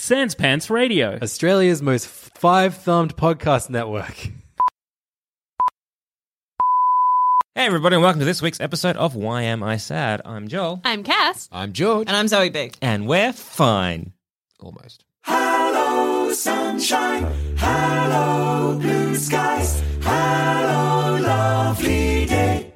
Sans 0.00 0.32
Pants 0.36 0.70
Radio. 0.70 1.18
Australia's 1.20 1.82
most 1.82 2.06
five 2.06 2.76
thumbed 2.76 3.16
podcast 3.16 3.68
network. 3.68 4.14
Hey, 7.56 7.66
everybody, 7.66 7.96
and 7.96 8.02
welcome 8.04 8.20
to 8.20 8.24
this 8.24 8.40
week's 8.40 8.60
episode 8.60 8.96
of 8.96 9.16
Why 9.16 9.42
Am 9.42 9.64
I 9.64 9.76
Sad? 9.76 10.22
I'm 10.24 10.46
Joel. 10.46 10.80
I'm 10.84 11.02
Cass. 11.02 11.48
I'm 11.50 11.72
George. 11.72 12.06
And 12.06 12.16
I'm 12.16 12.28
Zoe 12.28 12.48
Big. 12.48 12.76
And 12.80 13.08
we're 13.08 13.32
fine. 13.32 14.12
Almost. 14.60 15.04
Hello, 15.24 16.32
sunshine. 16.32 17.26
Hello, 17.56 18.78
blue 18.78 19.16
skies. 19.16 19.82
Hello, 20.02 21.18
lovely 21.20 22.26
day. 22.26 22.72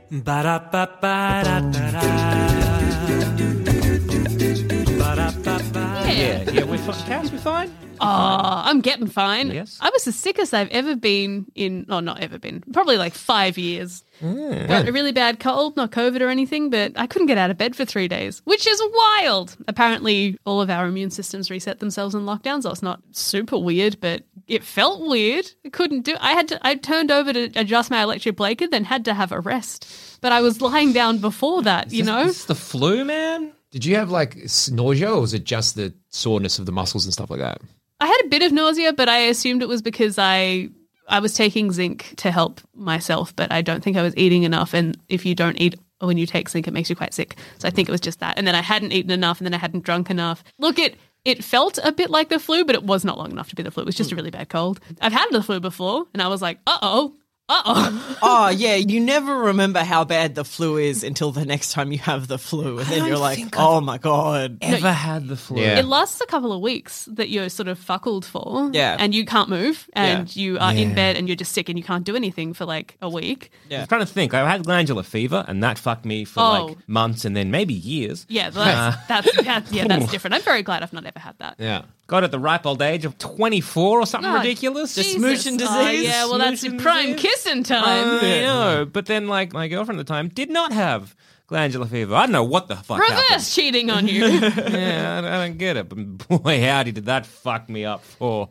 Yeah, 6.22 6.50
yeah, 6.52 6.62
we're 6.62 6.78
fine. 6.78 7.02
Cass, 7.06 7.32
we're 7.32 7.38
fine? 7.38 7.76
Oh, 8.00 8.62
I'm 8.64 8.80
getting 8.80 9.08
fine. 9.08 9.50
Yes. 9.50 9.76
I 9.80 9.90
was 9.90 10.04
the 10.04 10.12
sickest 10.12 10.54
I've 10.54 10.68
ever 10.70 10.94
been 10.94 11.46
in, 11.56 11.86
oh, 11.88 11.98
not 11.98 12.20
ever 12.20 12.38
been, 12.38 12.62
probably 12.72 12.96
like 12.96 13.14
five 13.14 13.58
years. 13.58 14.04
Mm. 14.20 14.68
Got 14.68 14.88
a 14.88 14.92
really 14.92 15.10
bad 15.10 15.40
cold, 15.40 15.76
not 15.76 15.90
COVID 15.90 16.20
or 16.20 16.28
anything, 16.28 16.70
but 16.70 16.92
I 16.94 17.08
couldn't 17.08 17.26
get 17.26 17.38
out 17.38 17.50
of 17.50 17.58
bed 17.58 17.74
for 17.74 17.84
three 17.84 18.06
days, 18.06 18.40
which 18.44 18.68
is 18.68 18.80
wild. 18.94 19.56
Apparently, 19.66 20.38
all 20.46 20.60
of 20.60 20.70
our 20.70 20.86
immune 20.86 21.10
systems 21.10 21.50
reset 21.50 21.80
themselves 21.80 22.14
in 22.14 22.22
lockdowns. 22.22 22.62
so 22.62 22.70
it's 22.70 22.82
not 22.82 23.02
super 23.10 23.58
weird, 23.58 23.98
but 24.00 24.22
it 24.46 24.62
felt 24.62 25.00
weird. 25.00 25.50
I 25.64 25.70
couldn't 25.70 26.02
do. 26.02 26.14
I 26.20 26.34
had 26.34 26.46
to. 26.48 26.64
I 26.64 26.76
turned 26.76 27.10
over 27.10 27.32
to 27.32 27.50
adjust 27.56 27.90
my 27.90 28.00
electric 28.02 28.36
blanket, 28.36 28.70
then 28.70 28.84
had 28.84 29.04
to 29.06 29.14
have 29.14 29.32
a 29.32 29.40
rest. 29.40 30.20
But 30.20 30.30
I 30.30 30.40
was 30.40 30.60
lying 30.60 30.92
down 30.92 31.18
before 31.18 31.62
that, 31.62 31.92
you 31.92 32.04
know. 32.04 32.26
It's 32.26 32.44
the 32.44 32.54
flu, 32.54 33.04
man. 33.04 33.52
Did 33.72 33.84
you 33.84 33.96
have 33.96 34.10
like 34.10 34.36
nausea 34.70 35.10
or 35.10 35.22
was 35.22 35.34
it 35.34 35.44
just 35.44 35.74
the 35.74 35.92
soreness 36.10 36.58
of 36.58 36.66
the 36.66 36.72
muscles 36.72 37.04
and 37.04 37.12
stuff 37.12 37.30
like 37.30 37.40
that? 37.40 37.60
I 38.00 38.06
had 38.06 38.20
a 38.24 38.28
bit 38.28 38.42
of 38.42 38.52
nausea, 38.52 38.92
but 38.92 39.08
I 39.08 39.18
assumed 39.18 39.62
it 39.62 39.68
was 39.68 39.82
because 39.82 40.18
I 40.18 40.68
I 41.08 41.18
was 41.18 41.34
taking 41.34 41.72
zinc 41.72 42.14
to 42.18 42.30
help 42.30 42.60
myself, 42.74 43.34
but 43.34 43.50
I 43.50 43.62
don't 43.62 43.82
think 43.82 43.96
I 43.96 44.02
was 44.02 44.16
eating 44.16 44.44
enough. 44.44 44.74
And 44.74 44.96
if 45.08 45.26
you 45.26 45.34
don't 45.34 45.60
eat 45.60 45.78
when 46.00 46.18
you 46.18 46.26
take 46.26 46.48
zinc, 46.48 46.68
it 46.68 46.74
makes 46.74 46.90
you 46.90 46.96
quite 46.96 47.14
sick. 47.14 47.36
So 47.58 47.68
I 47.68 47.70
think 47.70 47.88
it 47.88 47.92
was 47.92 48.00
just 48.00 48.20
that. 48.20 48.36
And 48.36 48.46
then 48.46 48.54
I 48.54 48.60
hadn't 48.62 48.92
eaten 48.92 49.10
enough, 49.10 49.38
and 49.38 49.46
then 49.46 49.54
I 49.54 49.58
hadn't 49.58 49.84
drunk 49.84 50.10
enough. 50.10 50.44
Look, 50.58 50.78
it 50.78 50.96
it 51.24 51.44
felt 51.44 51.78
a 51.82 51.92
bit 51.92 52.10
like 52.10 52.28
the 52.28 52.38
flu, 52.38 52.64
but 52.64 52.74
it 52.74 52.82
was 52.82 53.04
not 53.04 53.16
long 53.16 53.30
enough 53.30 53.48
to 53.50 53.56
be 53.56 53.62
the 53.62 53.70
flu. 53.70 53.82
It 53.82 53.86
was 53.86 53.94
just 53.94 54.12
a 54.12 54.16
really 54.16 54.30
bad 54.30 54.48
cold. 54.48 54.80
I've 55.00 55.12
had 55.12 55.28
the 55.30 55.42
flu 55.42 55.60
before, 55.60 56.06
and 56.12 56.20
I 56.20 56.28
was 56.28 56.42
like, 56.42 56.58
uh 56.66 56.78
oh, 56.82 57.14
oh. 57.48 58.08
Oh, 58.24 58.48
yeah. 58.50 58.76
You 58.76 59.00
never 59.00 59.36
remember 59.36 59.80
how 59.80 60.04
bad 60.04 60.36
the 60.36 60.44
flu 60.44 60.76
is 60.76 61.02
until 61.02 61.32
the 61.32 61.44
next 61.44 61.72
time 61.72 61.90
you 61.90 61.98
have 61.98 62.28
the 62.28 62.38
flu. 62.38 62.78
And 62.78 62.86
then 62.86 63.04
you're 63.04 63.18
like, 63.18 63.40
oh 63.56 63.80
my 63.80 63.98
God. 63.98 64.58
Ever 64.60 64.92
had 64.92 65.26
the 65.26 65.36
flu? 65.36 65.60
Yeah. 65.60 65.80
It 65.80 65.86
lasts 65.86 66.20
a 66.20 66.26
couple 66.26 66.52
of 66.52 66.60
weeks 66.60 67.06
that 67.12 67.30
you're 67.30 67.48
sort 67.48 67.66
of 67.68 67.80
fuckled 67.80 68.24
for. 68.24 68.70
Yeah. 68.72 68.96
And 68.98 69.12
you 69.12 69.24
can't 69.24 69.48
move 69.48 69.88
and 69.94 70.34
you 70.36 70.56
are 70.60 70.70
in 70.72 70.90
Yeah. 70.90 70.94
bed 70.94 71.16
and 71.16 71.28
you're 71.28 71.36
just 71.36 71.50
sick 71.52 71.68
and 71.68 71.76
you 71.76 71.84
can't 71.84 72.04
do 72.04 72.14
anything 72.14 72.52
for 72.54 72.64
like 72.64 72.96
a 73.02 73.08
week. 73.08 73.50
I'm 73.72 73.86
trying 73.88 74.02
to 74.02 74.06
think. 74.06 74.34
I 74.34 74.48
had 74.48 74.64
glandular 74.64 75.02
fever, 75.02 75.44
and 75.48 75.62
that 75.64 75.78
fucked 75.78 76.04
me 76.04 76.24
for 76.24 76.40
Oh. 76.40 76.64
like 76.66 76.76
months 76.88 77.24
and 77.24 77.36
then 77.36 77.50
maybe 77.50 77.74
years. 77.74 78.24
Yeah, 78.28 78.50
that's, 78.50 79.06
that's, 79.08 79.42
that's 79.42 79.72
yeah, 79.72 79.86
that's 79.88 80.10
different. 80.12 80.34
I'm 80.34 80.42
very 80.42 80.62
glad 80.62 80.82
I've 80.84 80.92
not 80.92 81.06
ever 81.06 81.18
had 81.18 81.34
that. 81.38 81.56
Yeah. 81.58 81.82
Got 82.08 82.24
at 82.24 82.30
the 82.30 82.38
ripe 82.38 82.66
old 82.66 82.82
age 82.82 83.04
of 83.06 83.16
24 83.18 84.00
or 84.00 84.06
something 84.06 84.30
Oh, 84.30 84.36
ridiculous. 84.38 84.94
The 84.94 85.02
Jesus. 85.02 85.22
smooching 85.46 85.54
Oh, 85.62 85.86
disease? 85.90 86.04
yeah, 86.04 86.26
well, 86.26 86.38
that's 86.38 86.62
your 86.62 86.74
Smooching 86.74 86.82
prime 86.82 87.06
disease? 87.12 87.22
Kissing 87.32 87.62
time. 87.62 87.84
I 88.22 88.40
know. 88.40 88.86
But 88.90 89.06
then, 89.06 89.28
like, 89.28 89.52
my 89.52 89.68
girlfriend 89.68 90.00
at 90.00 90.06
the 90.06 90.12
time 90.12 90.28
did 90.28 90.50
not 90.50 90.72
have 90.72 91.14
glandular 91.46 91.86
fever. 91.86 92.14
I 92.14 92.22
don't 92.22 92.32
know 92.32 92.44
what 92.44 92.68
the 92.68 92.76
fuck 92.76 92.98
happened. 93.00 93.24
Reverse 93.30 93.54
cheating 93.54 93.90
on 93.90 94.08
you. 94.08 94.24
yeah, 94.26 95.20
I, 95.22 95.36
I 95.36 95.46
don't 95.46 95.58
get 95.58 95.76
it. 95.76 95.88
But 95.88 96.42
boy, 96.42 96.60
howdy, 96.62 96.92
did 96.92 97.06
that 97.06 97.26
fuck 97.26 97.68
me 97.68 97.84
up 97.84 98.04
for 98.04 98.48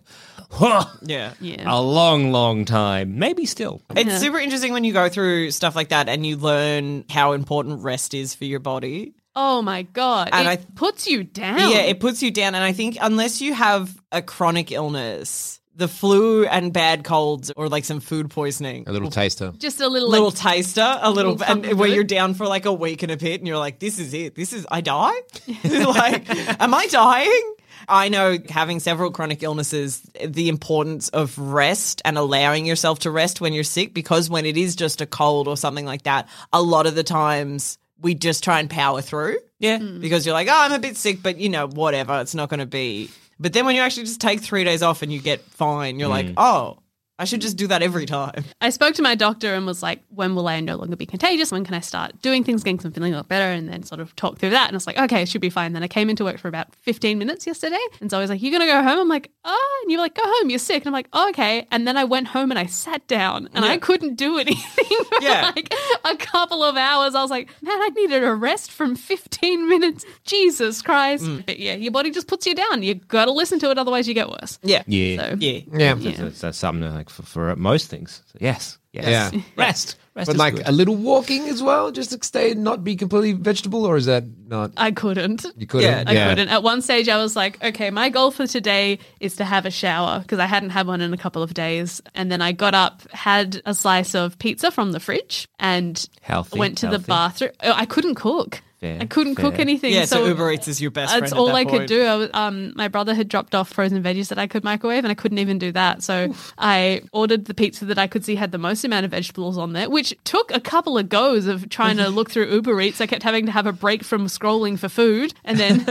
Yeah. 1.01 1.33
yeah. 1.39 1.63
a 1.65 1.79
long, 1.81 2.31
long 2.31 2.65
time. 2.65 3.17
Maybe 3.17 3.45
still. 3.45 3.81
It's 3.95 4.19
super 4.19 4.37
interesting 4.37 4.73
when 4.73 4.83
you 4.83 4.93
go 4.93 5.09
through 5.09 5.51
stuff 5.51 5.75
like 5.75 5.89
that 5.89 6.09
and 6.09 6.25
you 6.25 6.37
learn 6.37 7.05
how 7.09 7.31
important 7.33 7.83
rest 7.83 8.13
is 8.13 8.35
for 8.35 8.45
your 8.45 8.59
body. 8.59 9.15
Oh 9.35 9.61
my 9.61 9.83
god. 9.83 10.29
And 10.33 10.47
it 10.47 10.51
I- 10.51 10.65
puts 10.75 11.07
you 11.07 11.23
down. 11.23 11.59
Yeah, 11.71 11.83
it 11.83 11.99
puts 12.01 12.21
you 12.21 12.31
down. 12.31 12.53
And 12.53 12.63
I 12.63 12.73
think 12.73 12.97
unless 13.01 13.41
you 13.41 13.53
have 13.53 13.95
a 14.11 14.21
chronic 14.21 14.71
illness, 14.73 15.60
the 15.75 15.87
flu 15.87 16.45
and 16.45 16.73
bad 16.73 17.03
colds 17.03 17.51
or 17.55 17.69
like 17.69 17.85
some 17.85 17.99
food 17.99 18.29
poisoning. 18.29 18.85
A 18.87 18.91
little 18.91 19.09
taster. 19.09 19.53
just 19.57 19.79
a 19.79 19.87
little, 19.87 20.09
little 20.09 20.27
like, 20.27 20.35
taster, 20.35 20.99
a 21.01 21.11
little, 21.11 21.35
little 21.35 21.65
and 21.67 21.79
where 21.79 21.89
you're 21.89 22.03
down 22.03 22.33
for 22.33 22.47
like 22.47 22.65
a 22.65 22.73
week 22.73 23.03
and 23.03 23.11
a 23.11 23.17
bit, 23.17 23.39
and 23.39 23.47
you're 23.47 23.57
like, 23.57 23.79
"This 23.79 23.99
is 23.99 24.13
it. 24.13 24.35
This 24.35 24.53
is 24.53 24.65
I 24.69 24.81
die. 24.81 25.13
like, 25.63 26.29
am 26.61 26.73
I 26.73 26.87
dying?" 26.87 27.53
I 27.87 28.09
know 28.09 28.37
having 28.49 28.79
several 28.79 29.11
chronic 29.11 29.43
illnesses, 29.43 30.01
the 30.23 30.49
importance 30.49 31.09
of 31.09 31.37
rest 31.37 32.01
and 32.05 32.17
allowing 32.17 32.65
yourself 32.65 32.99
to 32.99 33.11
rest 33.11 33.41
when 33.41 33.53
you're 33.53 33.63
sick, 33.63 33.93
because 33.93 34.29
when 34.29 34.45
it 34.45 34.55
is 34.55 34.75
just 34.75 35.01
a 35.01 35.05
cold 35.05 35.47
or 35.47 35.57
something 35.57 35.85
like 35.85 36.03
that, 36.03 36.29
a 36.53 36.61
lot 36.61 36.85
of 36.85 36.95
the 36.95 37.03
times 37.03 37.77
we 37.99 38.15
just 38.15 38.43
try 38.43 38.59
and 38.59 38.69
power 38.69 39.01
through. 39.01 39.37
Yeah. 39.59 39.77
Because 39.77 40.25
you're 40.25 40.33
like, 40.33 40.47
oh, 40.47 40.55
I'm 40.55 40.71
a 40.71 40.79
bit 40.79 40.97
sick, 40.97 41.21
but 41.21 41.37
you 41.37 41.49
know, 41.49 41.67
whatever, 41.67 42.19
it's 42.21 42.35
not 42.35 42.49
going 42.49 42.59
to 42.59 42.65
be. 42.65 43.09
But 43.41 43.53
then 43.53 43.65
when 43.65 43.75
you 43.75 43.81
actually 43.81 44.03
just 44.03 44.21
take 44.21 44.39
three 44.39 44.63
days 44.63 44.83
off 44.83 45.01
and 45.01 45.11
you 45.11 45.19
get 45.19 45.41
fine, 45.41 45.97
you're 45.97 46.09
like, 46.09 46.27
mm. 46.27 46.35
oh, 46.37 46.77
I 47.21 47.25
should 47.25 47.39
just 47.41 47.55
do 47.55 47.67
that 47.67 47.81
every 47.83 48.05
time. 48.07 48.43
I 48.61 48.71
spoke 48.71 48.95
to 48.95 49.01
my 49.03 49.13
doctor 49.15 49.53
and 49.53 49.65
was 49.65 49.83
like, 49.83 50.01
when 50.09 50.33
will 50.35 50.47
I 50.47 50.59
no 50.59 50.75
longer 50.75 50.95
be 50.95 51.05
contagious? 51.05 51.51
When 51.51 51.63
can 51.63 51.75
I 51.75 51.79
start 51.79 52.21
doing 52.21 52.43
things, 52.43 52.61
again? 52.61 52.75
Because 52.75 52.85
I'm 52.87 52.93
feeling 52.93 53.13
a 53.13 53.17
lot 53.17 53.27
better? 53.27 53.45
And 53.51 53.69
then 53.69 53.83
sort 53.83 54.01
of 54.01 54.15
talk 54.15 54.39
through 54.39 54.49
that. 54.49 54.67
And 54.67 54.75
I 54.75 54.77
was 54.77 54.87
like, 54.87 54.97
okay, 54.97 55.21
it 55.21 55.29
should 55.29 55.39
be 55.41 55.51
fine. 55.51 55.73
Then 55.73 55.83
I 55.83 55.87
came 55.87 56.09
into 56.09 56.23
work 56.23 56.39
for 56.39 56.47
about 56.47 56.73
15 56.77 57.17
minutes 57.19 57.45
yesterday. 57.45 57.79
And 58.01 58.09
so 58.09 58.17
I 58.17 58.21
was 58.21 58.29
like, 58.31 58.41
you're 58.41 58.51
going 58.51 58.61
to 58.67 58.73
go 58.73 58.81
home? 58.81 58.99
I'm 58.99 59.07
like, 59.07 59.29
oh. 59.45 59.79
And 59.83 59.91
you're 59.91 60.01
like, 60.01 60.15
go 60.15 60.23
home, 60.25 60.49
you're 60.49 60.57
sick. 60.59 60.77
And 60.81 60.87
I'm 60.87 60.93
like, 60.93 61.09
oh, 61.13 61.29
okay. 61.29 61.67
And 61.71 61.87
then 61.87 61.95
I 61.95 62.03
went 62.05 62.27
home 62.27 62.49
and 62.51 62.57
I 62.57 62.65
sat 62.65 63.05
down 63.07 63.49
and 63.53 63.63
I 63.65 63.77
couldn't 63.77 64.15
do 64.15 64.37
anything 64.39 65.03
for 65.05 65.21
Yeah. 65.21 65.51
like 65.55 65.71
a 66.03 66.15
couple 66.17 66.63
of 66.63 66.75
hours. 66.75 67.13
I 67.13 67.21
was 67.21 67.29
like, 67.29 67.49
man, 67.61 67.73
I 67.79 67.89
needed 67.95 68.23
a 68.23 68.33
rest 68.33 68.71
from 68.71 68.95
15 68.95 69.69
minutes. 69.69 70.05
Jesus 70.23 70.81
Christ. 70.81 71.23
Mm. 71.25 71.45
But 71.45 71.59
yeah, 71.59 71.75
your 71.75 71.91
body 71.91 72.09
just 72.09 72.27
puts 72.27 72.47
you 72.47 72.55
down. 72.55 72.81
You 72.81 72.95
got 72.95 73.25
to 73.25 73.31
listen 73.31 73.59
to 73.59 73.69
it, 73.69 73.77
otherwise 73.77 74.07
you 74.07 74.15
get 74.15 74.27
worse. 74.29 74.57
Yeah. 74.63 74.81
Yeah. 74.87 75.17
So, 75.31 75.35
Yeah. 75.39 75.59
Yeah. 75.71 75.93
That's, 75.95 76.17
that's, 76.17 76.41
that's 76.41 76.57
something 76.57 76.89
like 76.93 77.10
for, 77.11 77.23
for 77.23 77.55
most 77.55 77.89
things. 77.89 78.21
So 78.31 78.37
yes. 78.41 78.77
Yes. 78.93 79.31
Yeah. 79.33 79.41
Rest. 79.55 79.95
Rest 80.15 80.27
But 80.27 80.35
is 80.35 80.37
like 80.37 80.55
good. 80.55 80.67
a 80.67 80.71
little 80.73 80.97
walking 80.97 81.47
as 81.47 81.63
well, 81.63 81.91
just 81.91 82.11
to 82.11 82.25
stay 82.25 82.51
and 82.51 82.63
not 82.63 82.83
be 82.83 82.97
completely 82.97 83.31
vegetable, 83.31 83.85
or 83.85 83.95
is 83.95 84.07
that 84.07 84.25
not? 84.47 84.71
I 84.75 84.91
couldn't. 84.91 85.45
You 85.55 85.65
couldn't. 85.65 86.09
I 86.09 86.13
couldn't. 86.29 86.49
At 86.49 86.63
one 86.63 86.81
stage, 86.81 87.07
I 87.07 87.15
was 87.15 87.33
like, 87.33 87.63
okay, 87.63 87.89
my 87.89 88.09
goal 88.09 88.31
for 88.31 88.45
today 88.45 88.99
is 89.21 89.37
to 89.37 89.45
have 89.45 89.65
a 89.65 89.71
shower 89.71 90.19
because 90.19 90.39
I 90.39 90.45
hadn't 90.45 90.71
had 90.71 90.87
one 90.87 90.99
in 90.99 91.13
a 91.13 91.17
couple 91.17 91.41
of 91.41 91.53
days. 91.53 92.01
And 92.13 92.29
then 92.29 92.41
I 92.41 92.51
got 92.51 92.73
up, 92.73 93.09
had 93.11 93.61
a 93.65 93.73
slice 93.73 94.13
of 94.13 94.37
pizza 94.37 94.71
from 94.71 94.91
the 94.91 94.99
fridge, 94.99 95.47
and 95.57 96.05
Healthy, 96.21 96.59
went 96.59 96.77
to 96.79 96.87
the 96.87 96.99
bathroom. 96.99 97.51
Oh, 97.63 97.71
I 97.73 97.85
couldn't 97.85 98.15
cook. 98.15 98.61
Fair, 98.81 98.97
I 98.99 99.05
couldn't 99.05 99.35
cook 99.35 99.59
anything. 99.59 99.93
Yeah, 99.93 100.05
so, 100.05 100.17
so 100.17 100.25
Uber 100.25 100.53
Eats 100.53 100.67
is 100.67 100.81
your 100.81 100.89
best 100.89 101.11
friend. 101.11 101.21
That's 101.21 101.33
at 101.33 101.37
all 101.37 101.45
that 101.45 101.55
I 101.55 101.65
could 101.65 101.85
do. 101.85 102.03
I 102.03 102.15
was, 102.15 102.29
um, 102.33 102.73
my 102.75 102.87
brother 102.87 103.13
had 103.13 103.29
dropped 103.29 103.53
off 103.53 103.69
frozen 103.69 104.01
veggies 104.01 104.29
that 104.29 104.39
I 104.39 104.47
could 104.47 104.63
microwave, 104.63 105.03
and 105.03 105.11
I 105.11 105.13
couldn't 105.13 105.37
even 105.37 105.59
do 105.59 105.71
that. 105.73 106.01
So 106.01 106.33
I 106.57 107.01
ordered 107.13 107.45
the 107.45 107.53
pizza 107.53 107.85
that 107.85 107.99
I 107.99 108.07
could 108.07 108.25
see 108.25 108.33
had 108.33 108.51
the 108.51 108.57
most 108.57 108.83
amount 108.83 109.05
of 109.05 109.11
vegetables 109.11 109.59
on 109.59 109.73
there, 109.73 109.87
which 109.87 110.15
took 110.23 110.51
a 110.51 110.59
couple 110.59 110.97
of 110.97 111.09
goes 111.09 111.45
of 111.45 111.69
trying 111.69 111.97
to 111.97 112.09
look 112.09 112.31
through 112.31 112.51
Uber 112.51 112.81
Eats. 112.81 112.99
I 112.99 113.05
kept 113.05 113.21
having 113.21 113.45
to 113.45 113.51
have 113.51 113.67
a 113.67 113.71
break 113.71 114.03
from 114.03 114.25
scrolling 114.25 114.79
for 114.79 114.89
food, 114.89 115.35
and 115.43 115.59
then 115.59 115.85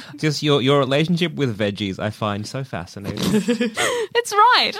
Just 0.16 0.40
your 0.40 0.62
your 0.62 0.78
relationship 0.78 1.34
with 1.34 1.58
veggies, 1.58 1.98
I 1.98 2.10
find 2.10 2.46
so 2.46 2.62
fascinating. 2.62 3.18
it's 3.22 4.32
right. 4.32 4.72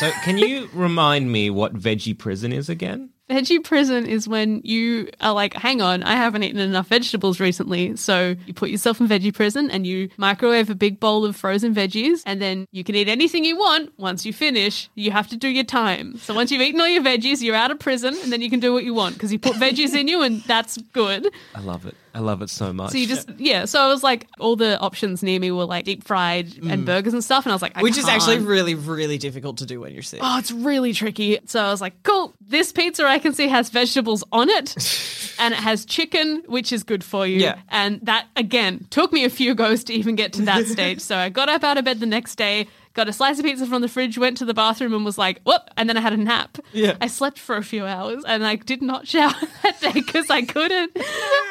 so, 0.00 0.10
can 0.24 0.36
you 0.36 0.68
remind 0.72 1.30
me 1.30 1.48
what 1.48 1.74
veggie 1.74 2.18
prison 2.18 2.52
is 2.52 2.68
again? 2.68 3.10
Veggie 3.28 3.62
prison 3.62 4.06
is 4.06 4.26
when 4.26 4.62
you 4.64 5.08
are 5.20 5.34
like, 5.34 5.52
hang 5.52 5.82
on, 5.82 6.02
I 6.02 6.14
haven't 6.14 6.42
eaten 6.44 6.58
enough 6.58 6.88
vegetables 6.88 7.40
recently. 7.40 7.94
So 7.96 8.36
you 8.46 8.54
put 8.54 8.70
yourself 8.70 9.00
in 9.00 9.06
veggie 9.06 9.34
prison 9.34 9.70
and 9.70 9.86
you 9.86 10.08
microwave 10.16 10.70
a 10.70 10.74
big 10.74 10.98
bowl 10.98 11.26
of 11.26 11.36
frozen 11.36 11.74
veggies, 11.74 12.22
and 12.24 12.40
then 12.40 12.66
you 12.72 12.84
can 12.84 12.94
eat 12.94 13.08
anything 13.08 13.44
you 13.44 13.58
want. 13.58 13.92
Once 13.98 14.24
you 14.24 14.32
finish, 14.32 14.88
you 14.94 15.10
have 15.10 15.28
to 15.28 15.36
do 15.36 15.48
your 15.48 15.64
time. 15.64 16.16
So 16.18 16.34
once 16.34 16.50
you've 16.50 16.62
eaten 16.62 16.80
all 16.80 16.88
your 16.88 17.02
veggies, 17.02 17.42
you're 17.42 17.54
out 17.54 17.70
of 17.70 17.78
prison, 17.78 18.16
and 18.22 18.32
then 18.32 18.40
you 18.40 18.48
can 18.48 18.60
do 18.60 18.72
what 18.72 18.84
you 18.84 18.94
want 18.94 19.14
because 19.14 19.30
you 19.30 19.38
put 19.38 19.56
veggies 19.56 19.94
in 19.94 20.08
you, 20.08 20.22
and 20.22 20.40
that's 20.42 20.78
good. 20.92 21.30
I 21.54 21.60
love 21.60 21.84
it. 21.84 21.94
I 22.18 22.20
love 22.20 22.42
it 22.42 22.50
so 22.50 22.72
much. 22.72 22.90
So 22.90 22.98
you 22.98 23.06
just, 23.06 23.30
yeah. 23.38 23.64
So 23.64 23.80
I 23.80 23.86
was 23.86 24.02
like, 24.02 24.26
all 24.40 24.56
the 24.56 24.76
options 24.80 25.22
near 25.22 25.38
me 25.38 25.52
were 25.52 25.66
like 25.66 25.84
deep 25.84 26.02
fried 26.02 26.46
and 26.56 26.82
mm. 26.82 26.84
burgers 26.84 27.12
and 27.12 27.22
stuff. 27.22 27.46
And 27.46 27.52
I 27.52 27.54
was 27.54 27.62
like, 27.62 27.76
I 27.76 27.82
Which 27.82 27.96
is 27.96 28.08
actually 28.08 28.38
can't. 28.38 28.48
really, 28.48 28.74
really 28.74 29.18
difficult 29.18 29.58
to 29.58 29.66
do 29.66 29.80
when 29.80 29.92
you're 29.92 30.02
sick. 30.02 30.18
Oh, 30.20 30.36
it's 30.36 30.50
really 30.50 30.92
tricky. 30.92 31.38
So 31.44 31.62
I 31.62 31.70
was 31.70 31.80
like, 31.80 32.02
cool, 32.02 32.34
this 32.40 32.72
pizza 32.72 33.04
I 33.06 33.20
can 33.20 33.34
see 33.34 33.46
has 33.46 33.70
vegetables 33.70 34.24
on 34.32 34.48
it 34.48 34.74
and 35.38 35.54
it 35.54 35.60
has 35.60 35.84
chicken, 35.84 36.42
which 36.46 36.72
is 36.72 36.82
good 36.82 37.04
for 37.04 37.24
you. 37.24 37.38
Yeah. 37.38 37.60
And 37.68 38.00
that, 38.02 38.26
again, 38.34 38.88
took 38.90 39.12
me 39.12 39.24
a 39.24 39.30
few 39.30 39.54
goes 39.54 39.84
to 39.84 39.92
even 39.94 40.16
get 40.16 40.32
to 40.32 40.42
that 40.42 40.66
stage. 40.66 41.00
So 41.00 41.16
I 41.16 41.28
got 41.28 41.48
up 41.48 41.62
out 41.62 41.78
of 41.78 41.84
bed 41.84 42.00
the 42.00 42.06
next 42.06 42.34
day, 42.34 42.66
got 42.94 43.08
a 43.08 43.12
slice 43.12 43.38
of 43.38 43.44
pizza 43.44 43.64
from 43.64 43.80
the 43.80 43.88
fridge, 43.88 44.18
went 44.18 44.38
to 44.38 44.44
the 44.44 44.54
bathroom 44.54 44.92
and 44.92 45.04
was 45.04 45.16
like, 45.16 45.40
whoop. 45.44 45.62
And 45.76 45.88
then 45.88 45.96
I 45.96 46.00
had 46.00 46.12
a 46.12 46.16
nap. 46.16 46.58
Yeah. 46.72 46.96
I 47.00 47.06
slept 47.06 47.38
for 47.38 47.56
a 47.56 47.62
few 47.62 47.86
hours 47.86 48.24
and 48.26 48.44
I 48.44 48.56
did 48.56 48.82
not 48.82 49.06
shower 49.06 49.34
that 49.62 49.80
day 49.80 49.92
because 49.92 50.28
I 50.30 50.42
couldn't. 50.42 50.96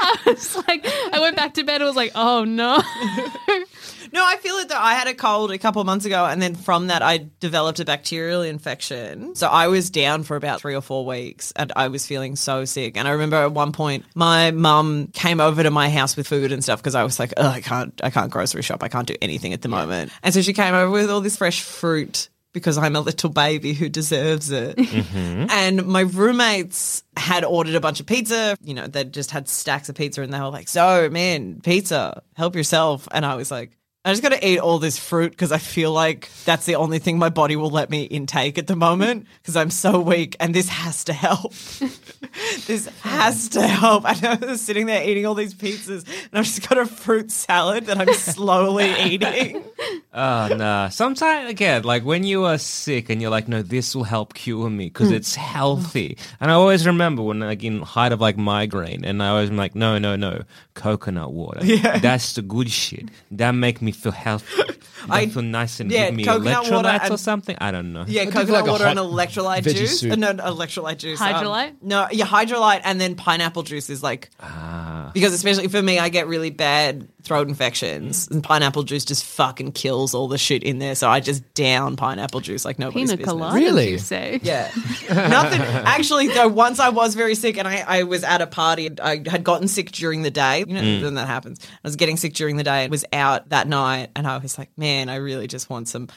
I 0.25 0.31
was 0.31 0.55
like, 0.67 0.85
I 1.13 1.19
went 1.19 1.35
back 1.35 1.55
to 1.55 1.63
bed 1.63 1.81
and 1.81 1.87
was 1.87 1.95
like, 1.95 2.11
oh 2.15 2.43
no. 2.43 2.81
No, 4.13 4.23
I 4.25 4.37
feel 4.37 4.55
it 4.55 4.69
though. 4.69 4.79
I 4.79 4.93
had 4.93 5.07
a 5.07 5.13
cold 5.13 5.51
a 5.51 5.57
couple 5.57 5.81
of 5.81 5.85
months 5.85 6.05
ago, 6.05 6.25
and 6.25 6.41
then 6.41 6.55
from 6.55 6.87
that, 6.87 7.01
I 7.01 7.27
developed 7.39 7.79
a 7.79 7.85
bacterial 7.85 8.41
infection. 8.41 9.35
So 9.35 9.47
I 9.47 9.67
was 9.67 9.89
down 9.89 10.23
for 10.23 10.35
about 10.35 10.61
three 10.61 10.75
or 10.75 10.81
four 10.81 11.05
weeks, 11.05 11.51
and 11.55 11.71
I 11.75 11.87
was 11.89 12.05
feeling 12.05 12.35
so 12.35 12.65
sick. 12.65 12.97
And 12.97 13.07
I 13.07 13.11
remember 13.11 13.37
at 13.37 13.51
one 13.51 13.71
point, 13.71 14.05
my 14.15 14.51
mum 14.51 15.07
came 15.13 15.39
over 15.39 15.61
to 15.63 15.71
my 15.71 15.89
house 15.89 16.15
with 16.15 16.27
food 16.27 16.51
and 16.51 16.63
stuff 16.63 16.79
because 16.79 16.95
I 16.95 17.03
was 17.03 17.19
like, 17.19 17.33
oh, 17.37 17.47
I 17.47 17.61
can't, 17.61 17.99
I 18.03 18.09
can't 18.09 18.31
grocery 18.31 18.61
shop, 18.61 18.83
I 18.83 18.87
can't 18.87 19.07
do 19.07 19.15
anything 19.21 19.53
at 19.53 19.61
the 19.61 19.69
moment. 19.69 20.11
And 20.23 20.33
so 20.33 20.41
she 20.41 20.53
came 20.53 20.73
over 20.73 20.91
with 20.91 21.09
all 21.09 21.21
this 21.21 21.37
fresh 21.37 21.61
fruit. 21.61 22.29
Because 22.57 22.77
I'm 22.77 22.95
a 22.95 23.01
little 23.01 23.29
baby 23.29 23.73
who 23.73 23.89
deserves 23.89 24.51
it. 24.51 24.75
Mm-hmm. 24.77 25.45
And 25.57 25.85
my 25.85 26.01
roommates 26.01 27.03
had 27.15 27.43
ordered 27.43 27.75
a 27.75 27.79
bunch 27.79 27.99
of 27.99 28.05
pizza. 28.05 28.55
You 28.61 28.73
know, 28.73 28.87
they 28.87 29.03
just 29.05 29.31
had 29.31 29.47
stacks 29.47 29.89
of 29.89 29.95
pizza 29.95 30.21
and 30.21 30.33
they 30.33 30.39
were 30.39 30.49
like, 30.49 30.67
So, 30.67 31.09
man, 31.09 31.61
pizza, 31.61 32.21
help 32.35 32.55
yourself. 32.55 33.07
And 33.11 33.25
I 33.25 33.35
was 33.35 33.49
like, 33.51 33.71
I 34.07 34.11
just 34.11 34.23
got 34.23 34.29
to 34.29 34.47
eat 34.47 34.59
all 34.59 34.79
this 34.79 34.97
fruit 34.97 35.31
because 35.31 35.51
I 35.51 35.57
feel 35.57 35.91
like 35.91 36.29
that's 36.45 36.65
the 36.65 36.75
only 36.75 36.97
thing 36.97 37.19
my 37.19 37.27
body 37.27 37.57
will 37.57 37.69
let 37.69 37.89
me 37.89 38.03
intake 38.03 38.57
at 38.57 38.65
the 38.65 38.75
moment 38.77 39.27
because 39.41 39.57
I'm 39.57 39.69
so 39.69 39.99
weak 39.99 40.37
and 40.39 40.55
this 40.55 40.69
has 40.69 41.03
to 41.03 41.13
help. 41.13 41.51
this 42.67 42.87
has 43.01 43.49
to 43.49 43.67
help. 43.67 44.05
I 44.05 44.35
was 44.35 44.61
sitting 44.61 44.85
there 44.85 45.03
eating 45.05 45.25
all 45.25 45.33
these 45.33 45.53
pizzas 45.53 46.07
and 46.07 46.39
I've 46.39 46.45
just 46.45 46.69
got 46.69 46.77
a 46.77 46.85
fruit 46.85 47.31
salad 47.31 47.87
that 47.87 47.99
I'm 47.99 48.13
slowly 48.13 48.93
eating. 49.11 49.65
Oh, 50.13 50.55
no. 50.57 50.87
Sometimes, 50.89 51.49
again, 51.49 51.83
like 51.83 52.05
when 52.05 52.23
you 52.23 52.45
are 52.45 52.57
sick 52.57 53.09
and 53.09 53.21
you're 53.21 53.29
like, 53.29 53.49
no, 53.49 53.61
this 53.61 53.93
will 53.93 54.05
help 54.05 54.33
cure 54.33 54.69
me 54.69 54.85
because 54.85 55.09
hmm. 55.09 55.15
it's 55.15 55.35
healthy. 55.35 56.17
And 56.39 56.49
I 56.49 56.53
always 56.53 56.87
remember 56.87 57.23
when, 57.23 57.41
like, 57.41 57.63
in 57.63 57.81
height 57.81 58.11
of 58.11 58.21
like 58.21 58.37
migraine, 58.37 59.05
and 59.05 59.21
I 59.21 59.29
always 59.29 59.49
am 59.49 59.57
like, 59.57 59.75
no, 59.75 59.97
no, 59.97 60.15
no, 60.15 60.43
coconut 60.73 61.33
water. 61.33 61.59
Yeah. 61.67 61.99
That's 61.99 62.33
the 62.33 62.41
good 62.41 62.71
shit. 62.71 63.09
That 63.29 63.51
make 63.51 63.81
me 63.81 63.91
feel 63.97 64.11
healthy. 64.11 64.63
I- 65.09 65.27
feel 65.27 65.41
nice 65.43 65.79
and 65.79 65.89
yeah, 65.91 66.07
give 66.07 66.15
me 66.15 66.25
coconut 66.25 66.69
water 66.71 66.87
electrolytes 66.89 67.11
or 67.11 67.17
something. 67.17 67.55
I 67.61 67.71
don't 67.71 67.93
know. 67.93 68.03
Yeah, 68.07 68.25
do 68.25 68.31
coconut 68.31 68.49
like 68.61 68.67
a 68.67 68.71
water 68.71 68.85
and 68.85 68.99
hot 68.99 69.07
electrolyte 69.09 69.61
veggie 69.63 69.75
juice. 69.75 69.99
soup. 70.01 70.11
Uh, 70.11 70.15
no, 70.15 70.31
no, 70.33 70.43
electrolyte 70.43 70.97
juice. 70.97 71.21
um, 71.21 71.27
Hydralyte? 71.33 71.75
no, 71.81 72.07
yeah, 72.11 72.25
hydralyte 72.25 72.81
and 72.83 72.99
then 72.99 73.15
pineapple 73.15 73.63
juice 73.63 73.89
is 73.89 74.03
like 74.03 74.29
Ah. 74.41 75.11
because 75.13 75.33
especially 75.33 75.67
for 75.69 75.81
me, 75.81 75.97
I 75.99 76.09
get 76.09 76.27
really 76.27 76.49
bad 76.49 77.07
throat 77.27 77.47
infections, 77.47 78.27
and 78.29 78.43
pineapple 78.43 78.83
juice 78.83 79.05
just 79.05 79.23
fucking 79.25 79.73
kills 79.73 80.13
all 80.13 80.27
the 80.27 80.37
shit 80.37 80.63
in 80.63 80.79
there. 80.79 80.95
So 80.95 81.09
I 81.09 81.19
just 81.19 81.53
down 81.53 81.95
pineapple 81.95 82.39
juice 82.39 82.65
like 82.65 82.79
nobody's 82.79 83.09
Pina 83.09 83.17
business. 83.17 83.33
colada, 83.33 83.55
Really? 83.55 83.91
you 83.91 83.97
say? 83.99 84.39
Yeah, 84.41 84.71
nothing. 85.09 85.61
Actually, 85.61 86.27
though, 86.29 86.47
once 86.47 86.79
I 86.79 86.89
was 86.89 87.13
very 87.15 87.35
sick, 87.35 87.57
and 87.57 87.67
I, 87.67 87.83
I 87.87 88.03
was 88.03 88.23
at 88.23 88.41
a 88.41 88.47
party. 88.47 88.89
I 89.01 89.21
had 89.27 89.43
gotten 89.43 89.67
sick 89.67 89.91
during 89.91 90.23
the 90.23 90.31
day. 90.31 90.59
You 90.59 90.73
know, 90.73 90.81
mm. 90.81 91.03
when 91.03 91.13
that 91.15 91.27
happens, 91.27 91.59
I 91.63 91.87
was 91.87 91.95
getting 91.95 92.17
sick 92.17 92.33
during 92.33 92.57
the 92.57 92.63
day. 92.63 92.83
and 92.83 92.91
Was 92.91 93.05
out 93.13 93.49
that 93.49 93.67
night, 93.67 94.09
and 94.15 94.25
I 94.25 94.37
was 94.37 94.57
like, 94.57 94.69
man, 94.77 95.09
I 95.09 95.17
really 95.17 95.47
just 95.47 95.69
want 95.69 95.87
some 95.87 96.07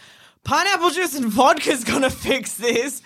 pineapple 0.45 0.91
juice 0.91 1.15
and 1.15 1.27
vodka's 1.27 1.85
gonna 1.85 2.11
fix 2.29 2.55
this. 2.57 3.03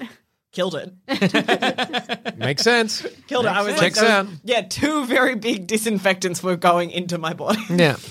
Killed 0.55 0.77
it. 0.77 2.37
Makes 2.39 2.62
sense. 2.62 3.05
Killed 3.27 3.45
it. 3.47 3.49
I 3.49 3.62
was 3.62 3.73
like, 3.75 3.81
Checks 3.83 4.01
those- 4.01 4.09
out. 4.09 4.27
yeah, 4.45 4.62
two 4.62 5.05
very 5.05 5.35
big 5.35 5.67
disinfectants 5.67 6.43
were 6.43 6.56
going 6.56 6.91
into 6.93 7.19
my 7.19 7.35
body. 7.35 7.61
Yeah. 7.71 7.97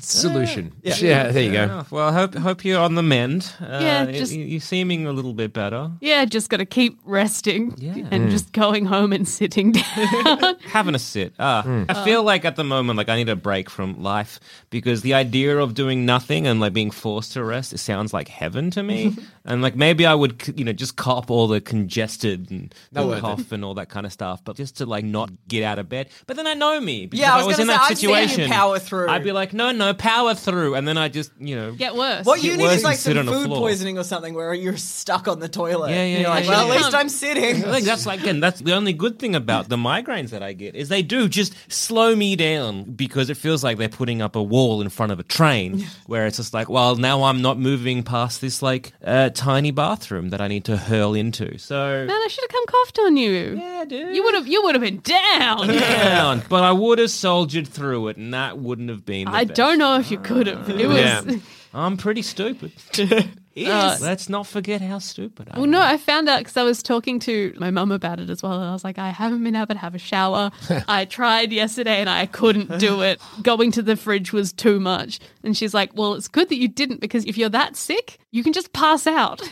Solution. 0.00 0.72
Yeah. 0.82 0.94
yeah, 0.98 1.28
there 1.32 1.42
you 1.42 1.52
go. 1.52 1.64
Yeah, 1.66 1.84
well, 1.90 2.08
I 2.08 2.12
hope 2.12 2.34
hope 2.34 2.64
you're 2.64 2.80
on 2.80 2.94
the 2.94 3.02
mend. 3.02 3.52
Uh, 3.60 3.78
Yeah, 3.80 4.04
just- 4.06 4.32
y- 4.32 4.38
you're 4.42 4.60
seeming 4.60 5.06
a 5.06 5.12
little 5.12 5.32
bit 5.32 5.52
better. 5.52 5.90
Yeah, 6.00 6.24
just 6.24 6.50
got 6.50 6.58
to 6.58 6.66
keep 6.66 6.98
resting 7.04 7.74
Yeah. 7.78 8.06
and 8.10 8.30
just 8.30 8.52
going 8.52 8.86
home 8.86 9.12
and 9.12 9.26
sitting 9.28 9.72
down. 9.72 10.56
Having 10.66 10.94
a 10.94 10.98
sit. 10.98 11.34
Ah, 11.38 11.64
I 11.88 12.04
feel 12.04 12.22
like 12.22 12.44
at 12.44 12.56
the 12.56 12.64
moment, 12.64 12.96
like 12.96 13.08
I 13.08 13.16
need 13.16 13.28
a 13.28 13.36
break 13.36 13.70
from 13.70 14.02
life 14.02 14.40
because 14.70 15.02
the 15.02 15.14
idea 15.14 15.58
of 15.58 15.74
doing 15.74 16.04
nothing 16.06 16.46
and 16.46 16.60
like 16.60 16.72
being 16.72 16.90
forced 16.90 17.32
to 17.34 17.44
rest, 17.44 17.72
it 17.72 17.78
sounds 17.78 18.12
like 18.12 18.28
heaven 18.28 18.70
to 18.72 18.82
me. 18.82 19.16
and 19.44 19.62
like 19.62 19.76
maybe 19.76 20.06
I 20.06 20.14
would, 20.14 20.42
c- 20.42 20.54
you 20.56 20.64
know, 20.64 20.72
just 20.72 20.96
cop 20.96 21.30
all 21.30 21.46
the 21.46 21.60
congested 21.60 22.50
and 22.50 22.74
Not 22.92 23.02
the 23.02 23.06
worth 23.08 23.18
it. 23.18 23.20
cough 23.22 23.52
and 23.52 23.64
all 23.64 23.74
that 23.74 23.88
kind 23.88 24.06
of 24.06 24.12
stuff, 24.12 24.42
but 24.44 24.56
just 24.56 24.76
to 24.78 24.86
like 24.86 25.04
not 25.04 25.30
get 25.48 25.62
out 25.62 25.78
of 25.78 25.88
bed. 25.88 26.08
But 26.26 26.36
then 26.36 26.46
I 26.46 26.54
know 26.54 26.80
me. 26.80 27.06
Because 27.06 27.20
Yeah, 27.20 27.34
I 27.34 27.40
if 27.40 27.46
was 27.46 27.58
in 27.58 27.66
gonna 27.66 27.78
that 27.78 27.86
say, 27.86 27.92
I've 27.92 27.98
seen 27.98 28.10
you 28.10 28.16
situation, 28.16 28.50
power 28.50 28.78
through. 28.78 29.08
I'd 29.08 29.24
be 29.24 29.32
like, 29.32 29.39
no, 29.52 29.72
no, 29.72 29.94
power 29.94 30.34
through, 30.34 30.74
and 30.74 30.86
then 30.86 30.96
I 30.98 31.08
just, 31.08 31.32
you 31.38 31.56
know, 31.56 31.72
Get 31.72 31.94
worse. 31.94 32.24
What 32.26 32.40
Get 32.40 32.50
you 32.52 32.56
need 32.58 32.64
worse 32.64 32.76
is 32.76 32.84
like 32.84 32.92
and 32.94 33.00
sit 33.00 33.10
some 33.16 33.18
on 33.20 33.26
the 33.26 33.32
food 33.32 33.46
floor. 33.46 33.58
poisoning 33.60 33.98
or 33.98 34.04
something 34.04 34.34
where 34.34 34.52
you're 34.54 34.76
stuck 34.76 35.26
on 35.28 35.38
the 35.40 35.48
toilet. 35.48 35.90
Yeah, 35.90 35.96
yeah, 35.96 36.02
And 36.02 36.20
you're 36.22 36.30
like, 36.30 36.44
yeah, 36.44 36.50
well, 36.50 36.66
yeah. 36.68 36.74
at 36.74 36.80
least 36.82 36.94
I'm 36.94 37.08
sitting. 37.08 37.64
I 37.64 37.72
think 37.72 37.84
that's 37.86 38.06
like 38.06 38.20
again, 38.20 38.40
that's 38.40 38.60
the 38.60 38.74
only 38.74 38.92
good 38.92 39.18
thing 39.18 39.34
about 39.34 39.68
the 39.68 39.76
migraines 39.76 40.30
that 40.30 40.42
I 40.42 40.52
get 40.52 40.74
is 40.74 40.88
they 40.88 41.02
do 41.02 41.28
just 41.28 41.54
slow 41.72 42.14
me 42.14 42.36
down 42.36 42.84
because 42.84 43.30
it 43.30 43.36
feels 43.36 43.64
like 43.64 43.78
they're 43.78 43.88
putting 43.88 44.20
up 44.22 44.36
a 44.36 44.42
wall 44.42 44.80
in 44.82 44.88
front 44.88 45.12
of 45.12 45.18
a 45.18 45.22
train 45.24 45.84
where 46.06 46.26
it's 46.26 46.36
just 46.36 46.52
like, 46.54 46.68
well, 46.68 46.96
now 46.96 47.22
I'm 47.24 47.40
not 47.42 47.58
moving 47.58 48.02
past 48.02 48.40
this 48.40 48.62
like 48.62 48.92
uh, 49.04 49.30
tiny 49.30 49.70
bathroom 49.70 50.30
that 50.30 50.40
I 50.40 50.48
need 50.48 50.64
to 50.66 50.76
hurl 50.76 51.14
into. 51.14 51.58
So 51.58 51.74
Man, 52.06 52.10
I 52.10 52.26
should 52.28 52.42
have 52.44 52.50
come 52.50 52.66
coughed 52.66 52.98
on 53.00 53.16
you. 53.16 53.56
yeah, 53.56 53.84
dude. 53.86 54.14
You 54.14 54.22
would 54.24 54.34
have. 54.34 54.46
You 54.46 54.62
would 54.64 54.74
have 54.74 54.82
been 54.82 55.00
down. 55.00 55.68
down, 55.68 56.42
but 56.48 56.62
I 56.64 56.72
would 56.72 56.98
have 56.98 57.10
soldiered 57.10 57.68
through 57.68 58.08
it, 58.08 58.16
and 58.16 58.34
that 58.34 58.58
wouldn't 58.58 58.88
have 58.90 59.04
been. 59.04 59.28
The 59.30 59.36
I 59.36 59.44
best. 59.44 59.56
don't 59.56 59.78
know 59.78 59.98
if 59.98 60.10
you 60.10 60.18
could 60.18 60.46
have. 60.46 60.68
It 60.68 60.86
was. 60.88 60.98
Yeah. 60.98 61.22
I'm 61.74 61.96
pretty 61.96 62.22
stupid. 62.22 62.72
Uh, 63.66 63.96
Let's 64.00 64.28
not 64.28 64.46
forget 64.46 64.80
how 64.80 65.00
stupid 65.00 65.48
I 65.50 65.56
well, 65.56 65.64
am. 65.64 65.70
no, 65.72 65.82
I 65.82 65.98
found 65.98 66.28
out 66.28 66.38
because 66.38 66.56
I 66.56 66.62
was 66.62 66.82
talking 66.82 67.18
to 67.20 67.52
my 67.58 67.70
mum 67.70 67.90
about 67.92 68.18
it 68.20 68.30
as 68.30 68.42
well. 68.42 68.54
And 68.54 68.64
I 68.64 68.72
was 68.72 68.84
like, 68.84 68.96
I 68.96 69.10
haven't 69.10 69.42
been 69.44 69.56
able 69.56 69.74
to 69.74 69.78
have 69.78 69.94
a 69.94 69.98
shower. 69.98 70.50
I 70.88 71.04
tried 71.04 71.52
yesterday 71.52 72.00
and 72.00 72.08
I 72.08 72.26
couldn't 72.26 72.78
do 72.78 73.02
it. 73.02 73.20
Going 73.42 73.70
to 73.72 73.82
the 73.82 73.96
fridge 73.96 74.32
was 74.32 74.52
too 74.52 74.80
much. 74.80 75.18
And 75.42 75.54
she's 75.56 75.74
like, 75.74 75.90
Well, 75.94 76.14
it's 76.14 76.28
good 76.28 76.48
that 76.48 76.56
you 76.56 76.68
didn't 76.68 77.00
because 77.00 77.24
if 77.26 77.36
you're 77.36 77.50
that 77.50 77.76
sick, 77.76 78.18
you 78.30 78.42
can 78.44 78.52
just 78.54 78.72
pass 78.72 79.06
out. 79.06 79.42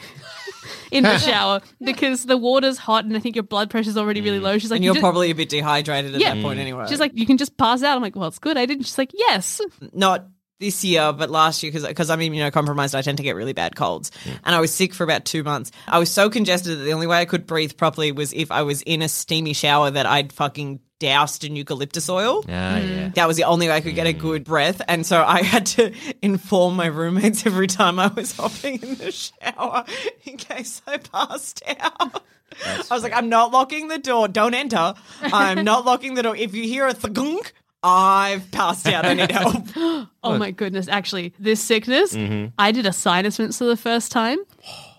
In 0.91 1.05
the 1.05 1.19
shower 1.31 1.61
because 1.81 2.25
the 2.25 2.37
water's 2.37 2.79
hot 2.79 3.05
and 3.05 3.17
I 3.17 3.21
think 3.21 3.37
your 3.37 3.43
blood 3.43 3.71
pressure's 3.71 3.97
already 3.97 4.21
really 4.21 4.39
mm. 4.39 4.43
low. 4.43 4.59
She's 4.59 4.71
like, 4.71 4.79
And 4.79 4.85
"You 4.85 4.93
you're 4.93 5.01
probably 5.01 5.31
a 5.31 5.35
bit 5.35 5.49
dehydrated 5.49 6.15
at 6.15 6.21
Yeah. 6.21 6.35
that 6.35 6.43
point 6.43 6.61
anyway. 6.61 6.87
She's 6.89 7.01
like, 7.01 7.13
you 7.15 7.27
can 7.27 7.37
just 7.37 7.57
pass 7.57 7.83
out. 7.83 7.97
I'm 7.97 8.03
like, 8.03 8.17
well, 8.17 8.29
it's 8.29 8.39
good. 8.39 8.57
I 8.57 8.67
didn't. 8.67 8.85
She's 8.85 8.99
like, 8.99 9.11
yes. 9.15 9.61
not 9.93 10.27
this 10.61 10.85
year, 10.85 11.12
but 11.12 11.31
last 11.31 11.62
year, 11.62 11.73
because 11.73 12.11
I'm 12.11 12.19
immunocompromised, 12.19 12.95
I 12.95 13.03
tend 13.03 13.19
to 13.19 13.23
get 13.23 13.37
really 13.37 13.53
bad 13.53 13.77
colds. 13.77 14.11
And 14.45 14.55
I 14.55 14.61
was 14.61 14.75
sick 14.75 14.93
for 14.93 15.05
about 15.05 15.25
two 15.25 15.43
months. 15.43 15.71
I 15.87 15.99
was 15.99 16.11
so 16.11 16.29
congested 16.29 16.79
that 16.79 16.83
the 16.83 16.93
only 16.93 17.07
way 17.07 17.19
I 17.19 17.25
could 17.25 17.47
breathe 17.47 17.77
properly 17.77 18.12
was 18.12 18.33
if 18.33 18.50
I 18.50 18.62
was 18.62 18.83
in 18.83 19.03
a 19.03 19.09
steamy 19.09 19.53
shower 19.53 19.91
that 19.91 20.07
I'd 20.07 20.33
fucking 20.33 20.81
doused 20.99 21.45
in 21.45 21.55
eucalyptus 21.55 22.09
oil. 22.09 22.45
Ah, 22.49 22.79
yeah. 22.79 23.11
That 23.15 23.29
was 23.29 23.37
the 23.37 23.45
only 23.45 23.69
way 23.69 23.75
I 23.75 23.81
could 23.81 23.95
get 23.95 24.09
a 24.09 24.12
good 24.12 24.43
breath. 24.45 24.83
And 24.88 25.07
so 25.07 25.23
I 25.23 25.43
had 25.43 25.67
to 25.67 25.93
inform 26.23 26.75
my 26.77 26.87
roommates 26.87 27.47
every 27.47 27.69
time 27.69 28.00
I 28.00 28.09
was 28.09 28.33
hopping 28.37 28.83
in 28.83 28.97
the 28.97 29.12
shower 29.12 29.85
in 30.25 30.37
case 30.37 30.83
I 30.87 30.97
passed 30.97 31.62
out. 31.79 32.25
I 32.65 32.95
was 32.95 33.05
like, 33.05 33.12
I'm 33.12 33.29
not 33.29 33.53
locking 33.53 33.87
the 33.87 33.99
door. 33.99 34.27
Don't 34.27 34.55
enter. 34.55 34.95
I'm 35.23 35.65
not 35.65 35.85
locking 35.85 36.15
the 36.15 36.23
door. 36.25 36.35
If 36.35 36.55
you 36.55 36.65
hear 36.65 36.88
a 36.88 36.95
thunk, 36.95 37.53
I've 37.83 38.51
passed 38.51 38.87
out. 38.89 39.05
I 39.07 39.15
need 39.15 39.31
help. 39.31 39.67
Oh 40.25 40.37
my 40.37 40.51
goodness. 40.51 40.89
Actually, 40.89 41.33
this 41.39 41.63
sickness, 41.63 42.13
Mm-hmm. 42.13 42.49
I 42.59 42.73
did 42.73 42.85
a 42.87 42.93
sinus 42.93 43.39
rinse 43.39 43.57
for 43.59 43.65
the 43.65 43.77
first 43.77 44.13
time. 44.13 44.39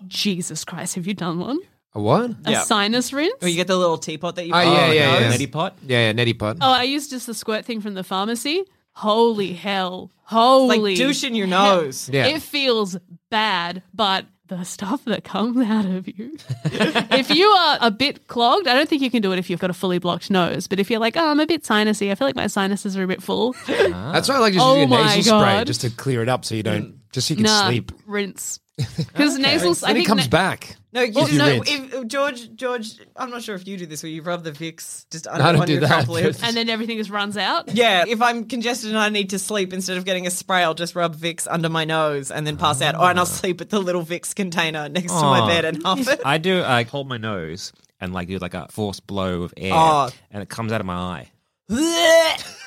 Jesus 0.07 0.63
Christ, 0.65 0.95
have 0.95 1.05
you 1.05 1.13
done 1.13 1.39
one? 1.39 1.59
A 1.93 2.01
what? 2.01 2.31
A 2.45 2.51
Yeah. 2.51 2.61
sinus 2.63 3.11
rinse? 3.13 3.33
Oh, 3.41 3.45
you 3.47 3.55
get 3.55 3.67
the 3.67 3.77
little 3.77 3.97
teapot 3.97 4.35
that 4.37 4.47
you. 4.47 4.53
Oh, 4.53 4.59
yeah, 4.59 4.67
on 4.67 4.73
yeah, 4.73 4.91
your 5.19 5.21
yeah. 5.29 5.33
Neti 5.33 5.51
pot. 5.51 5.77
Yeah, 5.85 6.07
yeah, 6.07 6.13
neti 6.13 6.37
pot. 6.37 6.57
Oh, 6.61 6.71
I 6.71 6.83
used 6.83 7.09
just 7.11 7.27
the 7.27 7.33
squirt 7.33 7.65
thing 7.65 7.81
from 7.81 7.93
the 7.95 8.03
pharmacy. 8.03 8.63
Holy 8.93 9.53
hell. 9.53 10.11
Holy. 10.23 10.79
Like 10.79 10.97
douche 10.97 11.23
in 11.23 11.35
your 11.35 11.47
nose. 11.47 12.09
Yeah. 12.11 12.27
It 12.27 12.41
feels 12.41 12.97
bad, 13.29 13.83
but 13.93 14.25
the 14.49 14.63
stuff 14.65 15.05
that 15.05 15.23
comes 15.23 15.57
out 15.69 15.85
of 15.85 16.07
you. 16.07 16.35
if 16.65 17.29
you 17.29 17.45
are 17.47 17.77
a 17.81 17.91
bit 17.91 18.27
clogged, 18.27 18.67
I 18.67 18.73
don't 18.73 18.89
think 18.89 19.01
you 19.01 19.09
can 19.09 19.21
do 19.21 19.31
it 19.31 19.39
if 19.39 19.49
you've 19.49 19.59
got 19.59 19.69
a 19.69 19.73
fully 19.73 19.99
blocked 19.99 20.29
nose. 20.29 20.67
But 20.67 20.79
if 20.79 20.89
you're 20.91 20.99
like, 20.99 21.15
oh, 21.15 21.27
I'm 21.29 21.39
a 21.39 21.45
bit 21.45 21.63
sinusy, 21.63 22.11
I 22.11 22.15
feel 22.15 22.27
like 22.27 22.35
my 22.35 22.47
sinuses 22.47 22.97
are 22.97 23.03
a 23.03 23.07
bit 23.07 23.23
full. 23.23 23.55
Ah. 23.67 24.11
That's 24.13 24.27
why 24.27 24.35
I 24.35 24.39
like 24.39 24.53
just 24.53 24.65
Oh 24.65 24.75
using 24.75 24.87
a 24.93 24.97
my 24.97 25.15
nasal 25.15 25.39
spray 25.39 25.63
just 25.63 25.81
to 25.81 25.89
clear 25.89 26.21
it 26.21 26.29
up 26.29 26.43
so 26.45 26.55
you 26.55 26.63
don't, 26.63 26.99
just 27.11 27.27
so 27.27 27.33
you 27.33 27.37
can 27.37 27.45
nah, 27.45 27.67
sleep. 27.67 27.91
rinse. 28.05 28.59
Because 28.97 29.37
nasal, 29.37 29.75
I 29.85 29.93
Then 29.93 30.01
it 30.01 30.05
comes 30.05 30.25
na- 30.25 30.29
back. 30.29 30.75
No, 30.91 31.01
you 31.01 31.13
Well, 31.13 31.27
just, 31.27 31.37
no. 31.37 31.45
if, 31.47 31.93
if 31.93 32.07
George, 32.07 32.55
George, 32.55 32.93
I'm 33.15 33.29
not 33.29 33.43
sure 33.43 33.53
if 33.55 33.67
you 33.67 33.77
do 33.77 33.85
this 33.85 34.01
where 34.01 34.11
you 34.11 34.23
rub 34.23 34.43
the 34.43 34.51
Vicks 34.51 35.07
just 35.11 35.27
under 35.27 35.43
I 35.43 35.51
don't 35.51 35.61
on 35.61 35.67
do 35.67 35.73
your 35.73 35.81
that, 35.81 36.05
top 36.05 36.07
lip. 36.07 36.35
and 36.41 36.57
then 36.57 36.67
everything 36.67 36.97
just 36.97 37.11
runs 37.11 37.37
out. 37.37 37.73
Yeah, 37.75 38.05
if 38.07 38.21
I'm 38.21 38.45
congested 38.45 38.89
and 38.89 38.97
I 38.97 39.09
need 39.09 39.29
to 39.29 39.39
sleep, 39.39 39.71
instead 39.71 39.97
of 39.97 40.05
getting 40.05 40.25
a 40.25 40.31
spray, 40.31 40.63
I'll 40.63 40.73
just 40.73 40.95
rub 40.95 41.15
Vicks 41.15 41.47
under 41.49 41.69
my 41.69 41.85
nose 41.85 42.31
and 42.31 42.45
then 42.47 42.57
pass 42.57 42.81
out. 42.81 42.95
Or 42.95 43.07
and 43.09 43.19
I'll 43.19 43.25
ah. 43.25 43.25
sleep 43.25 43.59
with 43.59 43.69
the 43.69 43.79
little 43.79 44.03
Vicks 44.03 44.33
container 44.33 44.89
next 44.89 45.11
to 45.13 45.21
my 45.21 45.41
Aw. 45.41 45.47
bed 45.47 45.65
and 45.65 45.83
huff 45.83 46.07
it. 46.07 46.21
I 46.25 46.39
do. 46.39 46.63
I 46.63 46.83
hold 46.83 47.07
my 47.07 47.17
nose 47.17 47.71
and 48.01 48.11
like 48.11 48.27
do 48.27 48.39
like 48.39 48.55
a 48.55 48.67
forced 48.71 49.05
blow 49.05 49.43
of 49.43 49.53
air, 49.57 49.73
Oh. 49.75 50.09
and 50.31 50.41
it 50.41 50.49
comes 50.49 50.71
out 50.71 50.81
of 50.81 50.87
my 50.87 50.95
eye. 50.95 51.31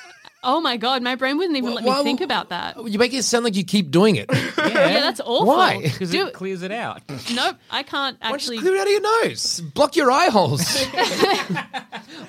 Oh 0.45 0.59
my 0.59 0.75
god, 0.75 1.01
my 1.01 1.15
brain 1.15 1.37
wouldn't 1.37 1.57
even 1.57 1.73
let 1.73 1.83
me 1.85 1.89
Why- 1.89 2.03
think 2.03 2.19
about 2.19 2.49
that. 2.49 2.75
You 2.85 2.99
make 2.99 3.13
it 3.13 3.23
sound 3.23 3.45
like 3.45 3.55
you 3.55 3.63
keep 3.63 3.91
doing 3.91 4.17
it. 4.17 4.29
Why 4.55 4.67
Yeah, 4.67 4.99
that's 4.99 5.21
awful. 5.21 5.47
Why? 5.47 5.81
Because 5.93 6.11
Do- 6.11 6.27
it 6.27 6.33
clears 6.33 6.61
it 6.63 6.71
out. 6.71 7.01
Nope, 7.33 7.55
I 7.71 7.83
can't 7.83 8.19
don't 8.19 8.29
you 8.29 8.35
actually. 8.35 8.57
just 8.57 8.67
clear 8.67 8.75
it 8.75 8.81
out 8.81 8.87
of 8.87 8.91
your 8.91 9.23
nose? 9.23 9.61
Block 9.73 9.95
your 9.95 10.11
eye 10.11 10.27
holes. 10.29 10.61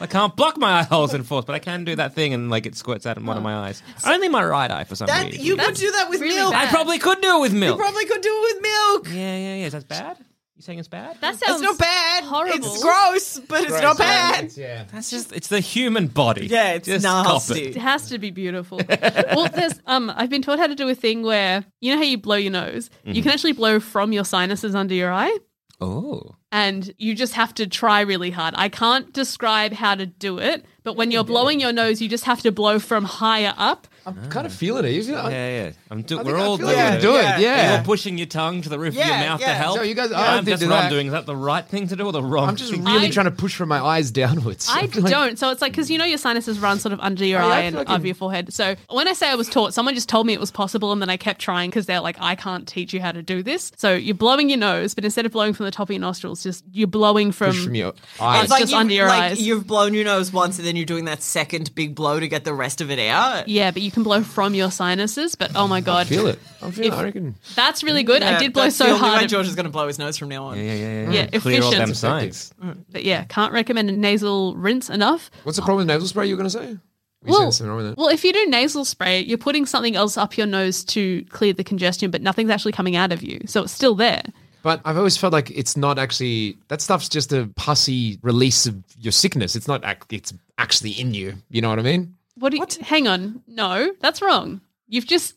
I 0.00 0.06
can't 0.09 0.35
block 0.37 0.56
my 0.56 0.80
eye 0.80 0.83
holes 0.85 1.12
in 1.12 1.25
force, 1.25 1.44
but 1.44 1.54
I 1.54 1.59
can 1.59 1.85
do 1.85 1.97
that 1.97 2.14
thing 2.14 2.33
and 2.33 2.50
like 2.50 2.66
it 2.66 2.76
squirts 2.76 3.04
out 3.06 3.16
of 3.16 3.26
one 3.26 3.37
of 3.37 3.42
oh. 3.42 3.44
my 3.44 3.56
eyes. 3.68 3.83
Only 4.06 4.28
my 4.28 4.44
right 4.44 4.71
eye 4.71 4.85
for 4.85 4.94
some 4.94 5.06
That 5.09 5.26
reason. 5.26 5.44
you 5.44 5.56
could 5.56 5.75
do 5.75 5.90
that 5.92 6.09
with 6.09 6.21
really 6.21 6.37
milk. 6.37 6.52
bad. 6.52 6.68
I 6.68 6.71
probably 6.71 6.99
could 6.99 7.21
do 7.21 7.38
it 7.38 7.40
with 7.40 7.52
milk. 7.52 7.76
You 7.76 7.83
probably 7.83 8.04
could 8.06 8.21
do 8.23 8.30
it 8.30 8.54
with 8.54 8.62
milk. 8.62 9.09
yeah, 9.09 9.37
yeah, 9.37 9.54
yeah. 9.56 9.66
Is 9.66 9.73
that 9.73 9.88
bad? 9.88 10.16
You 10.64 10.66
saying 10.66 10.78
it's 10.78 10.88
bad? 10.88 11.18
That 11.21 11.37
sounds 11.37 11.61
It's 11.61 11.62
not 11.62 11.78
bad. 11.78 12.25
Horrible. 12.25 12.56
It's 12.56 12.83
gross, 12.83 13.38
but 13.38 13.64
it's 13.64 13.83
not 13.83 13.99
bad. 13.99 14.56
yeah. 14.56 14.85
That's 14.90 15.11
just 15.11 15.30
it's 15.30 15.49
the 15.49 15.61
human 15.61 16.06
body. 16.06 16.47
Yeah, 16.47 16.73
it's 16.73 16.88
Just 16.88 17.04
cop 17.04 17.26
nasty. 17.26 17.66
It 17.66 17.76
has 17.76 18.09
to 18.09 18.18
be 18.18 18.30
beautiful. 18.30 18.80
well, 18.88 19.49
there's 19.54 19.78
um 19.87 20.11
I've 20.16 20.30
been 20.30 20.40
taught 20.40 20.59
how 20.59 20.66
to 20.66 20.75
do 20.75 20.88
a 20.88 20.94
thing 20.94 21.23
where 21.23 21.66
you 21.83 21.92
know 21.92 21.99
how 21.99 22.04
you 22.04 22.16
blow 22.16 22.37
your 22.37 22.52
nose? 22.52 22.88
You 23.04 23.23
can 23.23 23.33
actually 23.33 23.52
blow 23.52 23.78
from 23.78 24.14
your 24.14 24.25
sinuses 24.25 24.75
under 24.75 24.94
your 24.94 25.12
eye. 25.12 25.37
Oh. 25.83 26.35
And 26.50 26.94
you 26.97 27.14
just 27.14 27.35
have 27.35 27.52
to 27.54 27.66
try 27.66 28.00
really 28.00 28.30
hard. 28.30 28.54
I 28.56 28.71
can't 28.71 29.12
describe 29.12 29.75
how 29.75 29.94
to 29.97 30.06
do 30.06 30.38
it, 30.38 30.64
but 30.83 30.97
when 30.97 31.11
you're 31.11 31.25
blowing 31.25 31.61
your 31.61 31.73
nose, 31.75 32.00
you 32.00 32.09
just 32.09 32.25
have 32.25 32.40
to 32.40 32.52
blow 32.52 32.78
from 32.78 33.04
higher 33.04 33.52
up. 33.59 33.87
I'm 34.06 34.18
ah. 34.25 34.28
kind 34.28 34.46
of 34.46 34.52
feeling 34.52 34.84
it. 34.84 34.90
You 34.90 35.02
feel- 35.02 35.14
Yeah, 35.30 35.64
yeah. 35.64 35.70
I'm 35.90 36.02
do- 36.02 36.18
we're 36.23 36.37
all 36.37 36.56
doing 36.56 36.70
it. 36.70 36.75
can 36.75 37.00
do 37.00 37.16
it. 37.16 37.40
Yeah. 37.40 37.75
You're 37.76 37.84
pushing 37.84 38.18
your 38.18 38.26
tongue 38.26 38.62
to 38.62 38.68
the 38.68 38.78
roof 38.78 38.90
of 38.90 39.04
your 39.06 39.06
mouth 39.06 39.40
to 39.40 39.46
help. 39.46 39.76
So 39.78 39.82
you 39.82 39.94
guys- 39.94 40.12
I 40.12 40.20
Yeah, 40.20 40.26
don't 40.34 40.44
think 40.44 40.46
that's 40.49 40.61
do 40.62 40.68
what 40.68 40.75
that. 40.76 40.84
I'm 40.84 40.90
doing. 40.90 41.06
Is 41.06 41.12
that 41.12 41.26
the 41.26 41.37
right 41.37 41.64
thing 41.66 41.88
to 41.88 41.96
do 41.96 42.04
or 42.06 42.12
the 42.12 42.23
wrong? 42.23 42.49
I'm 42.49 42.56
just 42.56 42.70
thing? 42.70 42.84
really 42.84 43.06
I- 43.06 43.11
trying 43.11 43.26
to 43.26 43.30
push 43.32 43.54
from 43.54 43.68
my 43.68 43.80
eyes 43.80 44.11
downwards. 44.11 44.68
I 44.70 44.87
feel 44.88 45.02
like- 45.02 45.12
don't. 45.12 45.38
So 45.38 45.50
it's 45.50 45.62
like 45.62 45.73
because 45.73 45.90
you 45.90 45.99
know 45.99 46.04
your 46.04 46.18
sinuses 46.18 46.58
run 46.58 46.78
sort 46.78 46.92
of 46.92 47.00
under 47.00 47.25
your 47.25 47.42
Oh, 47.42 47.49
eye 47.49 47.61
and 47.61 47.76
like 47.76 47.88
over 47.88 48.00
in- 48.00 48.06
your 48.06 48.14
forehead. 48.14 48.52
So 48.52 48.76
when 48.90 49.08
I 49.08 49.12
say 49.14 49.28
I 49.30 49.34
was 49.34 49.49
taught, 49.49 49.75
someone 49.75 49.94
just 49.94 50.08
told 50.08 50.26
me 50.26 50.32
it 50.32 50.40
was 50.40 50.50
possible, 50.50 50.92
and 50.92 51.00
then 51.00 51.11
I 51.11 51.16
kept 51.16 51.40
trying 51.40 51.70
because 51.70 51.87
they're 51.87 52.00
like, 52.00 52.16
I 52.20 52.34
can't 52.34 52.68
teach 52.68 52.92
you 52.92 53.00
how 53.00 53.12
to 53.12 53.23
do 53.23 53.42
this. 53.42 53.73
So 53.76 53.94
you're 53.94 54.14
blowing 54.14 54.49
your 54.50 54.58
nose, 54.58 54.94
but 54.94 55.04
instead 55.04 55.26
of 55.26 55.32
blowing 55.32 55.54
from 55.54 55.64
the 55.64 55.70
top 55.73 55.88
of 55.88 55.92
your 55.94 56.00
nostrils, 56.00 56.42
just 56.42 56.64
you're 56.73 56.87
blowing 56.88 57.32
from. 57.32 57.52
from 57.54 57.75
your 57.75 57.94
eyes. 58.20 58.44
It's 58.50 58.58
just 58.58 58.73
you- 58.73 58.78
under 58.78 58.94
your 58.94 59.08
like 59.08 59.23
eyes. 59.32 59.40
You've 59.40 59.66
blown 59.66 59.94
your 59.94 60.04
nose 60.04 60.32
once, 60.32 60.58
and 60.58 60.66
then 60.66 60.76
you're 60.76 60.84
doing 60.87 61.06
that 61.06 61.23
second 61.23 61.75
big 61.75 61.94
blow 61.94 62.20
to 62.20 62.28
get 62.28 62.44
the 62.44 62.54
rest 62.54 62.80
of 62.80 62.90
it 62.90 62.99
out. 62.99 63.49
yeah, 63.49 63.70
but 63.70 63.82
you 63.82 63.90
can 63.94 64.02
blow 64.02 64.22
from 64.22 64.54
your 64.54 64.70
sinuses. 64.70 65.34
But 65.34 65.52
oh 65.54 65.66
my 65.66 65.80
god, 65.80 66.06
feel 66.06 66.26
it. 66.26 66.38
I'm 66.60 66.72
feeling. 66.72 66.92
If- 66.92 66.98
I 66.98 67.02
reckon. 67.04 67.34
that's 67.54 67.82
really 67.82 68.02
good. 68.02 68.22
I 68.22 68.38
did 68.38 68.52
blow 68.52 68.68
so 68.68 68.96
hard. 68.96 69.22
way 69.22 69.26
George 69.26 69.46
is 69.46 69.54
going 69.54 69.64
to 69.64 69.70
blow 69.70 69.86
his 69.86 69.98
nose 69.98 70.18
from 70.18 70.28
now 70.28 70.44
on. 70.46 70.58
Yeah, 70.58 70.74
yeah, 70.74 71.10
yeah. 71.10 71.10
Yeah, 71.32 71.38
Clear 71.40 71.62
all 71.62 71.68
efficient. 71.68 71.86
them 71.86 71.94
signs. 71.94 72.52
Mm. 72.62 72.84
But 72.90 73.04
yeah, 73.04 73.24
can't 73.24 73.52
recommend 73.52 73.88
a 73.88 73.92
nasal 73.92 74.54
rinse 74.56 74.90
enough. 74.90 75.30
What's 75.44 75.56
the 75.56 75.62
problem 75.62 75.86
with 75.86 75.94
nasal 75.94 76.08
spray? 76.08 76.26
You're 76.26 76.36
going 76.36 76.50
to 76.50 76.58
say? 76.58 76.76
Well, 77.26 77.50
said 77.50 77.58
something 77.58 77.68
wrong 77.68 77.76
with 77.78 77.86
that. 77.86 77.96
well, 77.96 78.08
if 78.08 78.22
you 78.22 78.34
do 78.34 78.46
nasal 78.48 78.84
spray, 78.84 79.20
you're 79.20 79.38
putting 79.38 79.64
something 79.64 79.96
else 79.96 80.18
up 80.18 80.36
your 80.36 80.46
nose 80.46 80.84
to 80.84 81.24
clear 81.30 81.54
the 81.54 81.64
congestion, 81.64 82.10
but 82.10 82.20
nothing's 82.20 82.50
actually 82.50 82.72
coming 82.72 82.96
out 82.96 83.12
of 83.12 83.22
you, 83.22 83.40
so 83.46 83.62
it's 83.62 83.72
still 83.72 83.94
there. 83.94 84.22
But 84.62 84.80
I've 84.84 84.96
always 84.96 85.16
felt 85.16 85.32
like 85.32 85.50
it's 85.50 85.76
not 85.76 85.98
actually 85.98 86.56
that 86.68 86.80
stuff's 86.80 87.08
just 87.08 87.32
a 87.32 87.50
pussy 87.56 88.18
release 88.22 88.66
of 88.66 88.82
your 88.98 89.12
sickness. 89.12 89.56
It's 89.56 89.68
not. 89.68 89.84
Act, 89.84 90.12
it's 90.12 90.32
actually 90.58 90.92
in 90.92 91.12
you. 91.14 91.34
You 91.50 91.60
know 91.62 91.68
what 91.70 91.78
I 91.78 91.82
mean? 91.82 92.16
What? 92.37 92.50
Do 92.50 92.59
you, 92.59 92.67
Hang 92.83 93.07
on, 93.07 93.43
no, 93.47 93.93
that's 94.00 94.21
wrong. 94.23 94.61
You've 94.88 95.07
just 95.07 95.35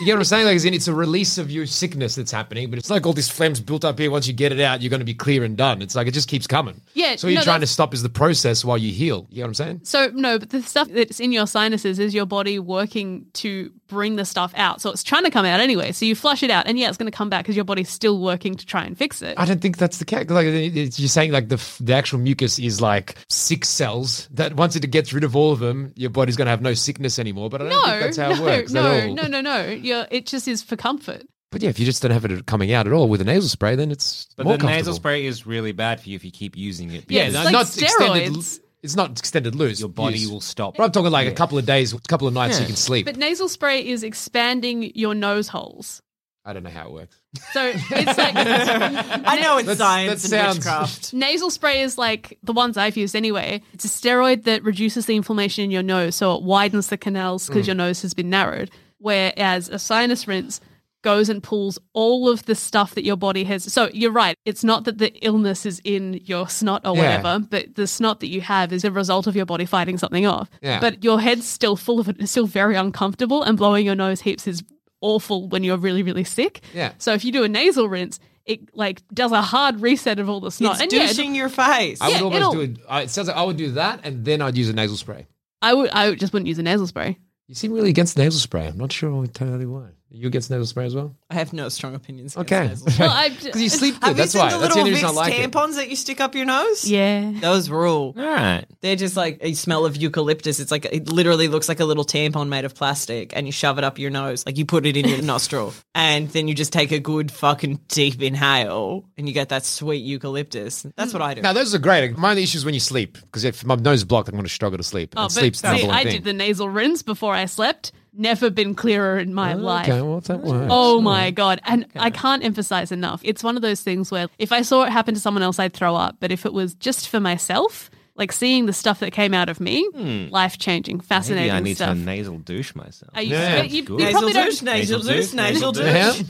You 0.00 0.06
get 0.06 0.14
what 0.14 0.18
I'm 0.18 0.24
saying? 0.24 0.46
Like, 0.46 0.56
as 0.56 0.64
in, 0.64 0.74
it's 0.74 0.88
a 0.88 0.92
release 0.94 1.38
of 1.38 1.52
your 1.52 1.66
sickness 1.66 2.16
that's 2.16 2.32
happening, 2.32 2.68
but 2.68 2.80
it's 2.80 2.90
like 2.90 3.06
all 3.06 3.12
this 3.12 3.28
phlegm's 3.28 3.60
built 3.60 3.84
up 3.84 3.96
here. 3.96 4.10
Once 4.10 4.26
you 4.26 4.32
get 4.32 4.50
it 4.50 4.60
out, 4.60 4.82
you're 4.82 4.90
going 4.90 5.00
to 5.00 5.06
be 5.06 5.14
clear 5.14 5.44
and 5.44 5.56
done. 5.56 5.82
It's 5.82 5.94
like 5.94 6.08
it 6.08 6.14
just 6.14 6.28
keeps 6.28 6.48
coming. 6.48 6.80
Yeah, 6.94 7.14
So 7.14 7.28
what 7.28 7.32
you're 7.32 7.42
no, 7.42 7.44
trying 7.44 7.60
to 7.60 7.66
stop 7.68 7.94
is 7.94 8.02
the 8.02 8.08
process 8.08 8.64
while 8.64 8.76
you 8.76 8.90
heal. 8.92 9.28
You 9.30 9.38
know 9.38 9.42
what 9.44 9.48
I'm 9.50 9.54
saying? 9.54 9.80
so 9.84 10.10
no, 10.12 10.40
but 10.40 10.50
the 10.50 10.62
stuff 10.62 10.88
that's 10.88 11.20
in 11.20 11.30
your 11.30 11.46
sinuses 11.46 12.00
is 12.00 12.12
your 12.12 12.26
body 12.26 12.58
working 12.58 13.26
to 13.34 13.70
bring 13.86 14.16
the 14.16 14.24
stuff 14.24 14.52
out. 14.56 14.80
So 14.80 14.90
it's 14.90 15.04
trying 15.04 15.24
to 15.24 15.30
come 15.30 15.46
out 15.46 15.60
anyway. 15.60 15.92
So 15.92 16.06
you 16.06 16.16
flush 16.16 16.42
it 16.42 16.50
out, 16.50 16.66
and 16.66 16.76
yeah, 16.76 16.88
it's 16.88 16.98
going 16.98 17.10
to 17.10 17.16
come 17.16 17.30
back 17.30 17.44
because 17.44 17.54
your 17.54 17.64
body's 17.64 17.88
still 17.88 18.20
working 18.20 18.56
to 18.56 18.66
try 18.66 18.82
and 18.84 18.98
fix 18.98 19.22
it. 19.22 19.38
I 19.38 19.44
don't 19.44 19.60
think 19.60 19.76
that's 19.78 19.98
the 19.98 20.04
case. 20.04 20.28
Like 20.28 20.46
it's, 20.46 20.98
you're 20.98 21.08
saying, 21.08 21.30
like 21.30 21.48
the 21.48 21.62
the 21.80 21.94
actual 21.94 22.18
mucus 22.18 22.58
is 22.58 22.80
like 22.80 23.16
six 23.28 23.68
cells 23.68 24.28
that 24.32 24.54
once 24.54 24.74
it 24.74 24.90
gets 24.90 25.12
rid 25.12 25.22
of 25.22 25.36
all 25.36 25.52
of 25.52 25.60
them, 25.60 25.92
your 25.94 26.10
body's 26.10 26.36
going 26.36 26.46
to 26.46 26.50
have 26.50 26.62
no 26.62 26.74
sickness 26.74 27.20
anymore. 27.20 27.48
But 27.48 27.62
I 27.62 27.68
don't 27.68 27.78
no, 27.78 27.86
think 27.86 28.00
that's 28.00 28.16
how 28.16 28.28
no, 28.30 28.34
it 28.34 28.40
works 28.58 28.72
no, 28.72 28.80
at 28.80 29.04
all. 29.04 29.14
no, 29.14 29.26
no, 29.28 29.33
no. 29.40 29.66
You're, 29.66 30.06
it 30.10 30.26
just 30.26 30.48
is 30.48 30.62
for 30.62 30.76
comfort. 30.76 31.22
But 31.50 31.62
yeah, 31.62 31.70
if 31.70 31.78
you 31.78 31.86
just 31.86 32.02
don't 32.02 32.10
have 32.10 32.24
it 32.24 32.46
coming 32.46 32.72
out 32.72 32.88
at 32.88 32.92
all 32.92 33.08
with 33.08 33.20
a 33.20 33.24
nasal 33.24 33.48
spray, 33.48 33.76
then 33.76 33.92
it's 33.92 34.26
But 34.36 34.44
more 34.44 34.56
the 34.58 34.66
nasal 34.66 34.92
spray 34.94 35.24
is 35.24 35.46
really 35.46 35.70
bad 35.70 36.00
for 36.00 36.08
you 36.08 36.16
if 36.16 36.24
you 36.24 36.32
keep 36.32 36.56
using 36.56 36.90
it. 36.90 37.04
Yeah, 37.08 37.28
because 37.28 37.76
it's 37.76 37.80
like 37.80 37.92
extended. 37.92 38.32
steroids. 38.32 38.60
It's 38.82 38.96
not 38.96 39.18
extended 39.18 39.54
loose. 39.54 39.80
your 39.80 39.88
body 39.88 40.18
use. 40.18 40.30
will 40.30 40.40
stop. 40.40 40.76
But 40.76 40.82
I'm 40.82 40.92
talking 40.92 41.12
like 41.12 41.28
a 41.28 41.32
couple 41.32 41.56
of 41.56 41.64
days, 41.64 41.92
a 41.92 42.00
couple 42.00 42.26
of 42.26 42.34
nights, 42.34 42.56
so 42.56 42.62
you 42.62 42.66
can 42.66 42.76
sleep. 42.76 43.06
But 43.06 43.16
nasal 43.16 43.48
spray 43.48 43.86
is 43.86 44.02
expanding 44.02 44.90
your 44.96 45.14
nose 45.14 45.46
holes. 45.48 46.02
I 46.44 46.52
don't 46.52 46.62
know 46.62 46.70
how 46.70 46.88
it 46.88 46.92
works. 46.92 47.20
So 47.52 47.72
it's 47.72 48.18
like 48.18 48.34
I 48.36 49.40
know 49.40 49.58
it's 49.58 49.66
That's- 49.66 49.78
science 49.78 50.22
that 50.24 50.36
and 50.36 50.44
sounds- 50.44 50.56
witchcraft. 50.58 51.14
nasal 51.14 51.50
spray 51.50 51.82
is 51.82 51.96
like 51.96 52.36
the 52.42 52.52
ones 52.52 52.76
I've 52.76 52.96
used 52.96 53.16
anyway. 53.16 53.62
It's 53.72 53.84
a 53.84 53.88
steroid 53.88 54.42
that 54.44 54.62
reduces 54.62 55.06
the 55.06 55.16
inflammation 55.16 55.64
in 55.64 55.70
your 55.70 55.82
nose, 55.82 56.16
so 56.16 56.34
it 56.34 56.42
widens 56.42 56.88
the 56.88 56.98
canals 56.98 57.46
because 57.46 57.64
mm. 57.64 57.68
your 57.68 57.76
nose 57.76 58.02
has 58.02 58.12
been 58.12 58.28
narrowed. 58.28 58.70
Whereas 59.04 59.68
a 59.68 59.78
sinus 59.78 60.26
rinse 60.26 60.60
goes 61.02 61.28
and 61.28 61.42
pulls 61.42 61.78
all 61.92 62.30
of 62.30 62.46
the 62.46 62.54
stuff 62.54 62.94
that 62.94 63.04
your 63.04 63.16
body 63.18 63.44
has. 63.44 63.70
So 63.70 63.90
you're 63.92 64.10
right. 64.10 64.34
It's 64.46 64.64
not 64.64 64.84
that 64.84 64.96
the 64.96 65.12
illness 65.22 65.66
is 65.66 65.78
in 65.84 66.14
your 66.24 66.48
snot 66.48 66.86
or 66.86 66.96
Yeah. 66.96 67.18
whatever, 67.18 67.44
but 67.50 67.74
the 67.74 67.86
snot 67.86 68.20
that 68.20 68.28
you 68.28 68.40
have 68.40 68.72
is 68.72 68.82
a 68.84 68.90
result 68.90 69.26
of 69.26 69.36
your 69.36 69.44
body 69.44 69.66
fighting 69.66 69.98
something 69.98 70.24
off. 70.24 70.48
Yeah. 70.62 70.80
But 70.80 71.04
your 71.04 71.20
head's 71.20 71.46
still 71.46 71.76
full 71.76 72.00
of 72.00 72.08
it. 72.08 72.16
It's 72.18 72.30
still 72.30 72.46
very 72.46 72.74
uncomfortable, 72.76 73.42
and 73.42 73.58
blowing 73.58 73.84
your 73.84 73.94
nose 73.94 74.22
heaps 74.22 74.46
is 74.46 74.64
awful 75.02 75.46
when 75.48 75.62
you're 75.62 75.76
really, 75.76 76.02
really 76.02 76.24
sick. 76.24 76.62
Yeah. 76.72 76.92
So 76.96 77.12
if 77.12 77.22
you 77.26 77.32
do 77.32 77.44
a 77.44 77.48
nasal 77.48 77.86
rinse, 77.86 78.18
it 78.46 78.74
like 78.74 79.02
does 79.12 79.32
a 79.32 79.42
hard 79.42 79.82
reset 79.82 80.18
of 80.18 80.30
all 80.30 80.40
the 80.40 80.50
snot. 80.50 80.80
It's 80.80 80.82
and 80.84 80.92
yeah, 81.18 81.34
your 81.34 81.50
face. 81.50 82.00
I 82.00 82.08
would 82.08 82.14
Yeah, 82.16 82.22
almost 82.22 82.36
it'll- 82.40 82.52
do 82.54 82.60
it. 82.62 82.78
It 83.04 83.10
sounds 83.10 83.28
like 83.28 83.36
I 83.36 83.42
would 83.44 83.58
do 83.58 83.72
that, 83.72 84.00
and 84.04 84.24
then 84.24 84.40
I'd 84.40 84.56
use 84.56 84.70
a 84.70 84.72
nasal 84.72 84.96
spray. 84.96 85.26
I 85.60 85.74
would. 85.74 85.90
I 85.90 86.14
just 86.14 86.32
wouldn't 86.32 86.46
use 86.48 86.58
a 86.58 86.62
nasal 86.62 86.86
spray. 86.86 87.18
You 87.46 87.54
seem 87.54 87.72
really 87.72 87.90
against 87.90 88.16
nasal 88.16 88.40
spray. 88.40 88.66
I'm 88.66 88.78
not 88.78 88.92
sure 88.92 89.10
entirely 89.22 89.66
why. 89.66 89.90
You 90.16 90.28
against 90.28 90.48
nasal 90.48 90.64
spray 90.66 90.86
as 90.86 90.94
well? 90.94 91.16
I 91.28 91.34
have 91.34 91.52
no 91.52 91.68
strong 91.68 91.96
opinions. 91.96 92.36
against 92.36 92.52
Okay. 92.52 92.68
nasal 92.68 92.90
spray. 92.90 93.06
Well, 93.08 93.30
Because 93.42 93.62
you 93.62 93.68
sleep 93.80 93.94
good. 94.00 94.06
Have 94.08 94.16
That's 94.16 94.32
you 94.34 94.38
seen 94.40 94.46
why. 94.46 94.52
the 94.52 94.58
That's 94.58 94.74
little 94.74 94.74
the 94.76 94.80
only 94.80 94.90
reason 94.92 95.06
I 95.06 95.10
Vicks 95.10 95.14
like 95.16 95.34
it. 95.34 95.50
tampons 95.50 95.74
that 95.74 95.90
you 95.90 95.96
stick 95.96 96.20
up 96.20 96.34
your 96.36 96.44
nose? 96.44 96.84
yeah. 96.88 97.32
Those 97.40 97.68
rule. 97.68 98.14
All 98.16 98.24
right. 98.24 98.64
They're 98.80 98.94
just 98.94 99.16
like 99.16 99.38
a 99.40 99.54
smell 99.54 99.84
of 99.86 99.96
eucalyptus. 99.96 100.60
It's 100.60 100.70
like 100.70 100.84
it 100.84 101.08
literally 101.12 101.48
looks 101.48 101.68
like 101.68 101.80
a 101.80 101.84
little 101.84 102.04
tampon 102.04 102.48
made 102.48 102.64
of 102.64 102.74
plastic, 102.76 103.32
and 103.36 103.46
you 103.46 103.52
shove 103.52 103.76
it 103.78 103.82
up 103.84 103.98
your 103.98 104.10
nose, 104.10 104.46
like 104.46 104.56
you 104.56 104.64
put 104.64 104.86
it 104.86 104.96
in 104.96 105.08
your 105.08 105.20
nostril, 105.32 105.74
and 105.96 106.28
then 106.30 106.46
you 106.46 106.54
just 106.54 106.72
take 106.72 106.92
a 106.92 107.00
good 107.00 107.32
fucking 107.32 107.80
deep 107.88 108.22
inhale, 108.22 109.04
and 109.16 109.26
you 109.26 109.34
get 109.34 109.48
that 109.48 109.64
sweet 109.64 110.04
eucalyptus. 110.04 110.86
That's 110.96 111.12
what 111.12 111.22
I 111.22 111.34
do. 111.34 111.40
Now 111.42 111.52
those 111.52 111.74
are 111.74 111.78
great. 111.78 112.16
My 112.16 112.30
only 112.30 112.42
issue 112.44 112.58
is 112.58 112.64
when 112.64 112.74
you 112.74 112.80
sleep 112.80 113.14
because 113.20 113.44
if 113.44 113.64
my 113.64 113.74
nose 113.74 113.98
is 114.00 114.04
blocked, 114.04 114.28
I'm 114.28 114.34
going 114.34 114.44
to 114.44 114.48
struggle 114.50 114.78
to 114.78 114.84
sleep. 114.84 115.14
Oh, 115.16 115.22
and 115.24 115.26
but 115.26 115.32
sleep's 115.40 115.60
the 115.60 115.68
see, 115.68 115.78
number 115.78 115.86
one 115.88 115.96
I 115.96 116.02
thing. 116.04 116.12
did 116.12 116.24
the 116.24 116.32
nasal 116.32 116.68
rinse 116.68 117.02
before 117.02 117.34
I 117.34 117.46
slept. 117.46 117.92
Never 118.16 118.50
been 118.50 118.74
clearer 118.74 119.18
in 119.18 119.34
my 119.34 119.54
life. 119.54 119.88
Okay, 119.88 120.00
well, 120.02 120.20
that 120.20 120.40
works. 120.42 120.68
Oh 120.70 121.00
my 121.00 121.30
god! 121.30 121.60
And 121.64 121.86
I 121.96 122.10
can't 122.10 122.44
emphasize 122.44 122.92
enough. 122.92 123.20
It's 123.24 123.42
one 123.44 123.56
of 123.56 123.62
those 123.62 123.82
things 123.82 124.10
where 124.10 124.28
if 124.38 124.52
I 124.52 124.62
saw 124.62 124.84
it 124.84 124.90
happen 124.90 125.14
to 125.14 125.20
someone 125.20 125.42
else, 125.42 125.58
I'd 125.58 125.72
throw 125.72 125.94
up. 125.96 126.16
But 126.20 126.30
if 126.32 126.46
it 126.46 126.52
was 126.52 126.74
just 126.74 127.08
for 127.08 127.20
myself, 127.20 127.90
like 128.16 128.30
seeing 128.32 128.66
the 128.66 128.72
stuff 128.72 129.00
that 129.00 129.12
came 129.12 129.34
out 129.34 129.48
of 129.48 129.60
me, 129.60 129.88
life 130.30 130.58
changing, 130.58 131.00
fascinating 131.00 131.50
Hmm. 131.50 131.54
Maybe 131.56 131.60
I 131.60 131.68
need 131.70 131.76
stuff. 131.76 131.96
to 131.96 132.00
nasal 132.04 132.38
douche 132.38 132.74
myself. 132.74 133.10
Are 133.14 133.22
you, 133.22 133.30
Yeah, 133.34 133.62
you, 133.62 133.82
good. 133.82 133.98
you 134.00 134.04
Nasal 134.06 134.12
probably 134.12 134.32
don't. 134.32 134.44
douche, 134.50 134.62
nasal 134.62 134.98
Nasal 134.98 135.12
douche, 135.14 135.26
douche, 135.30 135.34
nasal 135.34 135.72
nasal 135.72 135.72
douche. 135.72 136.22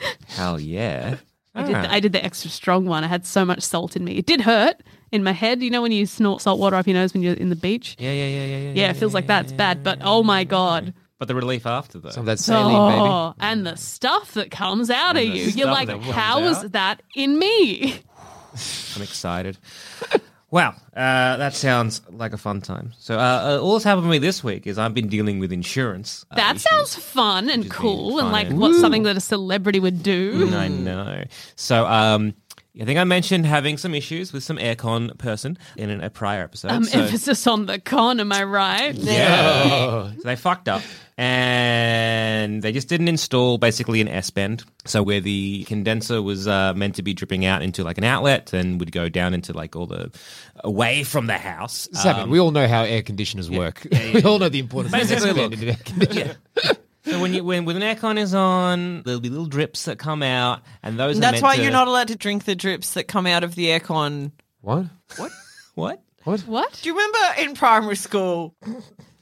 Yeah? 0.00 0.08
Hell 0.28 0.60
yeah. 0.60 1.16
I 1.54 1.62
did, 1.62 1.74
the, 1.74 1.92
I 1.92 2.00
did 2.00 2.12
the 2.12 2.22
extra 2.24 2.50
strong 2.50 2.84
one. 2.84 3.02
I 3.02 3.06
had 3.06 3.24
so 3.24 3.44
much 3.46 3.62
salt 3.62 3.96
in 3.96 4.04
me. 4.04 4.18
It 4.18 4.26
did 4.26 4.42
hurt 4.42 4.82
in 5.10 5.24
my 5.24 5.32
head. 5.32 5.62
You 5.62 5.70
know 5.70 5.80
when 5.80 5.90
you 5.92 6.04
snort 6.04 6.42
salt 6.42 6.60
water 6.60 6.76
up 6.76 6.86
your 6.86 6.92
nose 6.94 7.14
when 7.14 7.22
you're 7.22 7.32
in 7.32 7.48
the 7.48 7.56
beach? 7.56 7.96
Yeah, 7.98 8.12
yeah, 8.12 8.26
yeah, 8.28 8.44
yeah, 8.44 8.58
yeah. 8.58 8.72
Yeah, 8.74 8.90
it 8.90 8.96
feels 8.96 9.14
like 9.14 9.26
that's 9.26 9.52
bad. 9.52 9.82
But 9.82 10.00
oh 10.02 10.22
my 10.22 10.44
god. 10.44 10.92
But 11.18 11.28
the 11.28 11.34
relief 11.34 11.64
after 11.66 11.98
though. 11.98 12.10
Some 12.10 12.20
of 12.22 12.26
that 12.26 12.38
saline, 12.38 12.92
baby. 12.92 13.00
Oh, 13.00 13.34
and 13.40 13.66
the 13.66 13.76
stuff 13.76 14.34
that 14.34 14.50
comes 14.50 14.90
out 14.90 15.16
of 15.16 15.22
you. 15.24 15.44
You're 15.44 15.66
like, 15.66 15.86
that 15.88 16.00
comes 16.02 16.14
how 16.14 16.40
is 16.44 16.58
out. 16.58 16.72
that 16.72 17.02
in 17.14 17.38
me? 17.38 18.00
I'm 18.96 19.02
excited. 19.02 19.58
Wow, 20.48 20.76
uh, 20.94 21.36
that 21.38 21.54
sounds 21.54 22.02
like 22.08 22.32
a 22.32 22.36
fun 22.38 22.60
time. 22.60 22.92
So, 23.00 23.18
uh, 23.18 23.56
uh, 23.58 23.60
all 23.60 23.72
that's 23.72 23.84
happened 23.84 24.04
to 24.04 24.08
me 24.10 24.18
this 24.18 24.44
week 24.44 24.64
is 24.68 24.78
I've 24.78 24.94
been 24.94 25.08
dealing 25.08 25.40
with 25.40 25.50
insurance. 25.52 26.24
uh, 26.30 26.36
That 26.36 26.54
issues. 26.54 26.70
sounds 26.70 26.94
fun 26.94 27.50
and 27.50 27.68
cool 27.68 28.16
been 28.16 28.26
and 28.26 28.32
like 28.32 28.46
and- 28.50 28.58
what's 28.60 28.80
something 28.80 29.02
that 29.02 29.16
a 29.16 29.20
celebrity 29.20 29.80
would 29.80 30.04
do. 30.04 30.48
I 30.54 30.68
know. 30.68 31.24
So, 31.56 31.84
um, 31.84 32.32
I 32.80 32.84
think 32.84 32.96
I 32.96 33.02
mentioned 33.04 33.44
having 33.44 33.76
some 33.76 33.92
issues 33.92 34.32
with 34.32 34.44
some 34.44 34.56
aircon 34.56 35.18
person 35.18 35.58
in 35.76 35.90
an- 35.90 36.00
a 36.00 36.10
prior 36.10 36.44
episode. 36.44 36.70
Um, 36.70 36.84
so, 36.84 37.00
emphasis 37.00 37.44
on 37.48 37.66
the 37.66 37.80
con, 37.80 38.20
am 38.20 38.32
I 38.32 38.44
right? 38.44 38.94
yeah. 38.94 40.12
so 40.16 40.22
they 40.22 40.36
fucked 40.36 40.68
up. 40.68 40.80
And 41.18 42.62
they 42.62 42.72
just 42.72 42.88
didn't 42.88 43.08
install 43.08 43.56
basically 43.56 44.00
an 44.00 44.08
S 44.08 44.30
bend. 44.30 44.64
So 44.84 45.02
where 45.02 45.20
the 45.20 45.64
condenser 45.64 46.20
was 46.20 46.46
uh, 46.46 46.74
meant 46.74 46.96
to 46.96 47.02
be 47.02 47.14
dripping 47.14 47.46
out 47.46 47.62
into 47.62 47.82
like 47.84 47.96
an 47.96 48.04
outlet 48.04 48.52
and 48.52 48.78
would 48.80 48.92
go 48.92 49.08
down 49.08 49.32
into 49.32 49.52
like 49.52 49.74
all 49.76 49.86
the 49.86 50.10
away 50.62 51.04
from 51.04 51.26
the 51.26 51.38
house. 51.38 51.88
Sammy, 51.92 52.20
um, 52.22 52.30
we 52.30 52.38
all 52.38 52.50
know 52.50 52.68
how 52.68 52.82
air 52.82 53.02
conditioners 53.02 53.50
work. 53.50 53.86
we 54.14 54.22
all 54.22 54.38
know 54.38 54.50
the 54.50 54.58
importance 54.58 54.92
Basically, 54.92 55.30
of 55.30 55.36
look, 55.36 55.52
expanding 55.52 55.68
air 55.68 55.84
conditioner. 55.84 56.36
So 57.06 57.20
when 57.20 57.32
you 57.32 57.44
when 57.44 57.64
when 57.64 57.80
an 57.80 57.96
aircon 57.96 58.18
is 58.18 58.34
on, 58.34 59.02
there'll 59.04 59.20
be 59.20 59.30
little 59.30 59.46
drips 59.46 59.84
that 59.84 59.96
come 59.96 60.24
out, 60.24 60.62
and 60.82 60.98
those. 60.98 61.16
are 61.16 61.20
That's 61.20 61.34
meant 61.34 61.44
why 61.44 61.56
to- 61.56 61.62
you're 61.62 61.70
not 61.70 61.86
allowed 61.86 62.08
to 62.08 62.16
drink 62.16 62.44
the 62.44 62.56
drips 62.56 62.94
that 62.94 63.04
come 63.04 63.26
out 63.26 63.44
of 63.44 63.54
the 63.54 63.66
aircon. 63.66 64.32
What? 64.60 64.86
What? 65.16 65.30
what? 65.74 66.02
What? 66.24 66.40
What? 66.40 66.80
Do 66.82 66.88
you 66.88 66.94
remember 66.94 67.18
in 67.42 67.54
primary 67.54 67.94
school? 67.94 68.56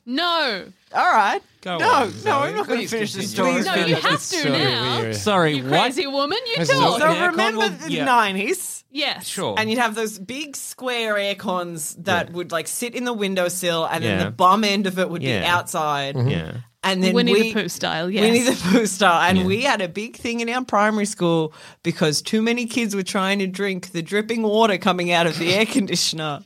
No. 0.07 0.65
All 0.95 1.13
right. 1.13 1.41
Go 1.63 1.79
no, 1.79 1.91
on, 1.91 2.07
no, 2.09 2.11
Zoe. 2.11 2.31
I'm 2.33 2.57
not 2.57 2.67
going 2.67 2.81
to 2.81 2.87
Please 2.87 2.91
finish 2.91 3.13
the 3.15 3.21
continue. 3.23 3.63
story. 3.63 3.81
No, 3.81 3.87
you 3.87 3.95
have 3.97 4.13
to 4.13 4.19
Sorry, 4.21 4.51
now. 4.51 4.99
we're- 5.01 5.15
Sorry, 5.15 5.57
You 5.57 5.63
what? 5.65 5.81
crazy 5.81 6.07
woman, 6.07 6.39
you 6.47 6.55
Has 6.59 6.69
talk. 6.69 7.01
So 7.01 7.07
an 7.11 7.31
remember 7.31 7.59
will- 7.61 7.69
the 7.71 7.91
yeah. 7.91 8.05
90s? 8.07 8.85
Yes. 8.91 9.27
Sure. 9.27 9.55
And 9.59 9.71
you'd 9.71 9.79
have 9.79 9.95
those 9.95 10.19
big 10.19 10.57
square 10.57 11.17
air 11.19 11.35
cons 11.35 11.95
that 12.01 12.33
would 12.33 12.53
like 12.53 12.69
sit 12.69 12.95
in 12.95 13.05
the 13.05 13.13
windowsill, 13.15 13.87
and 13.87 14.05
then 14.05 14.19
Yeah. 14.19 14.25
the 14.27 14.31
bum 14.31 14.63
end 14.63 14.87
of 14.87 14.99
it 14.99 15.09
would 15.11 15.23
be 15.23 15.29
Yeah. 15.29 15.57
outside. 15.57 16.15
Mm-hmm. 16.17 16.29
Yeah. 16.29 16.53
And 16.85 17.03
then 17.03 17.15
Winnie 17.15 17.33
we, 17.33 17.43
the 17.55 17.63
Pooh 17.63 17.69
style, 17.71 18.11
yes. 18.11 18.21
Winnie 18.21 18.43
the 18.43 18.61
Pooh 18.71 18.85
style. 18.87 19.23
And 19.23 19.47
we 19.47 19.63
had 19.63 19.81
a 19.81 19.89
big 19.89 20.17
thing 20.17 20.41
in 20.41 20.51
our 20.51 20.63
primary 20.67 21.07
school 21.07 21.55
because 21.83 22.21
too 22.21 22.43
many 22.43 22.67
kids 22.67 22.95
were 22.95 23.03
trying 23.03 23.39
to 23.39 23.47
drink 23.47 23.93
the 23.93 24.03
dripping 24.03 24.43
water 24.43 24.77
coming 24.77 25.11
out 25.11 25.27
of 25.27 25.39
the 25.39 25.55
air 25.55 25.65
conditioner 25.65 26.41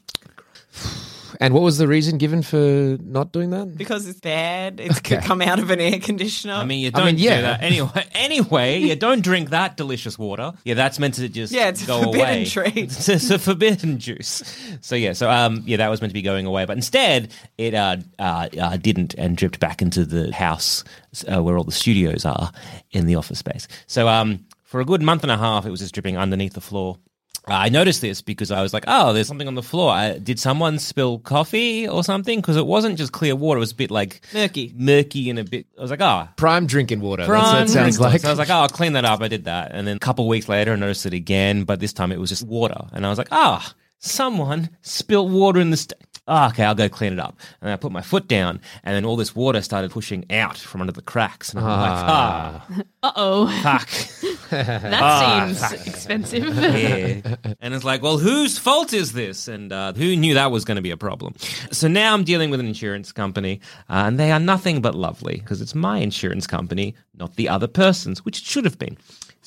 And 1.41 1.55
what 1.55 1.63
was 1.63 1.79
the 1.79 1.87
reason 1.87 2.19
given 2.19 2.43
for 2.43 2.99
not 3.01 3.33
doing 3.33 3.51
that? 3.51 3.77
because 3.77 4.09
it's 4.09 4.21
bad. 4.21 4.81
It's 4.81 4.99
Okay. 4.99 5.17
could 5.17 5.25
come 5.25 5.41
out 5.41 5.61
of 5.61 5.71
an 5.71 5.81
air 5.81 5.99
conditioner. 6.01 6.55
I 6.55 6.65
mean, 6.65 6.81
you 6.81 6.89
I 6.89 6.91
don't 6.91 7.07
mean, 7.07 7.19
yeah. 7.19 7.37
do 7.37 7.43
that 7.43 7.63
anyway. 7.63 8.05
Anyway, 8.19 8.79
you 8.79 8.97
don't 8.97 9.23
drink 9.23 9.51
that 9.51 9.77
delicious 9.77 10.19
water. 10.19 10.53
Yeah, 10.65 10.75
that's 10.75 10.99
meant 10.99 11.15
to 11.15 11.29
just 11.29 11.53
Yeah, 11.53 11.69
it's 11.69 11.85
a 11.85 11.87
go 11.87 12.03
forbidden 12.03 12.29
away. 12.29 12.45
treat. 12.57 12.77
It's, 12.77 13.09
it's 13.09 13.31
a 13.31 13.39
forbidden 13.39 13.99
juice. 13.99 14.43
So 14.81 14.97
yeah, 14.97 15.13
so 15.13 15.31
um, 15.31 15.63
yeah, 15.67 15.77
that 15.79 15.89
was 15.89 16.01
meant 16.01 16.11
to 16.11 16.15
be 16.15 16.23
going 16.23 16.45
away, 16.45 16.65
but 16.65 16.77
instead 16.77 17.33
it 17.57 17.75
uh, 17.75 17.99
uh, 18.19 18.49
uh 18.61 18.77
didn't 18.77 19.15
and 19.15 19.37
dripped 19.37 19.61
back 19.61 19.81
into 19.81 20.05
the 20.05 20.33
house 20.33 20.85
uh, 21.33 21.43
where 21.43 21.57
all 21.57 21.65
the 21.65 21.73
studios 21.73 22.25
are 22.25 22.53
in 22.91 23.07
the 23.07 23.15
office 23.15 23.39
space. 23.39 23.69
So 23.87 24.09
um, 24.09 24.45
for 24.65 24.81
a 24.81 24.85
good 24.85 25.03
month 25.03 25.23
and 25.23 25.33
a 25.33 25.39
half, 25.39 25.65
it 25.65 25.71
was 25.71 25.81
just 25.81 25.95
dripping 25.95 26.17
underneath 26.19 26.55
the 26.55 26.61
floor. 26.61 26.99
I 27.51 27.69
noticed 27.69 28.01
this 28.01 28.23
because 28.23 28.51
I 28.51 28.63
was 28.63 28.73
like, 28.73 28.85
"Oh, 28.87 29.13
there's 29.13 29.27
something 29.27 29.49
on 29.49 29.55
the 29.55 29.63
floor. 29.63 29.91
I, 29.93 30.19
did 30.19 30.39
someone 30.39 30.79
spill 30.79 31.19
coffee 31.19 31.89
or 31.89 32.05
something?" 32.05 32.41
Because 32.41 32.57
it 32.57 32.67
wasn't 32.67 32.99
just 32.99 33.13
clear 33.13 33.35
water; 33.35 33.59
it 33.59 33.61
was 33.61 33.73
a 33.73 33.77
bit 33.77 33.91
like 33.91 34.21
Murky. 34.35 34.73
murky 34.77 35.31
and 35.31 35.39
a 35.39 35.45
bit. 35.45 35.67
I 35.79 35.83
was 35.83 35.91
like, 35.91 36.01
"Oh, 36.01 36.29
Prime 36.37 36.67
drinking 36.67 37.01
water. 37.01 37.23
That's 37.23 37.29
Prime 37.29 37.55
what 37.55 37.63
it 37.65 37.69
sounds 37.71 38.01
like. 38.01 38.21
So 38.21 38.29
I 38.29 38.33
was 38.33 38.39
like, 38.39 38.51
oh, 38.51 38.55
I'll 38.55 38.69
clean 38.69 38.93
that 38.95 39.05
up. 39.05 39.21
I 39.21 39.29
did 39.29 39.45
that. 39.45 39.73
And 39.73 39.87
then 39.87 39.97
a 39.97 40.01
couple 40.01 40.25
of 40.25 40.29
weeks 40.29 40.49
later, 40.49 40.73
I 40.73 40.77
noticed 40.77 41.07
it 41.07 41.15
again, 41.15 41.65
but 41.65 41.81
this 41.81 41.93
time 41.93 42.13
it 42.13 42.21
was 42.21 42.31
just 42.31 42.47
water. 42.47 42.87
And 42.93 43.05
I 43.05 43.09
was 43.09 43.19
like, 43.19 43.29
ah, 43.33 43.75
someone 43.99 44.71
spilled 44.83 45.33
water 45.33 45.61
in 45.61 45.71
the. 45.71 45.77
St- 45.77 46.01
oh, 46.29 46.47
okay, 46.49 46.63
I'll 46.65 46.75
go 46.77 46.89
clean 46.89 47.13
it 47.13 47.19
up. 47.19 47.37
And 47.61 47.71
I 47.71 47.77
put 47.77 47.91
my 47.91 48.03
foot 48.03 48.29
down, 48.29 48.61
and 48.85 48.95
then 48.95 49.05
all 49.05 49.17
this 49.17 49.35
water 49.35 49.61
started 49.63 49.91
pushing 49.91 50.25
out 50.31 50.57
from 50.57 50.81
under 50.81 50.93
the 50.93 51.03
cracks. 51.03 51.51
And 51.53 51.59
I'm 51.61 51.67
like, 51.67 51.91
ah, 51.91 52.67
Uh 53.03 53.13
oh. 53.17 53.47
fuck. 53.63 53.89
That 54.51 55.03
Ah, 55.03 55.47
seems 55.53 55.87
expensive. 55.87 56.45
Yeah. 56.59 57.37
And 57.61 57.75
it's 57.75 57.85
like, 57.85 58.03
well, 58.03 58.17
whose 58.19 58.59
fault 58.59 58.93
is 58.95 59.13
this? 59.13 59.47
And 59.49 59.73
uh, 59.73 59.93
who 59.93 60.17
knew 60.17 60.35
that 60.35 60.51
was 60.51 60.65
going 60.65 60.77
to 60.77 60.83
be 60.83 60.91
a 60.91 60.97
problem? 60.97 61.35
So 61.71 61.87
now 61.89 62.15
I'm 62.15 62.25
dealing 62.25 62.51
with 62.51 62.61
an 62.61 62.67
insurance 62.67 63.13
company, 63.13 63.61
uh, 63.91 64.05
and 64.07 64.19
they 64.19 64.33
are 64.33 64.41
nothing 64.41 64.81
but 64.81 64.95
lovely 64.95 65.37
because 65.37 65.61
it's 65.61 65.75
my 65.75 65.99
insurance 65.99 66.47
company, 66.47 66.95
not 67.15 67.37
the 67.37 67.49
other 67.49 67.67
person's, 67.67 68.25
which 68.25 68.39
it 68.39 68.45
should 68.45 68.65
have 68.65 68.79
been. 68.79 68.97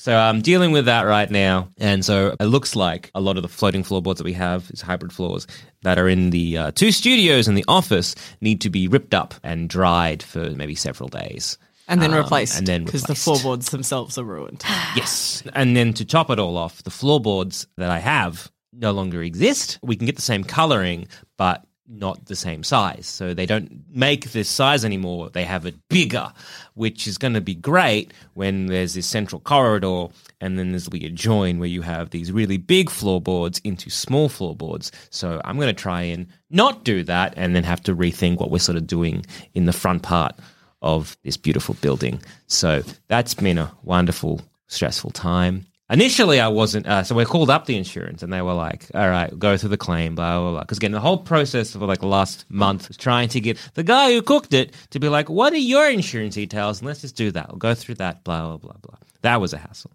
So 0.02 0.16
I'm 0.16 0.40
dealing 0.42 0.72
with 0.72 0.86
that 0.86 1.02
right 1.02 1.30
now. 1.30 1.68
And 1.78 2.04
so 2.04 2.34
it 2.40 2.46
looks 2.46 2.74
like 2.74 3.12
a 3.14 3.20
lot 3.20 3.36
of 3.36 3.42
the 3.44 3.48
floating 3.48 3.84
floorboards 3.84 4.18
that 4.18 4.24
we 4.24 4.32
have, 4.32 4.66
these 4.66 4.80
hybrid 4.80 5.12
floors 5.12 5.46
that 5.82 5.96
are 5.96 6.08
in 6.08 6.30
the 6.30 6.58
uh, 6.58 6.70
two 6.72 6.90
studios 6.90 7.46
and 7.46 7.56
the 7.56 7.64
office, 7.68 8.16
need 8.40 8.60
to 8.62 8.68
be 8.68 8.88
ripped 8.88 9.14
up 9.14 9.32
and 9.44 9.68
dried 9.70 10.20
for 10.20 10.50
maybe 10.50 10.74
several 10.74 11.08
days. 11.08 11.56
and 11.86 12.02
then 12.02 12.10
Um, 12.10 12.16
replaced. 12.16 12.58
and 12.58 12.66
then 12.66 12.84
because 12.84 13.04
the 13.04 13.14
floorboards 13.14 13.70
themselves 13.70 14.18
are 14.18 14.24
ruined. 14.24 14.64
Yes. 14.96 15.44
And 15.54 15.76
then 15.76 15.92
to 15.94 16.04
top 16.04 16.30
it 16.30 16.40
all 16.40 16.56
off, 16.56 16.82
the 16.82 16.90
floorboards 16.90 17.68
that 17.76 17.90
I 17.90 18.00
have 18.00 18.50
no 18.72 18.90
longer 18.90 19.22
exist. 19.22 19.78
We 19.84 19.94
can 19.94 20.06
get 20.06 20.16
the 20.16 20.22
same 20.22 20.42
coloring, 20.42 21.06
but 21.38 21.64
not 21.92 22.26
the 22.26 22.36
same 22.36 22.62
size. 22.64 23.06
So 23.06 23.34
they 23.34 23.46
don't 23.46 23.84
make 23.90 24.32
this 24.32 24.48
size 24.48 24.84
anymore. 24.84 25.30
They 25.30 25.44
have 25.44 25.66
it 25.66 25.76
bigger, 25.88 26.32
which 26.74 27.06
is 27.06 27.18
going 27.18 27.34
to 27.34 27.40
be 27.40 27.54
great 27.54 28.12
when 28.34 28.66
there's 28.66 28.94
this 28.94 29.06
central 29.06 29.40
corridor 29.40 30.08
and 30.40 30.58
then 30.58 30.70
there's 30.70 30.88
be 30.88 31.06
a 31.06 31.10
join 31.10 31.58
where 31.58 31.68
you 31.68 31.82
have 31.82 32.10
these 32.10 32.32
really 32.32 32.56
big 32.56 32.90
floorboards 32.90 33.60
into 33.64 33.90
small 33.90 34.28
floorboards. 34.28 34.90
So 35.10 35.40
I'm 35.44 35.56
going 35.56 35.74
to 35.74 35.80
try 35.80 36.02
and 36.02 36.26
not 36.50 36.84
do 36.84 37.04
that 37.04 37.34
and 37.36 37.54
then 37.54 37.64
have 37.64 37.82
to 37.84 37.94
rethink 37.94 38.38
what 38.38 38.50
we're 38.50 38.58
sort 38.58 38.76
of 38.76 38.86
doing 38.86 39.24
in 39.54 39.66
the 39.66 39.72
front 39.72 40.02
part 40.02 40.34
of 40.80 41.16
this 41.22 41.36
beautiful 41.36 41.76
building. 41.80 42.20
So 42.46 42.82
that's 43.08 43.34
been 43.34 43.58
a 43.58 43.72
wonderful, 43.82 44.40
stressful 44.66 45.10
time. 45.10 45.66
Initially, 45.92 46.40
I 46.40 46.48
wasn't. 46.48 46.86
Uh, 46.86 47.02
so 47.04 47.14
we 47.14 47.24
called 47.24 47.50
up 47.50 47.66
the 47.66 47.76
insurance, 47.76 48.22
and 48.22 48.32
they 48.32 48.40
were 48.40 48.54
like, 48.54 48.86
"All 48.94 49.08
right, 49.10 49.36
go 49.38 49.56
through 49.56 49.68
the 49.68 49.76
claim, 49.76 50.14
blah 50.14 50.40
blah 50.40 50.50
blah." 50.52 50.60
Because 50.60 50.78
again, 50.78 50.92
the 50.92 51.00
whole 51.00 51.18
process 51.18 51.72
for 51.72 51.80
like 51.86 52.00
the 52.00 52.06
last 52.06 52.46
month 52.50 52.88
was 52.88 52.96
trying 52.96 53.28
to 53.30 53.40
get 53.40 53.58
the 53.74 53.82
guy 53.82 54.12
who 54.12 54.22
cooked 54.22 54.54
it 54.54 54.74
to 54.90 54.98
be 54.98 55.08
like, 55.08 55.28
"What 55.28 55.52
are 55.52 55.56
your 55.58 55.88
insurance 55.90 56.34
details?" 56.34 56.80
And 56.80 56.86
let's 56.88 57.02
just 57.02 57.14
do 57.16 57.30
that. 57.32 57.48
We'll 57.50 57.58
go 57.58 57.74
through 57.74 57.96
that. 57.96 58.24
Blah 58.24 58.46
blah 58.48 58.56
blah 58.56 58.72
blah. 58.80 58.96
That 59.20 59.40
was 59.40 59.52
a 59.52 59.58
hassle. 59.58 59.90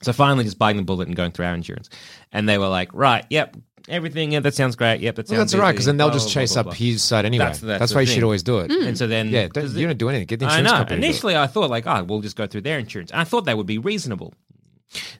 So 0.00 0.12
finally, 0.12 0.44
just 0.44 0.58
biting 0.58 0.78
the 0.78 0.84
bullet 0.84 1.06
and 1.06 1.16
going 1.16 1.32
through 1.32 1.46
our 1.46 1.54
insurance, 1.54 1.90
and 2.32 2.48
they 2.48 2.56
were 2.58 2.68
like, 2.68 2.88
"Right, 2.94 3.24
yep, 3.30 3.56
everything. 3.88 4.32
Yeah, 4.32 4.40
that 4.40 4.54
sounds 4.54 4.74
great. 4.74 5.00
Yep, 5.00 5.14
that 5.16 5.28
sounds." 5.28 5.36
Well, 5.36 5.44
that's 5.44 5.54
all 5.54 5.60
right 5.60 5.68
easy, 5.68 5.72
because 5.74 5.86
then 5.86 5.96
they'll 5.98 6.08
blah, 6.08 6.14
just 6.14 6.26
blah, 6.26 6.32
chase 6.42 6.54
blah, 6.54 6.62
up 6.62 6.74
his 6.74 7.04
side 7.04 7.24
anyway. 7.24 7.44
That's- 7.44 7.60
That's, 7.60 7.78
that's 7.78 7.94
why 7.94 8.00
you 8.00 8.06
should 8.08 8.24
always 8.24 8.42
do 8.42 8.58
it. 8.60 8.70
And 8.72 8.96
so 8.98 9.06
then, 9.06 9.28
yeah, 9.28 9.46
don't, 9.52 9.70
you 9.70 9.86
don't 9.86 9.98
do 9.98 10.08
anything. 10.08 10.26
Get 10.26 10.40
the 10.40 10.46
I 10.46 10.60
know. 10.60 10.70
company. 10.70 10.84
to 10.84 10.88
do 10.88 10.94
it. 10.94 11.08
Initially, 11.08 11.36
I 11.36 11.46
thought 11.46 11.70
like, 11.70 11.86
oh, 11.86 12.02
we'll 12.04 12.20
just 12.20 12.36
go 12.36 12.46
through 12.48 12.62
their 12.62 12.78
insurance. 12.80 13.10
And 13.12 13.20
I 13.20 13.24
thought 13.24 13.44
they 13.44 13.54
would 13.54 13.66
be 13.66 13.78
reasonable. 13.78 14.34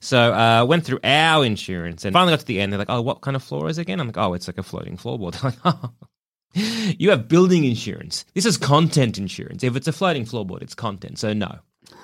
So 0.01 0.33
uh, 0.33 0.65
went 0.65 0.85
through 0.85 1.01
our 1.05 1.45
insurance 1.45 2.05
and 2.05 2.13
finally 2.13 2.33
got 2.33 2.41
to 2.41 2.47
the 2.47 2.61
end. 2.61 2.73
They're 2.73 2.79
like, 2.79 2.91
oh, 2.91 3.01
what 3.01 3.21
kind 3.21 3.37
of 3.37 3.43
floor 3.43 3.69
is 3.69 3.79
it 3.79 3.83
again? 3.83 4.01
I'm 4.01 4.07
like, 4.07 4.19
oh, 4.19 4.35
it's 4.35 4.47
like 4.47 4.59
a 4.59 4.63
floating 4.63 4.97
floorboard. 4.97 5.33
They're 5.41 5.51
like, 5.51 5.61
oh. 5.65 5.91
You 6.55 7.11
have 7.11 7.29
building 7.29 7.65
insurance. 7.65 8.27
This 8.35 8.45
is 8.45 8.59
content 8.59 9.17
insurance. 9.17 9.65
If 9.65 9.75
it's 9.75 9.89
a 9.89 9.93
floating 9.93 10.27
floorboard, 10.27 10.61
it's 10.63 10.75
content. 10.75 11.19
So 11.19 11.33
no. 11.33 11.59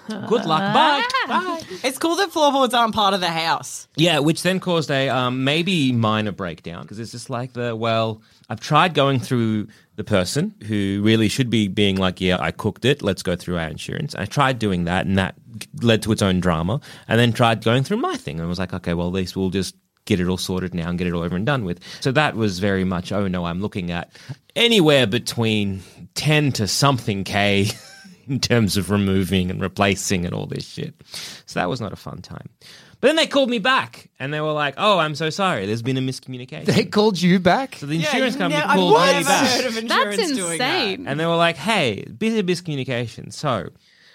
Good 0.08 0.46
luck. 0.46 0.60
Bye. 0.74 1.04
Bye. 1.26 1.60
It's 1.84 1.98
cool 1.98 2.16
that 2.16 2.30
floorboards 2.32 2.72
aren't 2.72 2.94
part 2.94 3.12
of 3.14 3.20
the 3.20 3.28
house. 3.28 3.88
Yeah, 3.96 4.20
which 4.20 4.42
then 4.42 4.58
caused 4.58 4.90
a 4.90 5.10
um, 5.10 5.44
maybe 5.44 5.92
minor 5.92 6.32
breakdown 6.32 6.82
because 6.82 6.98
it's 6.98 7.12
just 7.12 7.28
like 7.28 7.52
the 7.52 7.76
well, 7.76 8.22
I've 8.48 8.60
tried 8.60 8.94
going 8.94 9.20
through 9.20 9.68
the 9.96 10.04
person 10.04 10.54
who 10.66 11.00
really 11.02 11.28
should 11.28 11.50
be 11.50 11.68
being 11.68 11.96
like, 11.96 12.20
yeah, 12.20 12.38
I 12.40 12.50
cooked 12.50 12.84
it. 12.84 13.02
Let's 13.02 13.22
go 13.22 13.36
through 13.36 13.58
our 13.58 13.68
insurance. 13.68 14.14
I 14.14 14.24
tried 14.24 14.58
doing 14.58 14.84
that, 14.84 15.06
and 15.06 15.18
that 15.18 15.34
led 15.82 16.02
to 16.02 16.12
its 16.12 16.22
own 16.22 16.40
drama. 16.40 16.80
And 17.08 17.20
then 17.20 17.32
tried 17.32 17.62
going 17.62 17.84
through 17.84 17.98
my 17.98 18.16
thing, 18.16 18.40
and 18.40 18.48
was 18.48 18.58
like, 18.58 18.72
okay, 18.72 18.94
well, 18.94 19.08
at 19.08 19.12
least 19.12 19.36
we'll 19.36 19.50
just 19.50 19.74
get 20.06 20.20
it 20.20 20.26
all 20.26 20.38
sorted 20.38 20.72
now 20.72 20.88
and 20.88 20.98
get 20.98 21.06
it 21.06 21.12
all 21.12 21.22
over 21.22 21.36
and 21.36 21.44
done 21.44 21.64
with. 21.64 21.80
So 22.00 22.10
that 22.12 22.34
was 22.34 22.58
very 22.58 22.84
much, 22.84 23.12
oh 23.12 23.28
no, 23.28 23.44
I'm 23.44 23.60
looking 23.60 23.90
at 23.90 24.10
anywhere 24.56 25.06
between 25.06 25.82
ten 26.14 26.50
to 26.52 26.66
something 26.66 27.24
k 27.24 27.68
in 28.28 28.40
terms 28.40 28.78
of 28.78 28.90
removing 28.90 29.50
and 29.50 29.60
replacing 29.60 30.24
and 30.24 30.34
all 30.34 30.46
this 30.46 30.66
shit. 30.66 30.94
So 31.44 31.60
that 31.60 31.68
was 31.68 31.80
not 31.80 31.92
a 31.92 31.96
fun 31.96 32.22
time. 32.22 32.48
But 33.00 33.08
then 33.08 33.16
they 33.16 33.26
called 33.28 33.48
me 33.48 33.58
back 33.60 34.10
and 34.18 34.32
they 34.34 34.40
were 34.40 34.52
like, 34.52 34.74
"Oh, 34.76 34.98
I'm 34.98 35.14
so 35.14 35.30
sorry. 35.30 35.66
There's 35.66 35.82
been 35.82 35.96
a 35.96 36.00
miscommunication." 36.00 36.64
They 36.64 36.84
called 36.84 37.20
you 37.20 37.38
back. 37.38 37.76
so 37.76 37.86
the 37.86 37.94
insurance 37.96 38.34
Yeah, 38.34 38.38
company 38.40 38.62
I've 38.62 38.76
called 38.76 39.00
me 39.00 39.06
never 39.12 39.24
back. 39.24 39.48
heard 39.50 39.66
of 39.66 39.76
insurance 39.78 40.16
That's 40.16 40.32
doing 40.36 40.58
that. 40.58 40.82
insane. 40.82 41.06
And 41.06 41.20
they 41.20 41.26
were 41.26 41.36
like, 41.36 41.56
hey, 41.56 42.04
bit 42.18 42.38
of 42.38 42.46
miscommunication. 42.46 43.32
So, 43.32 43.70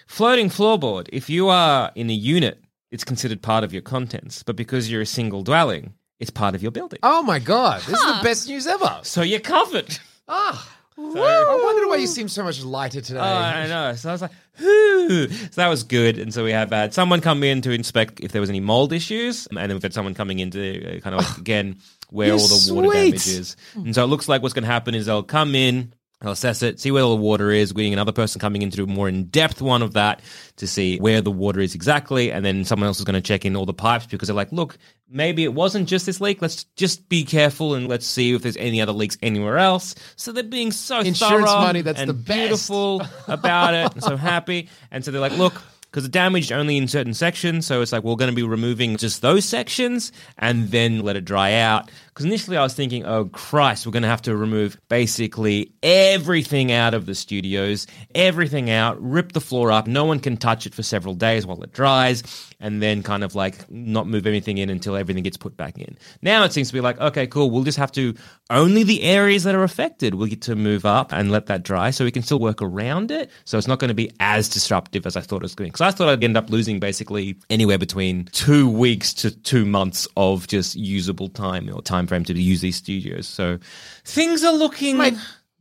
floating 0.06 0.48
floorboard, 0.50 1.08
if 1.12 1.30
you 1.30 1.48
are 1.48 1.90
in 1.94 2.10
a 2.10 2.14
unit, 2.14 2.62
it's 2.90 3.04
considered 3.04 3.40
part 3.42 3.64
of 3.64 3.72
your 3.72 3.82
contents. 3.82 4.42
But 4.42 4.56
because 4.56 4.90
you're 4.90 5.00
a 5.02 5.06
single 5.06 5.42
dwelling, 5.42 5.94
it's 6.20 6.30
part 6.30 6.54
of 6.54 6.62
your 6.62 6.70
building. 6.70 6.98
Oh 7.02 7.22
my 7.22 7.38
god, 7.38 7.80
this 7.82 7.98
is 7.98 8.04
the 8.04 8.20
best 8.22 8.48
news 8.48 8.66
ever. 8.66 9.00
So 9.02 9.22
you're 9.22 9.40
covered. 9.40 9.98
Ah, 10.28 10.68
I 10.96 11.60
wondered 11.64 11.88
why 11.88 11.96
you 11.96 12.06
seem 12.06 12.28
so 12.28 12.44
much 12.44 12.62
lighter 12.62 13.00
today. 13.00 13.18
Oh, 13.18 13.22
I 13.22 13.66
know. 13.66 13.94
So 13.94 14.08
I 14.08 14.12
was 14.12 14.22
like, 14.22 14.30
whoo. 14.60 15.28
So 15.28 15.48
that 15.56 15.68
was 15.68 15.82
good. 15.82 16.18
And 16.18 16.32
so 16.32 16.44
we 16.44 16.52
have 16.52 16.70
had 16.70 16.94
someone 16.94 17.20
come 17.20 17.42
in 17.42 17.62
to 17.62 17.70
inspect 17.72 18.20
if 18.20 18.32
there 18.32 18.40
was 18.40 18.50
any 18.50 18.60
mold 18.60 18.92
issues. 18.92 19.46
And 19.48 19.56
then 19.58 19.70
we've 19.70 19.82
had 19.82 19.92
someone 19.94 20.14
coming 20.14 20.38
in 20.38 20.50
to 20.52 20.96
uh, 20.96 21.00
kind 21.00 21.16
of 21.16 21.26
like, 21.28 21.38
again, 21.38 21.78
where 22.10 22.28
You're 22.28 22.38
all 22.38 22.46
the 22.46 22.74
water 22.74 22.88
sweet. 22.90 23.04
damage 23.06 23.26
is. 23.28 23.56
And 23.74 23.94
so 23.94 24.04
it 24.04 24.06
looks 24.06 24.28
like 24.28 24.42
what's 24.42 24.54
going 24.54 24.62
to 24.64 24.70
happen 24.70 24.94
is 24.94 25.06
they'll 25.06 25.22
come 25.24 25.54
in, 25.54 25.92
they'll 26.24 26.32
assess 26.32 26.62
it, 26.62 26.80
see 26.80 26.90
where 26.90 27.02
all 27.02 27.14
the 27.14 27.22
water 27.22 27.50
is. 27.50 27.72
We're 27.72 27.82
getting 27.82 27.92
another 27.92 28.12
person 28.12 28.40
coming 28.40 28.62
in 28.62 28.70
to 28.70 28.76
do 28.76 28.84
a 28.84 28.86
more 28.86 29.08
in 29.08 29.24
depth 29.26 29.60
one 29.60 29.82
of 29.82 29.92
that 29.92 30.22
to 30.56 30.66
see 30.66 30.98
where 30.98 31.20
the 31.20 31.30
water 31.30 31.60
is 31.60 31.74
exactly. 31.74 32.32
And 32.32 32.44
then 32.44 32.64
someone 32.64 32.86
else 32.86 32.98
is 32.98 33.04
going 33.04 33.14
to 33.14 33.20
check 33.20 33.44
in 33.44 33.54
all 33.54 33.66
the 33.66 33.74
pipes 33.74 34.06
because 34.06 34.28
they're 34.28 34.34
like, 34.34 34.50
look, 34.50 34.78
maybe 35.08 35.44
it 35.44 35.52
wasn't 35.52 35.88
just 35.88 36.06
this 36.06 36.20
leak. 36.20 36.40
Let's 36.40 36.64
just 36.76 37.08
be 37.08 37.24
careful 37.24 37.74
and 37.74 37.88
let's 37.88 38.06
see 38.06 38.32
if 38.34 38.42
there's 38.42 38.56
any 38.56 38.80
other 38.80 38.92
leaks 38.92 39.18
anywhere 39.22 39.58
else. 39.58 39.94
So 40.16 40.32
they're 40.32 40.42
being 40.42 40.72
so 40.72 41.00
Insurance 41.00 41.50
thorough 41.50 41.60
money, 41.60 41.82
that's 41.82 42.00
and 42.00 42.08
the 42.08 42.14
best. 42.14 42.26
beautiful 42.26 43.02
about 43.28 43.74
it 43.74 43.92
and 43.92 44.02
so 44.02 44.16
happy. 44.32 44.70
And 44.90 45.04
so 45.04 45.10
they're 45.10 45.20
like, 45.20 45.36
look, 45.36 45.60
because 45.82 46.02
the 46.02 46.08
damage 46.08 46.46
is 46.46 46.52
only 46.52 46.76
in 46.76 46.88
certain 46.88 47.14
sections, 47.14 47.66
so 47.66 47.80
it's 47.80 47.92
like 47.92 48.02
we're 48.02 48.16
going 48.16 48.30
to 48.30 48.34
be 48.34 48.42
removing 48.42 48.96
just 48.96 49.22
those 49.22 49.44
sections 49.44 50.10
and 50.38 50.70
then 50.70 51.02
let 51.02 51.14
it 51.14 51.24
dry 51.24 51.52
out. 51.52 51.88
Because 52.14 52.26
initially 52.26 52.56
I 52.56 52.62
was 52.62 52.74
thinking, 52.74 53.04
oh 53.04 53.24
Christ, 53.24 53.86
we're 53.86 53.92
going 53.92 54.04
to 54.04 54.08
have 54.08 54.22
to 54.22 54.36
remove 54.36 54.78
basically 54.88 55.72
everything 55.82 56.70
out 56.70 56.94
of 56.94 57.06
the 57.06 57.14
studios, 57.14 57.88
everything 58.14 58.70
out, 58.70 59.02
rip 59.02 59.32
the 59.32 59.40
floor 59.40 59.72
up. 59.72 59.88
No 59.88 60.04
one 60.04 60.20
can 60.20 60.36
touch 60.36 60.64
it 60.64 60.76
for 60.76 60.84
several 60.84 61.14
days 61.14 61.44
while 61.44 61.60
it 61.64 61.72
dries, 61.72 62.22
and 62.60 62.80
then 62.80 63.02
kind 63.02 63.24
of 63.24 63.34
like 63.34 63.68
not 63.68 64.06
move 64.06 64.28
anything 64.28 64.58
in 64.58 64.70
until 64.70 64.94
everything 64.94 65.24
gets 65.24 65.36
put 65.36 65.56
back 65.56 65.76
in. 65.76 65.98
Now 66.22 66.44
it 66.44 66.52
seems 66.52 66.68
to 66.68 66.74
be 66.74 66.80
like, 66.80 67.00
okay, 67.00 67.26
cool, 67.26 67.50
we'll 67.50 67.64
just 67.64 67.78
have 67.78 67.90
to 67.92 68.14
only 68.50 68.84
the 68.84 69.02
areas 69.02 69.42
that 69.44 69.54
are 69.54 69.64
affected 69.64 70.14
we'll 70.14 70.28
get 70.28 70.42
to 70.42 70.54
move 70.54 70.84
up 70.84 71.12
and 71.12 71.30
let 71.32 71.46
that 71.46 71.62
dry 71.62 71.90
so 71.90 72.04
we 72.04 72.10
can 72.10 72.22
still 72.22 72.38
work 72.38 72.62
around 72.62 73.10
it. 73.10 73.30
So 73.44 73.58
it's 73.58 73.66
not 73.66 73.78
going 73.78 73.88
to 73.88 73.94
be 73.94 74.10
as 74.20 74.48
disruptive 74.48 75.06
as 75.06 75.16
I 75.16 75.20
thought 75.20 75.36
it 75.36 75.42
was 75.42 75.54
going 75.54 75.66
to 75.66 75.68
be. 75.68 75.72
Because 75.72 75.80
I 75.80 75.90
thought 75.90 76.08
I'd 76.08 76.22
end 76.22 76.36
up 76.36 76.50
losing 76.50 76.78
basically 76.78 77.36
anywhere 77.50 77.78
between 77.78 78.26
two 78.26 78.68
weeks 78.68 79.12
to 79.14 79.30
two 79.30 79.64
months 79.64 80.06
of 80.16 80.46
just 80.46 80.76
usable 80.76 81.28
time 81.28 81.70
or 81.74 81.82
time 81.82 82.03
frame 82.06 82.24
to 82.24 82.34
use 82.40 82.60
these 82.60 82.76
studios. 82.76 83.26
So 83.26 83.58
things 84.04 84.44
are 84.44 84.52
looking 84.52 84.98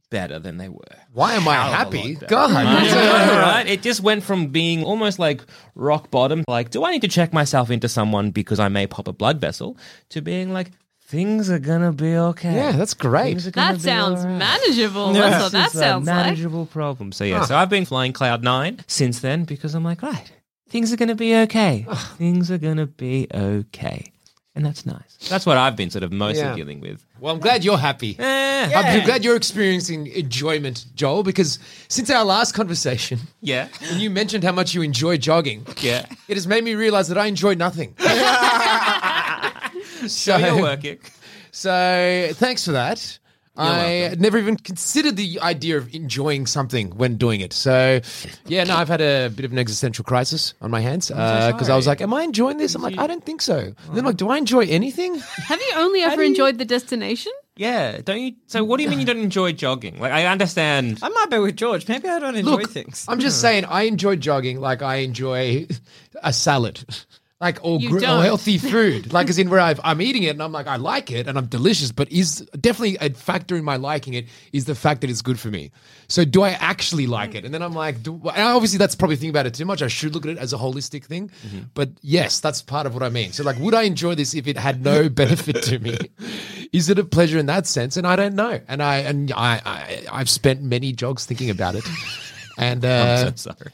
better 0.09 0.37
than 0.39 0.57
they 0.57 0.69
were. 0.69 0.79
Why 1.11 1.33
am 1.33 1.47
I 1.47 1.55
Hell 1.55 1.71
happy? 1.73 2.15
God, 2.27 2.51
I 2.51 2.63
that's 2.63 2.93
know, 3.29 3.33
a- 3.35 3.39
right? 3.41 3.67
It 3.67 3.81
just 3.81 4.01
went 4.01 4.23
from 4.23 4.47
being 4.47 4.83
almost 4.83 5.17
like 5.19 5.41
rock 5.75 6.11
bottom, 6.11 6.43
like, 6.47 6.69
do 6.69 6.83
I 6.83 6.91
need 6.91 7.01
to 7.01 7.07
check 7.07 7.33
myself 7.33 7.71
into 7.71 7.89
someone 7.89 8.29
because 8.31 8.59
I 8.59 8.67
may 8.69 8.85
pop 8.87 9.07
a 9.07 9.13
blood 9.13 9.41
vessel, 9.41 9.75
to 10.09 10.21
being 10.21 10.53
like, 10.53 10.71
things 11.01 11.49
are 11.49 11.59
gonna 11.59 11.91
be 11.91 12.15
okay. 12.15 12.53
Yeah, 12.55 12.71
that's 12.73 12.93
great. 12.93 13.29
Things 13.31 13.47
are 13.47 13.51
gonna 13.51 13.73
That 13.73 13.81
sounds 13.81 14.19
all 14.21 14.27
right. 14.27 14.37
manageable. 14.37 15.13
That's 15.13 15.43
what 15.43 15.51
that 15.51 15.63
This 15.65 15.75
is 15.75 15.79
a 15.81 15.83
sounds 15.83 16.07
like. 16.07 16.15
manageable 16.15 16.65
problem. 16.67 17.11
So 17.11 17.23
yeah, 17.23 17.45
so 17.45 17.55
I've 17.55 17.69
been 17.69 17.85
flying 17.85 18.13
Cloud 18.13 18.43
Nine 18.43 18.79
since 18.87 19.19
then 19.19 19.45
because 19.45 19.73
I'm 19.75 19.83
like, 19.83 20.01
right, 20.03 20.31
things 20.69 20.93
are 20.93 20.97
gonna 20.97 21.15
be 21.15 21.35
okay. 21.37 21.85
things 22.17 22.51
are 22.51 22.57
gonna 22.59 22.85
be 22.87 23.27
okay. 23.33 24.12
And 24.55 24.63
that's 24.63 24.85
nice. 24.85 25.17
That's 25.29 25.47
what 25.47 25.57
I've 25.57 25.75
been 25.75 25.89
sort 25.89 26.03
of 26.03 26.11
mostly 26.11 26.43
Yeah. 26.43 26.55
dealing 26.55 26.79
with. 26.79 27.03
Well, 27.19 27.33
I'm 27.33 27.39
glad 27.39 27.63
you're 27.63 27.77
happy. 27.77 28.15
Eh, 28.19 28.71
I'm 28.75 29.03
glad 29.03 29.23
you're 29.23 29.35
experiencing 29.35 30.05
enjoyment, 30.07 30.85
Joel, 30.95 31.23
because 31.23 31.57
since 31.87 32.11
our 32.11 32.23
last 32.23 32.53
conversation, 32.53 33.19
yeah. 33.41 33.67
when 33.89 33.99
you 33.99 34.11
mentioned 34.11 34.43
how 34.43 34.51
much 34.51 34.75
you 34.75 34.83
enjoy 34.83 35.17
jogging, 35.17 35.65
Yeah. 35.81 36.05
it 36.27 36.35
has 36.37 36.45
made 36.45 36.63
me 36.63 36.75
realize 36.75 37.07
that 37.07 37.17
I 37.17 37.25
enjoy 37.25 37.55
nothing. 37.55 37.95
So 40.07 40.35
you're 40.35 40.61
working. 40.61 40.99
So 41.51 42.29
thanks 42.33 42.65
for 42.65 42.73
that. 42.73 43.19
I 43.55 44.09
had 44.09 44.19
never 44.19 44.37
even 44.39 44.57
considered 44.57 45.15
the 45.15 45.39
idea 45.39 45.77
of 45.77 45.93
enjoying 45.93 46.47
something 46.47 46.89
when 46.97 47.17
doing 47.17 47.41
it. 47.41 47.53
So, 47.53 48.01
yeah, 48.47 48.63
no, 48.63 48.75
I've 48.75 48.87
had 48.87 49.01
a 49.01 49.29
bit 49.29 49.45
of 49.45 49.51
an 49.51 49.59
existential 49.59 50.03
crisis 50.03 50.55
on 50.61 50.71
my 50.71 50.79
hands 50.79 51.09
because 51.09 51.69
uh, 51.69 51.73
I 51.73 51.75
was 51.75 51.85
like, 51.85 52.01
"Am 52.01 52.13
I 52.13 52.23
enjoying 52.23 52.57
this?" 52.57 52.73
I'm 52.73 52.81
like, 52.81 52.97
"I 52.97 53.05
don't 53.05 53.23
think 53.23 53.41
so." 53.41 53.57
And 53.57 53.75
then, 53.89 53.99
I'm 53.99 54.05
like, 54.05 54.17
do 54.17 54.29
I 54.29 54.37
enjoy 54.37 54.65
anything? 54.65 55.19
Have 55.19 55.59
you 55.61 55.73
only 55.75 56.01
ever 56.01 56.23
enjoyed 56.23 56.57
the 56.57 56.65
destination? 56.65 57.31
Yeah, 57.55 58.01
don't 58.01 58.19
you? 58.19 58.33
So, 58.47 58.63
what 58.63 58.77
do 58.77 58.83
you 58.83 58.89
mean 58.89 58.99
you 58.99 59.05
don't 59.05 59.19
enjoy 59.19 59.51
jogging? 59.51 59.99
Like, 59.99 60.11
I 60.11 60.25
understand. 60.25 60.99
I 61.03 61.09
might 61.09 61.29
be 61.29 61.37
with 61.37 61.55
George. 61.55 61.87
Maybe 61.87 62.09
I 62.09 62.17
don't 62.17 62.35
enjoy 62.35 62.61
Look, 62.61 62.71
things. 62.71 63.05
I'm 63.07 63.19
just 63.19 63.39
saying, 63.45 63.65
I 63.65 63.83
enjoy 63.83 64.15
jogging 64.15 64.59
like 64.59 64.81
I 64.81 64.97
enjoy 64.97 65.67
a 66.23 66.33
salad. 66.33 66.83
Like 67.43 67.59
or, 67.61 67.77
gr- 67.89 67.99
or 68.19 68.23
healthy 68.23 68.57
food, 68.73 69.11
like 69.11 69.29
as 69.29 69.37
in 69.37 69.49
where 69.49 69.59
I've, 69.59 69.79
I'm 69.83 70.01
eating 70.01 70.23
it 70.23 70.29
and 70.29 70.41
I'm 70.41 70.53
like 70.53 70.65
I 70.67 70.77
like 70.77 71.11
it 71.11 71.27
and 71.27 71.37
I'm 71.37 71.47
delicious, 71.47 71.91
but 71.91 72.09
is 72.09 72.39
definitely 72.59 72.97
a 73.01 73.09
factor 73.13 73.55
in 73.57 73.63
my 73.65 73.75
liking 73.75 74.13
it 74.13 74.27
is 74.53 74.63
the 74.65 74.75
fact 74.75 75.01
that 75.01 75.09
it's 75.09 75.21
good 75.21 75.37
for 75.37 75.49
me. 75.49 75.71
So 76.07 76.23
do 76.23 76.41
I 76.41 76.51
actually 76.51 77.05
like 77.05 77.35
it? 77.35 77.43
And 77.43 77.53
then 77.53 77.61
I'm 77.61 77.73
like, 77.73 78.01
do, 78.01 78.13
and 78.13 78.41
obviously 78.41 78.77
that's 78.77 78.95
probably 78.95 79.15
thinking 79.17 79.31
about 79.31 79.45
it 79.45 79.53
too 79.53 79.65
much. 79.65 79.81
I 79.81 79.87
should 79.87 80.13
look 80.13 80.25
at 80.25 80.31
it 80.31 80.37
as 80.37 80.53
a 80.53 80.57
holistic 80.57 81.03
thing, 81.05 81.31
but 81.73 81.89
yes, 82.01 82.39
that's 82.39 82.61
part 82.61 82.85
of 82.87 82.93
what 82.93 83.03
I 83.03 83.09
mean. 83.09 83.31
So 83.33 83.43
like, 83.43 83.57
would 83.59 83.73
I 83.73 83.81
enjoy 83.83 84.15
this 84.15 84.33
if 84.33 84.47
it 84.47 84.57
had 84.57 84.83
no 84.83 85.09
benefit 85.21 85.63
to 85.63 85.79
me? 85.79 85.97
Is 86.71 86.89
it 86.89 86.97
a 86.97 87.03
pleasure 87.03 87.37
in 87.37 87.47
that 87.47 87.67
sense? 87.67 87.97
And 87.97 88.07
I 88.07 88.15
don't 88.15 88.35
know. 88.35 88.59
And 88.67 88.81
I 88.81 88.97
and 88.99 89.31
I, 89.33 89.61
I 89.65 90.03
I've 90.11 90.29
spent 90.29 90.61
many 90.61 90.93
jogs 90.93 91.25
thinking 91.25 91.49
about 91.49 91.75
it, 91.75 91.83
and 92.57 92.85
uh, 92.85 93.25
I'm 93.27 93.37
so 93.37 93.51
sorry. 93.51 93.71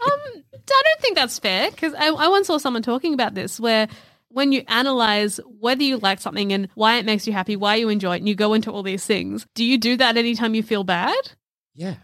I 0.74 0.82
don't 0.86 1.02
think 1.02 1.16
that's 1.16 1.40
fair 1.40 1.72
because 1.72 1.94
I, 1.94 2.08
I 2.08 2.28
once 2.28 2.48
saw 2.48 2.58
someone 2.58 2.82
talking 2.84 3.14
about 3.14 3.34
this 3.34 3.60
where 3.60 3.88
when 4.30 4.52
you 4.52 4.64
analyze 4.68 5.40
whether 5.60 5.82
you 5.84 5.98
like 5.98 6.20
something 6.22 6.54
and 6.54 6.70
why 6.76 6.98
it 6.98 7.06
makes 7.06 7.26
you 7.26 7.34
happy, 7.34 7.56
why 7.56 7.76
you 7.76 7.90
enjoy 7.90 8.16
it, 8.16 8.20
and 8.20 8.30
you 8.30 8.36
go 8.36 8.54
into 8.54 8.72
all 8.72 8.84
these 8.84 9.06
things, 9.06 9.48
do 9.56 9.66
you 9.66 9.78
do 9.78 9.98
that 9.98 10.18
anytime 10.18 10.54
you 10.56 10.64
feel 10.64 10.84
bad? 10.84 11.32
yeah. 11.76 11.96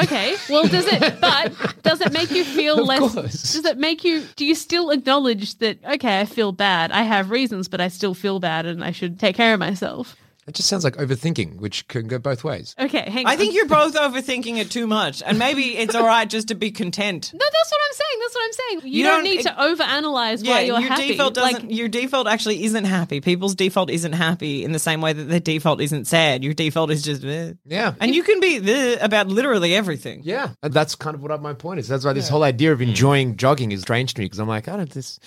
Okay. 0.00 0.36
Well, 0.48 0.68
does 0.68 0.86
it? 0.86 1.16
But 1.20 1.82
does 1.82 2.00
it 2.00 2.12
make 2.12 2.30
you 2.30 2.44
feel 2.44 2.78
Of 2.82 2.86
less? 2.86 3.14
course. 3.14 3.52
Does 3.54 3.64
it 3.64 3.78
make 3.78 4.04
you? 4.04 4.22
Do 4.36 4.46
you 4.46 4.54
still 4.54 4.90
acknowledge 4.90 5.58
that? 5.58 5.78
Okay, 5.84 6.20
I 6.20 6.24
feel 6.24 6.52
bad. 6.52 6.92
I 6.92 7.02
have 7.02 7.30
reasons, 7.30 7.66
but 7.68 7.80
I 7.80 7.88
still 7.88 8.14
feel 8.14 8.38
bad, 8.38 8.64
and 8.64 8.84
I 8.84 8.92
should 8.92 9.18
take 9.18 9.34
care 9.34 9.54
of 9.54 9.58
myself. 9.60 10.14
It 10.48 10.54
just 10.56 10.68
sounds 10.68 10.82
like 10.82 10.96
overthinking, 10.96 11.58
which 11.60 11.86
can 11.86 12.08
go 12.08 12.18
both 12.18 12.42
ways. 12.42 12.74
Okay, 12.76 13.08
hang 13.08 13.26
on. 13.26 13.32
I 13.32 13.36
think 13.36 13.54
you're 13.54 13.68
both 13.68 13.94
overthinking 13.94 14.56
it 14.58 14.72
too 14.72 14.88
much, 14.88 15.22
and 15.24 15.38
maybe 15.38 15.76
it's 15.78 15.94
all 15.94 16.04
right 16.04 16.28
just 16.28 16.48
to 16.48 16.56
be 16.56 16.72
content. 16.72 17.30
No, 17.32 17.38
that's 17.38 17.70
what 17.70 17.80
I'm 17.86 17.94
saying. 17.94 18.20
That's 18.20 18.34
what 18.34 18.44
I'm 18.44 18.52
saying. 18.52 18.92
You, 18.92 18.98
You 18.98 19.04
don't, 19.04 19.14
don't- 19.24 19.24
need 19.24 19.42
to 19.42 19.50
overanalyze 19.50 20.44
Yeah, 20.44 20.50
why 20.50 20.60
you're 20.62 20.80
your 20.80 20.88
happy. 20.88 21.08
default 21.08 21.34
doesn't. 21.34 21.62
Like, 21.68 21.76
your 21.76 21.86
default 21.88 22.26
actually 22.26 22.64
isn't 22.64 22.84
happy. 22.86 23.20
People's 23.20 23.54
default 23.54 23.88
isn't 23.88 24.14
happy 24.14 24.64
in 24.64 24.72
the 24.72 24.80
same 24.80 25.00
way 25.00 25.12
that 25.12 25.24
their 25.28 25.38
default 25.38 25.80
isn't 25.80 26.06
sad. 26.08 26.42
Your 26.42 26.54
default 26.54 26.90
is 26.90 27.02
just, 27.02 27.24
eh. 27.24 27.52
Yeah. 27.64 27.94
and 28.00 28.12
you 28.12 28.24
can 28.24 28.40
be 28.40 28.56
eh 28.56 28.96
about 29.00 29.28
literally 29.28 29.76
everything. 29.76 30.22
Yeah, 30.24 30.50
and 30.62 30.72
that's 30.72 30.96
kind 30.96 31.14
of 31.14 31.22
what 31.22 31.40
my 31.40 31.52
point 31.54 31.78
is. 31.78 31.86
That's 31.86 32.04
why 32.04 32.14
this 32.14 32.28
whole 32.28 32.42
idea 32.42 32.72
of 32.72 32.82
enjoying 32.82 33.36
jogging 33.36 33.70
is 33.70 33.82
strange 33.82 34.14
to 34.14 34.20
me 34.20 34.24
because 34.24 34.40
I'm 34.40 34.48
like, 34.48 34.66
I 34.66 34.76
don't 34.76 34.90
this. 34.90 35.20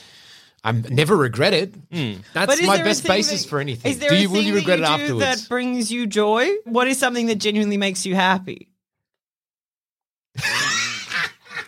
I'm 0.65 0.81
never 0.89 1.15
regret 1.15 1.53
it. 1.53 1.75
That's 2.33 2.59
my 2.63 2.77
best 2.81 3.05
basis 3.07 3.43
that- 3.43 3.49
for 3.49 3.59
anything. 3.59 3.91
Is 3.91 3.99
there 3.99 4.09
do 4.09 4.15
a 4.15 4.19
you 4.19 4.29
will 4.29 4.37
thing 4.37 4.47
you 4.47 4.53
that 4.53 4.59
regret 4.59 4.79
it 4.79 4.85
afterwards? 4.85 5.19
That 5.43 5.47
brings 5.47 5.91
you 5.91 6.07
joy. 6.07 6.49
What 6.63 6.87
is 6.87 6.97
something 6.97 7.27
that 7.27 7.35
genuinely 7.35 7.77
makes 7.77 8.03
you 8.03 8.15
happy? 8.15 8.69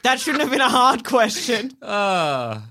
that 0.01 0.19
shouldn't 0.19 0.41
have 0.41 0.49
been 0.49 0.61
a 0.61 0.69
hard 0.69 1.05
question. 1.05 1.77
Uh, 1.79 2.61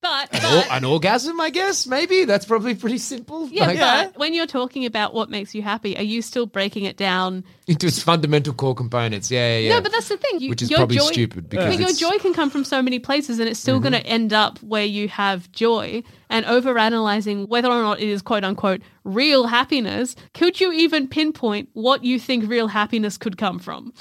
but, 0.00 0.32
An, 0.34 0.40
but 0.42 0.66
or- 0.66 0.72
an 0.72 0.84
orgasm, 0.84 1.40
I 1.40 1.50
guess. 1.50 1.86
Maybe 1.86 2.24
that's 2.24 2.44
probably 2.46 2.74
pretty 2.74 2.98
simple. 2.98 3.48
yeah, 3.48 3.66
Like, 3.66 3.78
but 3.78 4.18
when 4.18 4.32
you're 4.34 4.46
talking 4.46 4.86
about 4.86 5.12
what 5.14 5.28
makes 5.30 5.54
you 5.54 5.62
happy, 5.62 5.96
are 5.96 6.02
you 6.02 6.22
still 6.22 6.46
breaking 6.46 6.84
it 6.84 6.96
down? 6.96 7.44
into 7.66 7.86
its 7.86 8.02
fundamental 8.02 8.54
core 8.54 8.74
components. 8.74 9.30
Yeah, 9.30 9.54
yeah, 9.54 9.58
yeah. 9.68 9.74
No, 9.74 9.80
but 9.82 9.92
that's 9.92 10.08
the 10.08 10.16
thing. 10.16 10.40
You, 10.40 10.48
Which 10.50 10.62
is 10.62 10.70
probably 10.70 10.96
joy, 10.96 11.04
stupid 11.06 11.50
because 11.50 11.78
your 11.78 11.88
Mm-hmm. 11.90 11.96
joy 11.98 12.18
can 12.18 12.32
come 12.32 12.48
from 12.48 12.64
so 12.64 12.80
many 12.80 12.98
places, 12.98 13.38
and 13.40 13.48
it's 13.48 13.60
still 13.60 13.78
going 13.80 13.92
to 13.92 14.06
end 14.06 14.32
up 14.32 14.58
where 14.62 14.84
you 14.86 15.08
have 15.08 15.50
joy. 15.52 16.02
And 16.30 16.44
overanalyzing 16.46 17.48
whether 17.48 17.68
or 17.68 17.82
not 17.82 18.00
it 18.00 18.08
is 18.08 18.22
quote 18.22 18.44
unquote 18.44 18.82
real 19.04 19.46
happiness, 19.46 20.14
could 20.34 20.60
you 20.60 20.72
even 20.72 21.08
pinpoint 21.08 21.68
what 21.72 22.04
you 22.04 22.18
think 22.18 22.48
real 22.48 22.68
happiness 22.68 23.16
could 23.18 23.36
come 23.38 23.58
from? 23.58 23.92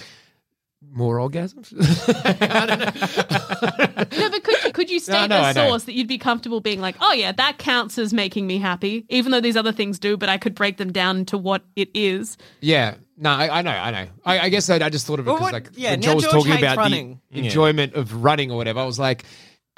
More 0.97 1.17
orgasms. 1.17 1.71
No, 4.17 4.29
but 4.29 4.43
could 4.43 4.55
you, 4.63 4.71
could 4.71 4.73
could 4.73 4.89
you 4.89 4.99
state 4.99 5.29
no, 5.29 5.37
a 5.37 5.41
I 5.41 5.53
know. 5.53 5.67
source 5.69 5.83
that 5.85 5.93
you'd 5.93 6.07
be 6.07 6.17
comfortable 6.17 6.61
being 6.61 6.81
like, 6.81 6.95
oh 7.01 7.13
yeah, 7.13 7.31
that 7.31 7.57
counts 7.57 7.97
as 7.97 8.13
making 8.13 8.47
me 8.47 8.57
happy, 8.57 9.05
even 9.09 9.31
though 9.31 9.41
these 9.41 9.57
other 9.57 9.71
things 9.71 9.99
do, 9.99 10.17
but 10.17 10.29
I 10.29 10.37
could 10.37 10.55
break 10.55 10.77
them 10.77 10.91
down 10.91 11.25
to 11.25 11.37
what 11.37 11.63
it 11.75 11.89
is. 11.93 12.37
Yeah. 12.61 12.95
No, 13.17 13.31
I, 13.31 13.59
I 13.59 13.61
know, 13.63 13.71
I 13.71 13.91
know. 13.91 14.07
I, 14.25 14.39
I 14.39 14.49
guess 14.49 14.69
I, 14.69 14.75
I 14.75 14.89
just 14.89 15.07
thought 15.07 15.19
of 15.19 15.27
it 15.27 15.31
because, 15.31 15.41
what- 15.41 15.53
like, 15.53 15.69
yeah, 15.73 15.91
when 15.91 16.01
now 16.01 16.07
Joe 16.09 16.15
was 16.15 16.25
talking 16.25 16.57
about 16.57 16.77
running. 16.77 17.19
the 17.31 17.39
enjoyment 17.45 17.95
of 17.95 18.23
running 18.23 18.51
or 18.51 18.57
whatever, 18.57 18.79
I 18.79 18.85
was 18.85 18.99
like, 18.99 19.23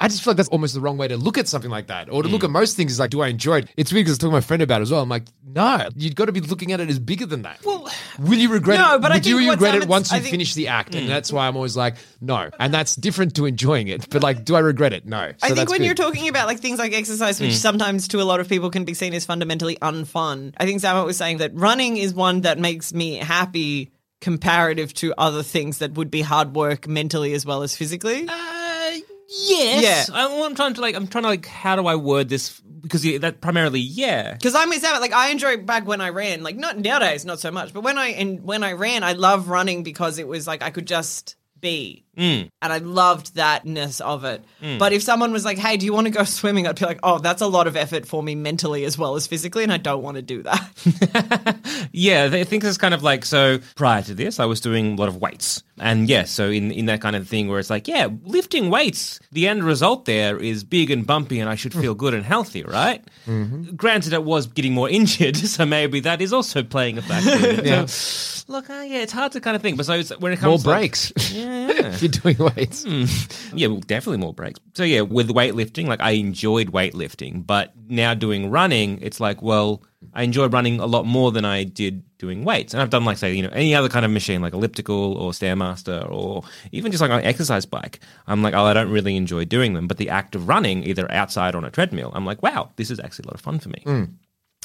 I 0.02 0.08
just 0.08 0.22
feel 0.24 0.30
like 0.30 0.38
that's 0.38 0.48
almost 0.48 0.72
the 0.72 0.80
wrong 0.80 0.96
way 0.96 1.08
to 1.08 1.16
look 1.18 1.36
at 1.36 1.46
something 1.46 1.70
like 1.70 1.88
that. 1.88 2.08
Or 2.10 2.22
to 2.22 2.28
Mm. 2.28 2.32
look 2.32 2.44
at 2.44 2.50
most 2.50 2.74
things 2.76 2.92
is 2.92 2.98
like, 2.98 3.10
do 3.10 3.20
I 3.20 3.28
enjoy 3.28 3.58
it? 3.58 3.68
It's 3.76 3.92
weird 3.92 4.04
because 4.06 4.12
I 4.12 4.14
was 4.14 4.18
talking 4.18 4.30
to 4.30 4.36
my 4.36 4.40
friend 4.40 4.62
about 4.62 4.80
it 4.80 4.82
as 4.82 4.90
well. 4.90 5.02
I'm 5.02 5.08
like, 5.10 5.24
no, 5.46 5.88
you've 5.94 6.14
got 6.14 6.24
to 6.26 6.32
be 6.32 6.40
looking 6.40 6.72
at 6.72 6.80
it 6.80 6.88
as 6.88 6.98
bigger 6.98 7.26
than 7.26 7.42
that. 7.42 7.58
Well, 7.64 7.86
will 8.18 8.38
you 8.38 8.48
regret 8.48 8.78
No, 8.78 8.94
it? 8.94 9.02
but 9.02 9.12
I 9.12 9.16
Would 9.16 9.26
you 9.26 9.38
think 9.38 9.50
regret 9.50 9.74
it 9.74 9.86
once 9.86 10.10
you 10.10 10.18
think- 10.20 10.30
finish 10.30 10.54
the 10.54 10.68
act? 10.68 10.92
Mm. 10.94 11.00
And 11.00 11.08
that's 11.10 11.30
why 11.32 11.46
I'm 11.46 11.54
always 11.56 11.76
like, 11.76 11.96
no. 12.20 12.48
And 12.58 12.72
that's 12.72 12.96
different 12.96 13.34
to 13.36 13.44
enjoying 13.44 13.88
it. 13.88 14.08
But 14.08 14.22
like, 14.22 14.44
do 14.46 14.54
I 14.56 14.60
regret 14.60 14.92
it? 14.94 15.04
No. 15.06 15.32
I 15.42 15.50
think 15.50 15.68
when 15.68 15.80
good. 15.80 15.84
you're 15.86 15.94
talking 15.94 16.28
about 16.28 16.46
like 16.46 16.60
things 16.60 16.78
like 16.78 16.94
exercise, 16.94 17.38
which 17.40 17.50
Mm. 17.50 17.56
sometimes 17.56 18.08
to 18.08 18.22
a 18.22 18.24
lot 18.24 18.40
of 18.40 18.48
people 18.48 18.70
can 18.70 18.84
be 18.84 18.94
seen 18.94 19.12
as 19.12 19.26
fundamentally 19.26 19.76
unfun, 19.82 20.54
I 20.56 20.64
think 20.64 20.80
Zammit 20.80 21.04
was 21.04 21.18
saying 21.18 21.38
that 21.38 21.52
running 21.54 21.98
is 21.98 22.14
one 22.14 22.40
that 22.42 22.58
makes 22.58 22.94
me 22.94 23.16
happy 23.16 23.90
comparative 24.22 24.92
to 24.94 25.14
other 25.18 25.42
things 25.42 25.78
that 25.78 25.92
would 25.94 26.10
be 26.10 26.20
hard 26.22 26.54
work 26.54 26.86
mentally 26.86 27.32
as 27.32 27.44
well 27.46 27.62
as 27.62 27.74
physically. 27.76 28.28
Uh, 28.28 28.32
Yes. 29.30 30.10
I, 30.10 30.26
well, 30.26 30.44
I'm 30.44 30.54
trying 30.54 30.74
to 30.74 30.80
like. 30.80 30.96
I'm 30.96 31.06
trying 31.06 31.22
to 31.22 31.28
like. 31.28 31.46
How 31.46 31.76
do 31.76 31.86
I 31.86 31.94
word 31.94 32.28
this? 32.28 32.60
Because 32.60 33.04
yeah, 33.04 33.18
that 33.18 33.40
primarily, 33.40 33.80
yeah. 33.80 34.32
Because 34.32 34.54
I'm 34.54 34.68
with. 34.68 34.82
Like 34.82 35.12
I 35.12 35.30
enjoy 35.30 35.58
back 35.58 35.86
when 35.86 36.00
I 36.00 36.08
ran. 36.08 36.42
Like 36.42 36.56
not 36.56 36.78
nowadays, 36.78 37.24
not 37.24 37.38
so 37.38 37.50
much. 37.50 37.72
But 37.72 37.82
when 37.82 37.96
I 37.96 38.08
and 38.08 38.42
when 38.42 38.64
I 38.64 38.72
ran, 38.72 39.04
I 39.04 39.12
love 39.12 39.48
running 39.48 39.82
because 39.82 40.18
it 40.18 40.26
was 40.26 40.46
like 40.46 40.62
I 40.62 40.70
could 40.70 40.86
just 40.86 41.36
be. 41.60 42.04
Mm. 42.20 42.50
And 42.62 42.72
I 42.72 42.78
loved 42.78 43.34
thatness 43.34 44.00
of 44.00 44.24
it. 44.24 44.44
Mm. 44.62 44.78
But 44.78 44.92
if 44.92 45.02
someone 45.02 45.32
was 45.32 45.44
like, 45.44 45.56
"Hey, 45.58 45.76
do 45.78 45.86
you 45.86 45.94
want 45.94 46.06
to 46.06 46.12
go 46.12 46.24
swimming?" 46.38 46.66
I'd 46.66 46.78
be 46.78 46.84
like, 46.84 47.00
"Oh, 47.02 47.18
that's 47.18 47.40
a 47.40 47.46
lot 47.46 47.66
of 47.66 47.76
effort 47.76 48.04
for 48.06 48.22
me 48.22 48.34
mentally 48.34 48.84
as 48.84 48.98
well 48.98 49.16
as 49.16 49.26
physically, 49.26 49.62
and 49.62 49.72
I 49.72 49.78
don't 49.78 50.02
want 50.02 50.16
to 50.16 50.22
do 50.22 50.42
that." 50.42 51.56
Yeah, 51.92 52.28
I 52.32 52.44
think 52.44 52.62
it's 52.62 52.78
kind 52.78 52.94
of 52.94 53.02
like 53.02 53.24
so. 53.24 53.58
Prior 53.74 54.02
to 54.02 54.14
this, 54.14 54.38
I 54.38 54.44
was 54.44 54.60
doing 54.60 54.92
a 54.92 54.96
lot 54.96 55.08
of 55.08 55.16
weights, 55.16 55.62
and 55.78 56.08
yeah, 56.08 56.24
so 56.24 56.48
in 56.50 56.70
in 56.70 56.86
that 56.86 57.00
kind 57.00 57.16
of 57.16 57.26
thing 57.26 57.48
where 57.48 57.58
it's 57.58 57.70
like, 57.70 57.88
yeah, 57.88 58.08
lifting 58.24 58.70
weights, 58.70 59.18
the 59.32 59.48
end 59.48 59.64
result 59.64 60.04
there 60.04 60.38
is 60.38 60.62
big 60.62 60.90
and 60.90 61.06
bumpy, 61.06 61.40
and 61.40 61.48
I 61.50 61.56
should 61.56 61.72
feel 61.74 61.94
good 61.94 62.14
and 62.14 62.24
healthy, 62.24 62.62
right? 62.62 63.02
Granted, 63.76 64.12
it 64.12 64.22
was 64.24 64.46
getting 64.46 64.72
more 64.72 64.88
injured, 64.98 65.36
so 65.36 65.66
maybe 65.66 66.00
that 66.00 66.20
is 66.20 66.32
also 66.32 66.62
playing 66.62 66.98
a 66.98 67.02
factor. 67.02 67.62
Yeah. 67.64 67.86
So, 67.86 68.44
look, 68.52 68.70
uh, 68.70 68.84
yeah, 68.86 69.00
it's 69.02 69.12
hard 69.12 69.32
to 69.32 69.40
kind 69.40 69.56
of 69.56 69.62
think, 69.62 69.76
but 69.76 69.86
so 69.86 69.94
it's, 69.94 70.10
when 70.18 70.32
it 70.32 70.40
More 70.42 70.50
comes 70.52 70.62
to, 70.64 70.68
like- 70.70 70.78
breaks. 70.80 71.12
yeah, 71.32 71.72
yeah. 71.72 71.96
doing 72.22 72.36
weights. 72.38 72.84
Hmm. 72.84 73.04
Yeah, 73.56 73.68
well, 73.68 73.80
definitely 73.80 74.18
more 74.18 74.34
breaks. 74.34 74.60
So 74.74 74.82
yeah, 74.82 75.02
with 75.02 75.28
weightlifting, 75.30 75.86
like 75.86 76.00
I 76.00 76.12
enjoyed 76.12 76.72
weightlifting, 76.72 77.46
but 77.46 77.72
now 77.88 78.14
doing 78.14 78.50
running, 78.50 79.00
it's 79.02 79.20
like, 79.20 79.42
well, 79.42 79.82
I 80.12 80.22
enjoy 80.22 80.48
running 80.48 80.80
a 80.80 80.86
lot 80.86 81.06
more 81.06 81.30
than 81.32 81.44
I 81.44 81.64
did 81.64 82.02
doing 82.18 82.44
weights. 82.44 82.74
And 82.74 82.82
I've 82.82 82.90
done 82.90 83.04
like 83.04 83.18
say, 83.18 83.34
you 83.34 83.42
know, 83.42 83.50
any 83.52 83.74
other 83.74 83.88
kind 83.88 84.04
of 84.04 84.10
machine 84.10 84.42
like 84.42 84.52
elliptical 84.52 85.14
or 85.14 85.32
stairmaster 85.32 86.10
or 86.10 86.42
even 86.72 86.92
just 86.92 87.00
like 87.00 87.10
an 87.10 87.24
exercise 87.24 87.66
bike. 87.66 88.00
I'm 88.26 88.42
like, 88.42 88.54
oh, 88.54 88.64
I 88.64 88.72
don't 88.72 88.90
really 88.90 89.16
enjoy 89.16 89.44
doing 89.44 89.74
them, 89.74 89.86
but 89.88 89.98
the 89.98 90.10
act 90.10 90.34
of 90.34 90.48
running 90.48 90.84
either 90.84 91.10
outside 91.10 91.54
or 91.54 91.58
on 91.58 91.64
a 91.64 91.70
treadmill, 91.70 92.12
I'm 92.14 92.26
like, 92.26 92.42
wow, 92.42 92.70
this 92.76 92.90
is 92.90 93.00
actually 93.00 93.24
a 93.24 93.28
lot 93.28 93.34
of 93.34 93.40
fun 93.40 93.58
for 93.58 93.68
me. 93.68 93.82
Hmm. 93.84 94.04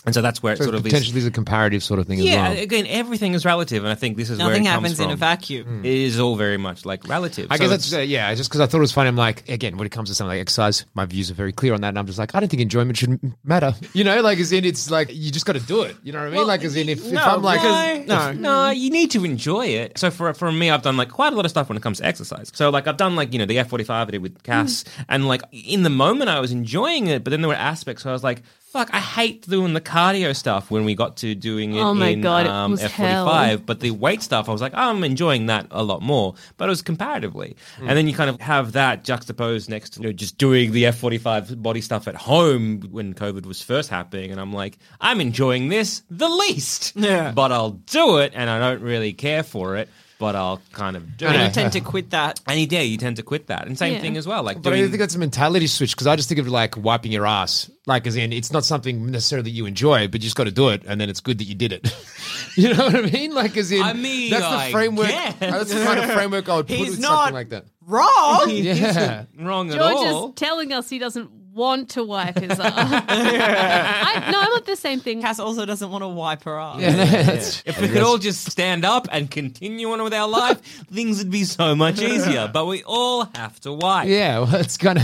And 0.06 0.14
so 0.14 0.22
that's 0.22 0.44
where 0.44 0.54
it 0.54 0.58
So 0.58 0.66
sort 0.66 0.76
of 0.76 0.86
is. 0.86 0.92
potentially 0.94 1.18
is 1.18 1.26
a 1.26 1.32
comparative 1.32 1.84
sort 1.84 2.00
of 2.00 2.08
thing 2.08 2.20
as 2.20 2.26
well. 2.26 2.34
Yeah, 2.34 2.50
well. 2.54 2.60
again, 2.64 2.86
everything 2.88 3.34
is 3.34 3.44
relative, 3.46 3.84
and 3.84 3.92
I 3.92 3.96
think 3.96 4.18
this 4.18 4.30
is 4.30 4.38
where 4.38 4.50
Nothing 4.50 4.64
it 4.66 4.70
comes 4.70 4.84
happens 4.84 5.00
in 5.00 5.06
a 5.08 5.10
from. 5.14 5.20
vacuum. 5.20 5.86
It 5.86 5.94
is 5.94 6.20
all 6.20 6.36
very 6.36 6.58
much 6.58 6.86
like 6.86 7.08
relative. 7.08 7.48
I 7.50 7.56
So 7.58 7.64
guess 7.64 7.66
it's- 7.74 7.90
that's 7.90 7.94
uh, 8.02 8.04
yeah. 8.04 8.34
Just 8.36 8.50
because 8.50 8.62
I 8.62 8.68
thought 8.68 8.78
it 8.78 8.82
was 8.82 8.92
funny, 8.92 9.08
I'm 9.08 9.16
like, 9.16 9.50
again, 9.50 9.78
when 9.78 9.86
it 9.88 9.92
comes 9.92 10.10
to 10.10 10.16
something 10.16 10.30
like 10.30 10.42
exercise, 10.42 10.86
my 10.94 11.06
views 11.06 11.32
are 11.32 11.34
very 11.34 11.52
clear 11.52 11.74
on 11.74 11.82
that, 11.82 11.90
and 11.90 12.00
I'm 12.00 12.06
just 12.06 12.20
like, 12.20 12.36
I 12.36 12.40
don't 12.40 12.50
think 12.50 12.62
enjoyment 12.62 12.98
should 12.98 13.20
matter. 13.44 13.74
You 13.94 14.04
know, 14.04 14.22
like 14.22 14.40
as 14.40 14.52
in, 14.52 14.66
it's 14.66 14.92
like 14.92 15.10
you 15.14 15.32
just 15.32 15.46
got 15.46 15.54
to 15.54 15.60
do 15.62 15.82
it. 15.84 15.96
You 16.04 16.12
know 16.12 16.20
what 16.20 16.28
I 16.34 16.38
mean? 16.38 16.48
like 16.48 16.64
as 16.64 16.76
in, 16.76 16.90
if, 16.90 17.06
if 17.06 17.18
I'm 17.18 17.42
like, 17.42 18.08
no, 18.08 18.32
no, 18.34 18.70
you 18.72 18.90
need 18.90 19.12
to 19.12 19.24
enjoy 19.26 19.66
it. 19.68 19.98
So 19.98 20.12
for 20.12 20.34
for 20.34 20.52
me, 20.52 20.70
I've 20.70 20.82
done 20.82 20.98
like 20.98 21.10
quite 21.10 21.34
a 21.34 21.36
lot 21.36 21.46
of 21.46 21.52
stuff 21.52 21.70
when 21.70 21.78
it 21.78 21.82
comes 21.82 22.00
to 22.00 22.06
exercise. 22.06 22.52
So 22.54 22.70
like 22.70 22.88
I've 22.88 22.98
done 22.98 23.16
like 23.16 23.32
you 23.34 23.40
know 23.40 23.46
the 23.46 23.58
F 23.60 23.70
forty 23.70 23.84
five 23.86 24.08
I 24.08 24.12
did 24.12 24.22
with 24.22 24.44
Cass, 24.44 24.84
and 25.10 25.28
like 25.28 25.42
in 25.52 25.84
the 25.84 25.90
moment 25.90 26.30
I 26.30 26.40
was 26.40 26.52
enjoying 26.52 27.08
it, 27.08 27.24
but 27.24 27.32
then 27.32 27.42
there 27.42 27.50
were 27.50 27.56
aspects 27.56 28.04
where 28.06 28.12
I 28.12 28.14
was 28.14 28.24
like. 28.24 28.44
Fuck, 28.76 28.90
I 28.92 29.00
hate 29.00 29.48
doing 29.48 29.72
the 29.72 29.80
cardio 29.80 30.36
stuff 30.36 30.70
when 30.70 30.84
we 30.84 30.96
got 30.96 31.16
to 31.18 31.34
doing 31.34 31.76
it 31.76 31.80
Oh 31.80 31.94
my 31.94 32.10
in 32.10 32.20
God, 32.20 32.46
it 32.46 32.50
um, 32.50 32.72
was 32.72 32.82
F45. 32.82 33.66
But 33.66 33.80
the 33.80 33.92
weight 33.92 34.22
stuff, 34.22 34.50
I 34.50 34.52
was 34.52 34.60
like, 34.60 34.74
oh, 34.76 34.90
I'm 34.90 35.02
enjoying 35.06 35.46
that 35.46 35.68
a 35.72 35.82
lot 35.82 36.02
more. 36.02 36.36
But 36.58 36.66
it 36.66 36.72
was 36.72 36.82
comparatively. 36.82 37.56
And 37.80 37.92
then 37.92 38.06
you 38.06 38.14
kind 38.14 38.30
of 38.30 38.42
have 38.42 38.74
that 38.74 39.06
juxtaposed 39.06 39.70
next 39.70 39.92
to 39.92 40.02
you 40.02 40.08
know, 40.08 40.12
just 40.12 40.38
doing 40.38 40.74
the 40.74 40.84
F45 40.84 41.64
body 41.64 41.80
stuff 41.80 42.06
at 42.10 42.16
home 42.16 42.82
when 42.92 43.14
COVID 43.14 43.46
was 43.46 43.62
first 43.62 43.90
happening. 43.90 44.30
And 44.30 44.42
I'm 44.42 44.52
like, 44.52 44.78
I'm 45.00 45.22
enjoying 45.22 45.70
this 45.70 46.04
the 46.10 46.28
least. 46.28 46.98
Yeah. 46.98 47.32
But 47.32 47.54
I'll 47.54 47.72
do 47.72 48.18
it 48.18 48.34
and 48.36 48.50
I 48.50 48.60
don't 48.60 48.82
really 48.82 49.14
care 49.14 49.44
for 49.44 49.78
it. 49.78 49.88
But 50.18 50.36
I'll 50.38 50.62
kind 50.72 50.96
of 50.96 51.18
do 51.18 51.26
And 51.28 51.36
you 51.42 51.50
tend 51.54 51.74
to 51.74 51.82
quit 51.82 52.12
that. 52.12 52.40
Any 52.48 52.66
day 52.68 52.86
you 52.86 52.98
tend 52.98 53.18
to 53.18 53.24
quit 53.24 53.48
that. 53.48 53.68
And 53.68 53.78
same 53.78 53.96
Yeah. 53.96 54.00
thing 54.02 54.16
as 54.16 54.26
well. 54.26 54.44
Like 54.44 54.62
But 54.62 54.72
I 54.72 54.78
think 54.88 54.98
that's 54.98 55.16
a 55.16 55.20
mentality 55.20 55.68
switch 55.68 55.92
because 55.92 56.08
I 56.08 56.16
just 56.16 56.30
think 56.30 56.40
of 56.40 56.48
like 56.48 56.78
wiping 56.78 57.12
your 57.12 57.26
ass. 57.28 57.70
Like, 57.86 58.08
as 58.08 58.16
in, 58.16 58.32
it's 58.34 58.52
not 58.52 58.64
something 58.66 59.12
necessarily 59.12 59.44
that 59.52 59.56
you 59.56 59.66
enjoy, 59.66 60.08
but 60.08 60.16
you 60.22 60.26
just 60.26 60.36
got 60.36 60.46
to 60.46 60.52
do 60.52 60.70
it, 60.70 60.84
and 60.88 61.00
then 61.00 61.08
it's 61.10 61.20
good 61.20 61.38
that 61.38 61.44
you 61.44 61.54
did 61.54 61.72
it. 61.72 61.88
you 62.56 62.74
know 62.74 62.86
what 62.86 62.96
I 62.96 63.02
mean? 63.02 63.32
Like, 63.36 63.56
as 63.58 63.72
in, 63.72 63.84
I 63.84 63.94
mean, 63.94 64.32
that's 64.32 64.42
the 64.44 64.56
I 64.58 64.72
framework. 64.72 65.10
guess. 65.10 65.36
That's 65.40 65.72
the 65.74 65.84
kind 65.84 66.00
of 66.00 66.10
framework 66.12 66.50
I 66.50 66.56
would 66.56 66.68
put 66.68 66.78
He's 66.78 66.92
with 66.92 67.00
not 67.02 67.18
something 67.26 67.34
like 67.36 67.50
that. 67.50 67.66
Wrong. 67.86 68.50
Yeah. 68.50 69.26
wrong 69.38 69.70
at 69.70 69.76
George 69.78 69.94
all. 70.08 70.30
is 70.30 70.36
telling 70.36 70.74
us 70.74 70.90
he 70.90 70.98
doesn't 70.98 71.30
want 71.56 71.90
to 71.92 72.04
wipe 72.04 72.38
his 72.38 72.52
ass. 72.60 72.62
I, 73.08 74.30
no, 74.32 74.40
I'm 74.40 74.50
not 74.52 74.66
the 74.66 74.76
same 74.76 75.00
thing. 75.00 75.22
Cass 75.22 75.40
also 75.40 75.66
doesn't 75.66 75.90
want 75.90 76.04
to 76.04 76.08
wipe 76.08 76.44
her 76.44 76.60
ass. 76.60 77.64
If 77.66 77.80
we 77.82 77.88
could 77.88 78.04
all 78.04 78.18
just 78.18 78.52
stand 78.52 78.84
up 78.86 79.08
and 79.12 79.32
continue 79.32 79.90
on 79.92 80.04
with 80.04 80.14
our 80.14 80.28
life, 80.28 80.62
things 80.94 81.20
would 81.20 81.32
be 81.32 81.46
so 81.46 81.74
much 81.76 82.02
easier. 82.02 82.50
But 82.52 82.66
we 82.66 82.84
all 82.84 83.30
have 83.36 83.60
to 83.62 83.74
wipe. 83.74 84.08
Yeah, 84.08 84.40
well, 84.40 84.56
it's 84.56 84.78
kind 84.78 84.98
of 85.00 85.04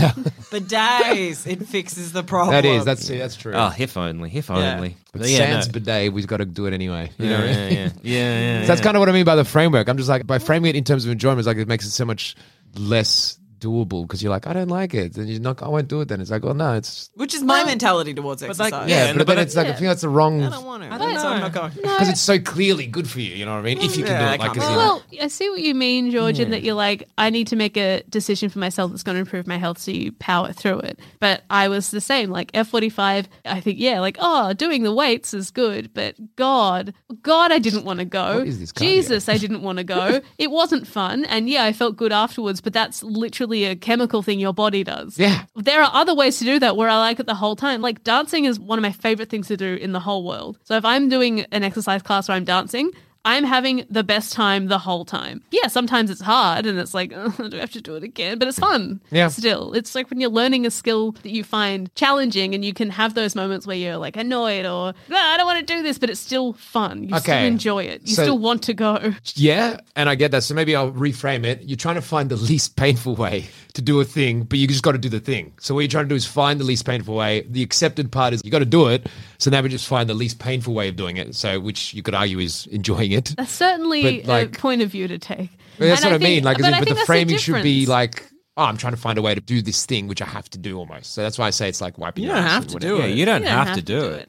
Bidets, 0.52 1.46
it 1.46 1.66
fixes 1.66 2.12
the 2.12 2.22
problem. 2.22 2.52
that 2.54 2.64
is. 2.64 2.84
That's 2.84 3.08
that's 3.08 3.36
true. 3.36 3.54
Oh, 3.54 3.72
if 3.78 3.96
only, 3.96 4.30
if 4.36 4.50
only. 4.50 4.96
but 5.12 5.22
But 5.22 5.28
yeah, 5.30 5.38
sans 5.60 5.68
no. 5.68 5.72
bidet, 5.72 6.12
we've 6.12 6.26
got 6.26 6.38
to 6.38 6.44
do 6.44 6.66
it 6.66 6.74
anyway. 6.74 7.10
You 7.18 7.26
yeah, 7.28 7.38
know. 7.38 7.44
yeah, 7.44 7.54
yeah, 7.68 7.88
yeah, 8.02 8.40
yeah, 8.40 8.60
So 8.62 8.66
that's 8.68 8.80
kind 8.82 8.96
of 8.96 9.00
what 9.00 9.08
I 9.08 9.12
mean 9.12 9.24
by 9.24 9.36
the 9.36 9.44
framework. 9.44 9.88
I'm 9.88 9.96
just 9.96 10.08
like 10.08 10.26
by 10.26 10.38
framing 10.38 10.68
it 10.70 10.76
in 10.76 10.84
terms 10.84 11.04
of 11.06 11.10
enjoyment, 11.10 11.38
it's 11.40 11.46
like 11.46 11.56
it 11.56 11.68
makes 11.68 11.86
it 11.86 11.90
so 11.90 12.04
much 12.04 12.36
less 12.76 13.38
doable 13.62 14.02
because 14.02 14.22
you're 14.22 14.30
like, 14.30 14.46
I 14.46 14.52
don't 14.52 14.68
like 14.68 14.92
it, 14.94 15.16
and 15.16 15.28
you're 15.28 15.40
not. 15.40 15.62
I 15.62 15.68
won't 15.68 15.88
do 15.88 16.00
it. 16.00 16.08
Then 16.08 16.20
it's 16.20 16.30
like, 16.30 16.42
well, 16.44 16.54
no, 16.54 16.74
it's 16.74 17.10
Which 17.14 17.34
is 17.34 17.42
my 17.42 17.64
mentality 17.64 18.12
towards 18.14 18.42
exercise. 18.42 18.72
like, 18.72 18.88
yeah, 18.88 19.06
Yeah, 19.06 19.12
but, 19.12 19.18
but 19.26 19.26
then 19.34 19.38
it- 19.38 19.42
it's 19.42 19.56
like 19.56 19.66
I 19.66 19.70
yeah. 19.70 19.74
think 19.76 19.86
that's 19.88 20.00
the 20.02 20.08
wrong 20.08 20.42
I 20.42 20.50
don't 20.50 20.64
want 20.64 20.82
to. 20.82 20.92
I 20.92 20.98
don't 20.98 21.18
so 21.18 21.28
I'm 21.28 21.36
know. 21.40 21.42
not 21.48 21.52
going. 21.52 21.72
because 21.74 22.08
it's 22.08 22.20
so 22.20 22.38
clearly 22.38 22.86
good 22.86 23.08
for 23.08 23.20
you. 23.20 23.34
You 23.34 23.44
know 23.44 23.52
what 23.52 23.58
I 23.58 23.62
mean? 23.62 23.78
If 23.78 23.96
you 23.96 24.04
can 24.04 24.12
Yeah, 24.14 24.18
do 24.20 24.34
it, 24.34 24.40
like 24.40 24.40
can't 24.52 24.56
as 24.58 24.62
do 24.64 24.68
in- 24.68 24.74
it. 24.74 24.76
Well, 24.76 25.02
I 25.22 25.28
see 25.28 25.48
what 25.50 25.60
you 25.60 25.74
mean, 25.74 26.10
George, 26.10 26.38
in 26.40 26.50
that 26.50 26.62
you're 26.62 26.74
like, 26.74 27.08
I 27.18 27.30
need 27.30 27.46
to 27.48 27.56
make 27.56 27.76
a 27.76 28.02
decision 28.08 28.48
for 28.48 28.58
myself 28.58 28.90
that's 28.90 29.02
going 29.02 29.14
to 29.16 29.20
improve 29.20 29.46
my 29.46 29.58
health, 29.58 29.78
so 29.78 29.90
you 29.90 30.12
power 30.12 30.52
through 30.52 30.80
it. 30.80 30.98
But 31.20 31.44
I 31.50 31.68
was 31.68 31.90
the 31.90 32.00
same. 32.00 32.30
Like 32.30 32.50
F45, 32.52 33.26
I 33.44 33.60
think, 33.60 33.78
yeah, 33.78 34.00
like, 34.00 34.16
oh, 34.20 34.52
doing 34.54 34.82
the 34.82 34.92
weights 34.94 35.34
is 35.34 35.50
good, 35.50 35.92
but 35.94 36.16
God, 36.36 36.94
God, 37.22 37.52
I 37.52 37.58
didn't 37.58 37.84
want 37.84 37.98
to 38.00 38.04
go. 38.04 38.38
What 38.38 38.48
is 38.48 38.58
this? 38.60 38.72
Jesus, 38.72 39.28
I 39.28 39.36
didn't 39.36 39.62
want 39.62 39.78
to 39.78 39.84
go. 39.84 40.20
it 40.38 40.50
wasn't 40.50 40.86
fun. 40.86 41.24
And 41.26 41.48
yeah, 41.48 41.64
I 41.64 41.72
felt 41.72 41.96
good 41.96 42.12
afterwards, 42.12 42.60
but 42.60 42.72
that's 42.72 43.02
literally 43.02 43.51
a 43.64 43.76
chemical 43.76 44.22
thing 44.22 44.40
your 44.40 44.54
body 44.54 44.84
does. 44.84 45.18
Yeah. 45.18 45.44
There 45.54 45.82
are 45.82 45.90
other 45.92 46.14
ways 46.14 46.38
to 46.38 46.44
do 46.44 46.58
that 46.58 46.76
where 46.76 46.88
I 46.88 46.98
like 46.98 47.20
it 47.20 47.26
the 47.26 47.34
whole 47.34 47.56
time. 47.56 47.80
Like 47.80 48.02
dancing 48.02 48.44
is 48.44 48.58
one 48.58 48.78
of 48.78 48.82
my 48.82 48.92
favorite 48.92 49.30
things 49.30 49.48
to 49.48 49.56
do 49.56 49.74
in 49.74 49.92
the 49.92 50.00
whole 50.00 50.24
world. 50.24 50.58
So 50.64 50.76
if 50.76 50.84
I'm 50.84 51.08
doing 51.08 51.40
an 51.52 51.62
exercise 51.62 52.02
class 52.02 52.28
where 52.28 52.36
I'm 52.36 52.44
dancing, 52.44 52.90
I'm 53.24 53.44
having 53.44 53.84
the 53.88 54.02
best 54.02 54.32
time 54.32 54.66
the 54.66 54.78
whole 54.78 55.04
time. 55.04 55.42
Yeah, 55.52 55.68
sometimes 55.68 56.10
it's 56.10 56.20
hard 56.20 56.66
and 56.66 56.78
it's 56.78 56.92
like, 56.92 57.12
oh, 57.16 57.30
do 57.48 57.56
I 57.56 57.60
have 57.60 57.70
to 57.72 57.80
do 57.80 57.94
it 57.94 58.02
again? 58.02 58.38
But 58.38 58.48
it's 58.48 58.58
fun. 58.58 59.00
Yeah. 59.10 59.28
Still, 59.28 59.72
it's 59.74 59.94
like 59.94 60.10
when 60.10 60.20
you're 60.20 60.30
learning 60.30 60.66
a 60.66 60.70
skill 60.70 61.12
that 61.12 61.30
you 61.30 61.44
find 61.44 61.94
challenging 61.94 62.54
and 62.54 62.64
you 62.64 62.74
can 62.74 62.90
have 62.90 63.14
those 63.14 63.34
moments 63.36 63.66
where 63.66 63.76
you're 63.76 63.96
like 63.96 64.16
annoyed 64.16 64.66
or, 64.66 64.92
"Ah, 65.10 65.34
I 65.34 65.36
don't 65.36 65.46
want 65.46 65.60
to 65.60 65.74
do 65.74 65.82
this, 65.82 65.98
but 65.98 66.10
it's 66.10 66.18
still 66.20 66.54
fun. 66.54 67.04
You 67.04 67.18
still 67.20 67.36
enjoy 67.38 67.84
it. 67.84 68.02
You 68.04 68.14
So- 68.16 68.22
still 68.24 68.38
want 68.38 68.62
to 68.64 68.74
go. 68.74 69.14
Yeah, 69.34 69.78
and 69.94 70.08
I 70.08 70.14
get 70.16 70.30
that. 70.32 70.42
So 70.42 70.54
maybe 70.54 70.74
I'll 70.74 70.90
reframe 70.92 71.44
it. 71.44 71.62
You're 71.62 71.76
trying 71.76 71.94
to 71.96 72.02
find 72.02 72.28
the 72.28 72.36
least 72.36 72.74
painful 72.82 73.14
way 73.14 73.48
to 73.74 73.80
do 73.82 74.00
a 74.00 74.04
thing, 74.04 74.42
but 74.42 74.58
you 74.58 74.66
just 74.66 74.82
got 74.82 74.92
to 74.92 74.98
do 74.98 75.08
the 75.08 75.20
thing. 75.20 75.52
So 75.60 75.74
what 75.74 75.80
you're 75.80 75.88
trying 75.88 76.04
to 76.04 76.08
do 76.10 76.14
is 76.14 76.26
find 76.26 76.58
the 76.60 76.64
least 76.64 76.84
painful 76.84 77.14
way. 77.14 77.46
The 77.48 77.62
accepted 77.62 78.10
part 78.12 78.34
is 78.34 78.42
you 78.44 78.50
got 78.50 78.58
to 78.58 78.64
do 78.66 78.88
it. 78.88 79.06
So 79.38 79.50
now 79.50 79.62
we 79.62 79.68
just 79.70 79.86
find 79.86 80.08
the 80.10 80.14
least 80.14 80.38
painful 80.38 80.74
way 80.74 80.88
of 80.88 80.96
doing 80.96 81.16
it. 81.16 81.34
So 81.34 81.58
which 81.60 81.94
you 81.94 82.02
could 82.02 82.14
argue 82.14 82.38
is 82.40 82.66
enjoying 82.72 83.11
it. 83.14 83.34
That's 83.36 83.52
certainly 83.52 84.22
like- 84.22 84.56
a 84.56 84.58
point 84.60 84.82
of 84.82 84.90
view 84.90 85.08
to 85.08 85.18
take. 85.18 85.50
That's 85.78 86.02
And 86.02 86.12
what 86.12 86.20
I, 86.20 86.24
mean. 86.24 86.42
think- 86.42 86.44
Like, 86.44 86.56
as 86.58 86.62
but 86.62 86.68
in, 86.68 86.74
I 86.74 86.78
but 86.80 86.88
the 86.88 86.94
that's 86.94 87.06
framing 87.06 87.36
should 87.38 87.62
be 87.62 87.86
like, 87.86 88.28
oh, 88.56 88.64
I'm 88.64 88.76
trying 88.76 88.92
to 88.92 88.98
find 89.00 89.18
a 89.18 89.22
way 89.22 89.34
to 89.34 89.40
do 89.40 89.62
this 89.62 89.86
thing, 89.86 90.06
which 90.06 90.20
I 90.22 90.26
have 90.26 90.48
to 90.50 90.58
do 90.58 90.78
almost. 90.78 91.14
So 91.14 91.22
that's 91.22 91.38
why 91.38 91.46
I 91.46 91.50
say 91.50 91.68
it's 91.68 91.80
like 91.80 91.98
wiping. 91.98 92.24
You 92.24 92.30
don't 92.30 92.42
have 92.42 92.66
to 92.68 92.74
whatever. 92.74 92.96
do 92.96 93.02
yeah, 93.02 93.08
it. 93.08 93.16
you 93.16 93.24
don't, 93.24 93.42
You 93.42 93.48
don't 93.48 93.66
have, 93.66 93.76
to 93.76 93.82
do, 93.82 94.04
it. 94.10 94.28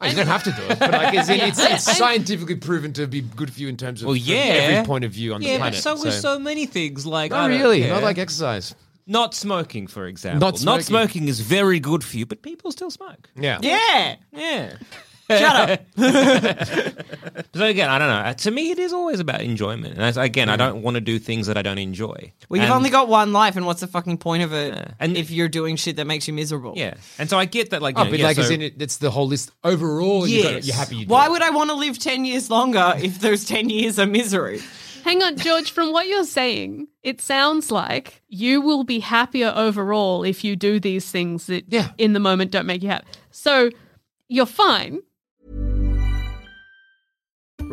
Oh, 0.00 0.06
you 0.06 0.14
don't 0.16 0.26
have 0.26 0.44
to 0.44 0.52
do 0.52 0.62
it, 0.70 0.78
but 0.78 0.90
like, 0.92 1.14
as 1.14 1.28
in, 1.28 1.38
Yeah. 1.38 1.46
it's, 1.46 1.58
it's 1.60 1.96
scientifically 1.96 2.56
proven 2.56 2.92
to 2.94 3.06
be 3.06 3.20
good 3.22 3.52
for 3.52 3.60
you 3.60 3.68
in 3.68 3.76
terms 3.76 4.02
of 4.02 4.06
Well, 4.06 4.16
yeah. 4.16 4.36
every 4.36 4.86
point 4.86 5.04
of 5.04 5.12
view 5.12 5.34
on 5.34 5.42
Yeah, 5.42 5.54
the 5.54 5.58
but 5.58 5.62
planet. 5.74 5.82
so 5.82 6.02
with 6.02 6.14
so 6.14 6.38
many 6.38 6.66
things. 6.66 7.04
Like, 7.06 7.30
Not 7.32 7.50
I 7.50 7.54
really, 7.56 7.80
care. 7.82 7.90
not 7.90 8.02
like 8.02 8.18
exercise. 8.18 8.74
Not 9.06 9.34
smoking, 9.34 9.86
for 9.86 10.06
example. 10.06 10.40
Not 10.40 10.58
smoking. 10.58 10.84
smoking 10.84 11.28
is 11.28 11.40
very 11.40 11.78
good 11.80 12.02
for 12.02 12.16
you, 12.16 12.24
but 12.26 12.40
people 12.42 12.72
still 12.72 12.90
smoke. 12.90 13.28
Yeah. 13.36 13.58
Yeah. 13.62 14.16
Yeah. 14.32 14.76
Shut 15.28 15.70
up. 15.70 15.80
So 17.54 17.64
again, 17.64 17.88
I 17.88 17.98
don't 18.00 18.08
know. 18.08 18.32
To 18.32 18.50
me, 18.50 18.72
it 18.72 18.78
is 18.80 18.92
always 18.92 19.20
about 19.20 19.40
enjoyment. 19.40 19.94
And 19.94 20.02
as- 20.02 20.16
again, 20.16 20.48
I 20.48 20.56
don't 20.56 20.82
want 20.82 20.96
to 20.96 21.00
do 21.00 21.18
things 21.20 21.46
that 21.46 21.56
I 21.56 21.62
don't 21.62 21.78
enjoy. 21.78 22.32
Well, 22.48 22.56
you've 22.60 22.64
And- 22.64 22.72
only 22.74 22.90
got 22.90 23.06
one 23.08 23.32
life, 23.32 23.54
and 23.56 23.64
what's 23.64 23.80
the 23.80 23.86
fucking 23.86 24.18
point 24.18 24.42
of 24.42 24.52
it? 24.52 24.74
Yeah. 24.74 24.88
And- 24.98 25.16
if 25.16 25.30
you're 25.30 25.48
doing 25.48 25.76
shit 25.76 25.96
that 25.96 26.06
makes 26.06 26.26
you 26.26 26.34
miserable, 26.34 26.74
yeah, 26.76 26.94
and 27.18 27.30
so 27.30 27.38
I 27.38 27.44
get 27.44 27.70
that. 27.70 27.80
Like, 27.80 27.96
oh, 27.96 28.00
you 28.00 28.02
Oh, 28.02 28.04
know, 28.06 28.10
but 28.10 28.18
yeah, 28.20 28.26
like, 28.26 28.36
so- 28.36 28.42
as 28.42 28.50
in 28.50 28.60
it, 28.62 28.82
it's 28.82 28.96
the 28.96 29.10
whole 29.10 29.28
list 29.28 29.52
overall. 29.62 30.26
you 30.26 30.40
Yes. 30.40 30.66
you're 30.66 30.74
happy. 30.76 30.96
You 30.96 31.06
do 31.06 31.12
Why 31.12 31.26
it. 31.26 31.30
would 31.30 31.42
I 31.42 31.50
want 31.50 31.70
to 31.70 31.76
live 31.76 31.96
ten 31.98 32.24
years 32.24 32.50
longer 32.50 32.94
if 32.98 33.20
those 33.20 33.44
ten 33.44 33.70
years 33.70 33.98
are 34.00 34.06
misery? 34.06 34.60
Hang 35.04 35.22
on, 35.22 35.36
George, 35.36 35.70
from 35.70 35.92
what 35.92 36.08
you're 36.08 36.24
saying, 36.24 36.88
it 37.02 37.20
sounds 37.20 37.70
like 37.70 38.22
you 38.28 38.60
will 38.62 38.82
be 38.84 38.98
happier 39.00 39.52
overall 39.54 40.24
if 40.24 40.42
you 40.44 40.56
do 40.56 40.80
these 40.80 41.08
things 41.10 41.46
that 41.46 41.66
Yeah. 41.68 41.90
in 41.98 42.14
the 42.14 42.20
moment 42.20 42.50
don't 42.50 42.66
make 42.66 42.82
you 42.82 42.88
happy. 42.88 43.06
So 43.30 43.70
you're 44.28 44.46
fine. 44.46 45.00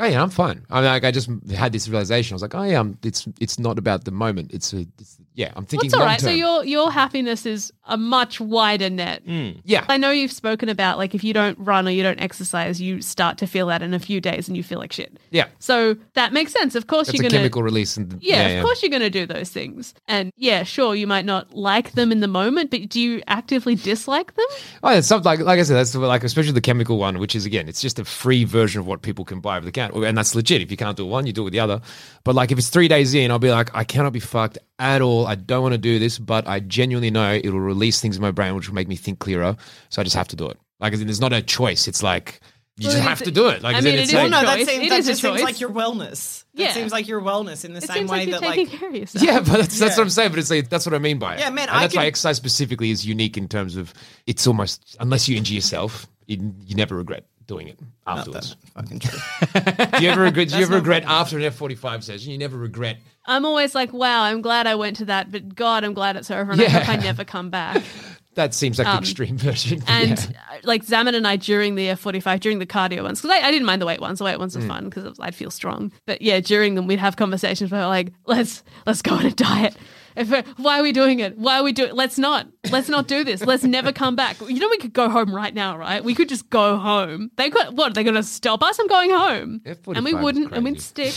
Oh 0.00 0.06
yeah, 0.06 0.22
I'm 0.22 0.30
fine. 0.30 0.64
I 0.70 0.76
mean, 0.76 0.84
like 0.86 1.04
I 1.04 1.10
just 1.10 1.28
had 1.54 1.72
this 1.72 1.86
realization. 1.86 2.32
I 2.32 2.36
was 2.36 2.42
like, 2.42 2.54
oh 2.54 2.62
yeah, 2.62 2.80
I'm, 2.80 2.98
it's 3.04 3.28
it's 3.38 3.58
not 3.58 3.78
about 3.78 4.04
the 4.04 4.10
moment. 4.10 4.50
It's 4.52 4.72
a 4.72 4.86
it's, 4.98 5.20
yeah. 5.40 5.52
I'm 5.56 5.64
thinking 5.64 5.88
That's 5.88 5.98
all 5.98 6.06
right. 6.06 6.22
long. 6.22 6.30
So 6.30 6.30
your 6.30 6.64
your 6.64 6.92
happiness 6.92 7.46
is 7.46 7.72
a 7.86 7.96
much 7.96 8.40
wider 8.40 8.90
net. 8.90 9.24
Mm. 9.26 9.60
yeah. 9.64 9.84
I 9.88 9.96
know 9.96 10.10
you've 10.10 10.32
spoken 10.32 10.68
about 10.68 10.98
like 10.98 11.14
if 11.14 11.24
you 11.24 11.32
don't 11.32 11.58
run 11.58 11.88
or 11.88 11.90
you 11.90 12.02
don't 12.02 12.20
exercise, 12.20 12.80
you 12.80 13.00
start 13.00 13.38
to 13.38 13.46
feel 13.46 13.66
that 13.68 13.80
in 13.82 13.94
a 13.94 13.98
few 13.98 14.20
days 14.20 14.48
and 14.48 14.56
you 14.56 14.62
feel 14.62 14.78
like 14.78 14.92
shit. 14.92 15.18
Yeah. 15.30 15.46
So 15.58 15.96
that 16.14 16.32
makes 16.34 16.52
sense. 16.52 16.74
Of 16.74 16.86
course 16.86 17.06
That's 17.06 17.18
you're 17.18 17.26
a 17.26 17.30
gonna 17.30 17.40
chemical 17.40 17.62
release. 17.62 17.96
And 17.96 18.18
yeah, 18.22 18.48
of 18.48 18.64
course 18.64 18.82
you're 18.82 18.90
gonna 18.90 19.08
do 19.10 19.24
those 19.26 19.48
things. 19.48 19.94
And 20.06 20.30
yeah, 20.36 20.62
sure, 20.62 20.94
you 20.94 21.06
might 21.06 21.24
not 21.24 21.54
like 21.54 21.92
them 21.92 22.12
in 22.12 22.20
the 22.20 22.28
moment, 22.28 22.70
but 22.70 22.88
do 22.90 23.00
you 23.00 23.22
actively 23.26 23.74
dislike 23.76 24.34
them? 24.34 24.46
Oh, 24.82 24.96
it's 24.96 25.08
something 25.08 25.24
like 25.24 25.40
like 25.40 25.58
I 25.58 25.62
said, 25.62 25.76
that's 25.76 25.92
the- 25.92 26.00
like 26.00 26.22
especially 26.22 26.52
the 26.52 26.60
chemical 26.60 26.98
one, 26.98 27.18
which 27.18 27.34
is 27.34 27.46
again, 27.46 27.66
it's 27.68 27.80
just 27.80 27.98
a 27.98 28.04
free 28.04 28.44
version 28.44 28.80
of 28.80 28.86
what 28.86 29.00
people 29.00 29.24
can 29.24 29.40
buy 29.40 29.56
over 29.56 29.64
the 29.64 29.72
counter, 29.72 30.04
and 30.04 30.16
that's 30.18 30.34
legit. 30.34 30.60
If 30.60 30.70
you 30.70 30.76
can't 30.76 30.96
do 30.96 31.06
one, 31.06 31.26
you 31.26 31.32
do 31.32 31.40
it 31.40 31.44
with 31.44 31.52
the 31.54 31.60
other. 31.60 31.80
But 32.24 32.34
like 32.34 32.52
if 32.52 32.58
it's 32.58 32.68
three 32.68 32.88
days 32.88 33.14
in, 33.14 33.30
I'll 33.30 33.38
be 33.38 33.50
like, 33.50 33.74
I 33.74 33.84
cannot 33.84 34.12
be 34.12 34.20
fucked 34.20 34.58
at 34.80 35.02
all. 35.02 35.26
I 35.26 35.34
don't 35.36 35.62
want 35.62 35.72
to 35.74 35.78
do 35.78 35.98
this, 35.98 36.18
but 36.18 36.48
I 36.48 36.58
genuinely 36.60 37.10
know 37.10 37.32
it 37.32 37.48
will 37.50 37.60
release 37.60 38.00
things 38.00 38.16
in 38.16 38.22
my 38.22 38.30
brain 38.32 38.54
which 38.56 38.68
will 38.68 38.74
make 38.74 38.88
me 38.88 38.96
think 38.96 39.18
clearer. 39.20 39.56
So 39.90 40.00
I 40.00 40.04
just 40.04 40.16
have 40.16 40.28
to 40.28 40.36
do 40.36 40.48
it. 40.48 40.58
Like 40.80 40.92
as 40.94 41.00
in, 41.00 41.06
there's 41.06 41.20
not 41.20 41.32
a 41.32 41.42
choice. 41.42 41.86
It's 41.86 42.02
like 42.02 42.40
you 42.78 42.86
Well, 42.88 42.96
just 42.96 43.06
have 43.06 43.22
to 43.24 43.30
do 43.30 43.48
it. 43.48 43.62
Like 43.62 43.76
I 43.76 43.82
mean, 43.82 43.94
it's 43.94 44.04
it 44.04 44.08
is 44.08 44.14
like, 44.14 44.30
Well, 44.30 44.42
no, 44.42 44.46
that 44.48 44.56
choice. 44.58 44.68
seems 44.68 44.84
It 44.86 44.88
that 44.88 44.98
is 45.00 45.06
a 45.08 45.10
just 45.10 45.20
seems 45.22 45.34
choice. 45.36 45.42
like 45.44 45.60
your 45.60 45.68
wellness. 45.70 46.44
That 46.54 46.62
Yeah. 46.62 46.72
seems 46.72 46.92
like 46.92 47.06
your 47.06 47.20
wellness 47.20 47.64
in 47.66 47.72
the 47.74 47.78
It 47.78 47.84
same 47.86 47.94
seems 47.96 48.10
way 48.10 48.18
like 48.20 48.28
you're 48.28 48.40
that 48.40 48.46
taking 48.48 48.68
like 48.70 48.78
care 48.80 48.88
of 48.88 48.94
yourself. 48.96 49.24
Yeah, 49.24 49.38
but 49.40 49.46
that's, 49.58 49.78
that's 49.78 49.80
Yeah. 49.80 49.96
what 49.98 50.02
I'm 50.04 50.10
saying. 50.10 50.30
But 50.30 50.38
it's 50.38 50.50
like 50.50 50.70
that's 50.70 50.86
what 50.86 50.94
I 50.94 50.98
mean 50.98 51.18
by 51.18 51.34
it. 51.34 51.40
Yeah, 51.40 51.50
man, 51.50 51.68
And 51.68 51.76
I 51.76 51.80
that's 51.82 51.94
why 51.96 52.06
exercise 52.06 52.38
specifically 52.38 52.90
is 52.90 53.04
unique 53.06 53.36
in 53.36 53.48
terms 53.48 53.76
of 53.76 53.92
it's 54.26 54.46
almost 54.46 54.96
unless 54.98 55.28
you 55.28 55.36
injure 55.36 55.52
yourself, 55.54 56.06
you, 56.26 56.54
you 56.64 56.74
never 56.74 56.96
regret 56.96 57.26
doing 57.46 57.66
it 57.68 57.78
afterwards. 58.06 58.56
fucking 58.74 59.00
true. 59.00 59.18
do 59.98 60.02
you 60.04 60.08
ever 60.10 60.22
regret? 60.22 60.48
Do 60.48 60.56
you 60.56 60.62
ever 60.62 60.76
regret 60.76 61.02
after 61.06 61.36
an 61.36 61.44
F 61.44 61.56
forty 61.56 61.74
five 61.74 62.02
session? 62.02 62.30
You 62.32 62.38
never 62.38 62.56
regret. 62.56 62.96
I'm 63.26 63.44
always 63.44 63.74
like, 63.74 63.92
wow, 63.92 64.22
I'm 64.22 64.40
glad 64.42 64.66
I 64.66 64.74
went 64.74 64.96
to 64.96 65.04
that, 65.06 65.30
but 65.30 65.54
God, 65.54 65.84
I'm 65.84 65.94
glad 65.94 66.16
it's 66.16 66.30
over 66.30 66.52
and 66.52 66.60
I 66.60 66.64
hope 66.68 66.88
I 66.88 66.96
never 66.96 67.24
come 67.24 67.50
back. 67.50 67.82
That 68.36 68.54
seems 68.54 68.78
like 68.78 68.86
the 68.86 68.92
Um, 68.92 68.98
extreme 69.02 69.36
version. 69.36 69.82
And 69.88 70.10
Yeah. 70.10 70.40
uh, 70.52 70.58
like 70.62 70.86
Zammit 70.86 71.16
and 71.16 71.26
I 71.26 71.34
during 71.34 71.74
the 71.74 71.88
F45, 71.88 72.38
during 72.38 72.60
the 72.60 72.64
cardio 72.64 73.02
ones, 73.02 73.20
because 73.20 73.36
I, 73.36 73.48
I 73.48 73.50
didn't 73.50 73.66
mind 73.66 73.82
the 73.82 73.86
weight 73.86 74.00
ones. 74.00 74.18
The 74.20 74.24
weight 74.24 74.38
ones 74.38 74.56
were 74.56 74.62
fun 74.62 74.84
because 74.88 75.18
I'd 75.18 75.34
feel 75.34 75.50
strong. 75.50 75.90
But 76.06 76.22
yeah, 76.22 76.38
during 76.38 76.76
them, 76.76 76.86
we'd 76.86 77.00
have 77.00 77.16
conversations 77.16 77.72
where 77.72 77.84
like, 77.88 78.12
let's 78.26 78.62
let's 78.86 79.02
go 79.02 79.16
on 79.16 79.26
a 79.26 79.32
diet. 79.32 79.76
If 80.14 80.30
why 80.58 80.78
are 80.78 80.82
we 80.82 80.92
doing 80.92 81.18
it? 81.18 81.38
Why 81.38 81.58
are 81.58 81.64
we 81.64 81.72
doing? 81.72 81.90
It? 81.90 81.96
Let's 81.96 82.18
not. 82.18 82.46
Let's 82.70 82.88
not 82.88 83.08
do 83.08 83.24
this. 83.24 83.44
Let's 83.44 83.64
never 83.64 83.90
come 83.92 84.14
back. 84.14 84.40
You 84.40 84.60
know, 84.60 84.68
we 84.68 84.78
could 84.78 84.92
go 84.92 85.08
home 85.08 85.34
right 85.34 85.52
now, 85.52 85.76
right? 85.76 86.02
We 86.02 86.14
could 86.14 86.28
just 86.28 86.48
go 86.50 86.76
home. 86.76 87.32
They 87.36 87.50
could. 87.50 87.76
What? 87.76 87.94
They're 87.94 88.04
gonna 88.04 88.22
stop 88.22 88.62
us? 88.62 88.78
I'm 88.78 88.86
going 88.86 89.10
home. 89.10 89.60
F45 89.66 89.96
And 89.96 90.04
we 90.04 90.14
wouldn't. 90.14 90.52
And 90.52 90.64
we'd 90.64 90.80
stick. 90.80 91.14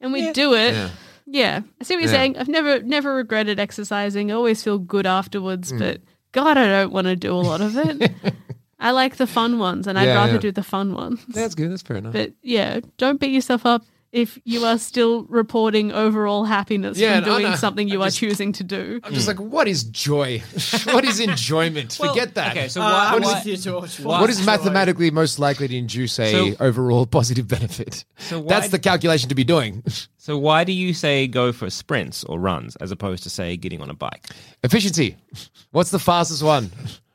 And 0.00 0.12
we'd 0.12 0.32
do 0.32 0.54
it. 0.54 0.74
Yeah. 0.74 0.90
Yeah. 1.26 1.60
I 1.80 1.84
see 1.84 1.94
what 1.94 2.02
you're 2.02 2.10
Yeah. 2.12 2.16
saying. 2.18 2.38
I've 2.38 2.48
never 2.48 2.82
never 2.82 3.14
regretted 3.14 3.58
exercising. 3.60 4.30
I 4.30 4.34
always 4.34 4.62
feel 4.62 4.78
good 4.78 5.06
afterwards, 5.06 5.72
Mm. 5.72 5.78
but 5.78 6.00
God, 6.32 6.56
I 6.56 6.66
don't 6.68 6.92
want 6.92 7.06
to 7.06 7.16
do 7.16 7.32
a 7.32 7.36
lot 7.40 7.60
of 7.60 7.76
it. 7.76 8.12
I 8.78 8.90
like 8.90 9.16
the 9.16 9.26
fun 9.26 9.58
ones 9.58 9.86
and 9.86 9.98
I'd 9.98 10.04
Yeah, 10.08 10.14
rather 10.16 10.34
yeah. 10.34 10.38
do 10.38 10.52
the 10.52 10.62
fun 10.62 10.92
ones. 10.94 11.24
that's 11.28 11.54
good. 11.54 11.70
That's 11.70 11.82
fair 11.82 11.96
enough. 11.96 12.12
But 12.12 12.32
yeah, 12.42 12.80
don't 12.98 13.18
beat 13.18 13.32
yourself 13.32 13.64
up 13.66 13.82
if 14.16 14.38
you 14.44 14.64
are 14.64 14.78
still 14.78 15.24
reporting 15.24 15.92
overall 15.92 16.44
happiness 16.44 16.96
Yeah, 16.98 17.16
from 17.20 17.24
doing 17.24 17.42
no. 17.50 17.54
something 17.56 17.86
you 17.86 18.00
I 18.00 18.06
are 18.06 18.08
just- 18.08 18.18
choosing 18.18 18.52
to 18.52 18.64
do. 18.64 19.00
I'm 19.04 19.12
just 19.12 19.28
like, 19.28 19.38
what 19.38 19.68
is 19.68 19.84
joy? 19.84 20.42
what 20.84 21.04
is 21.04 21.20
enjoyment? 21.20 21.92
Forget 21.92 22.34
that. 22.34 22.56
Okay, 22.56 22.68
so 22.68 22.80
Uh, 22.80 22.84
why, 22.84 23.14
I'm 23.14 23.22
why- 23.22 23.34
with 23.34 23.46
you, 23.46 23.56
George. 23.58 24.00
what 24.00 24.30
is 24.30 24.44
mathematically 24.46 25.10
most 25.10 25.38
likely 25.38 25.68
to 25.68 25.76
induce 25.76 26.18
a 26.18 26.32
So- 26.32 26.56
overall 26.64 27.04
positive 27.06 27.46
benefit? 27.46 28.04
So 28.18 28.40
why- 28.40 28.48
That's 28.54 28.68
the 28.70 28.78
calculation 28.78 29.28
to 29.28 29.34
be 29.34 29.44
doing. 29.44 29.82
so 30.16 30.38
why 30.38 30.64
do 30.64 30.72
you 30.72 30.94
say 30.94 31.26
go 31.26 31.52
for 31.52 31.68
sprints 31.68 32.24
or 32.24 32.40
runs 32.40 32.74
as 32.76 32.90
opposed 32.90 33.22
to 33.24 33.30
say 33.30 33.56
getting 33.58 33.82
on 33.82 33.90
a 33.90 33.94
bike? 33.94 34.26
Efficiency. 34.64 35.16
What's 35.72 35.90
the 35.90 35.98
fastest 35.98 36.42
one? 36.42 36.70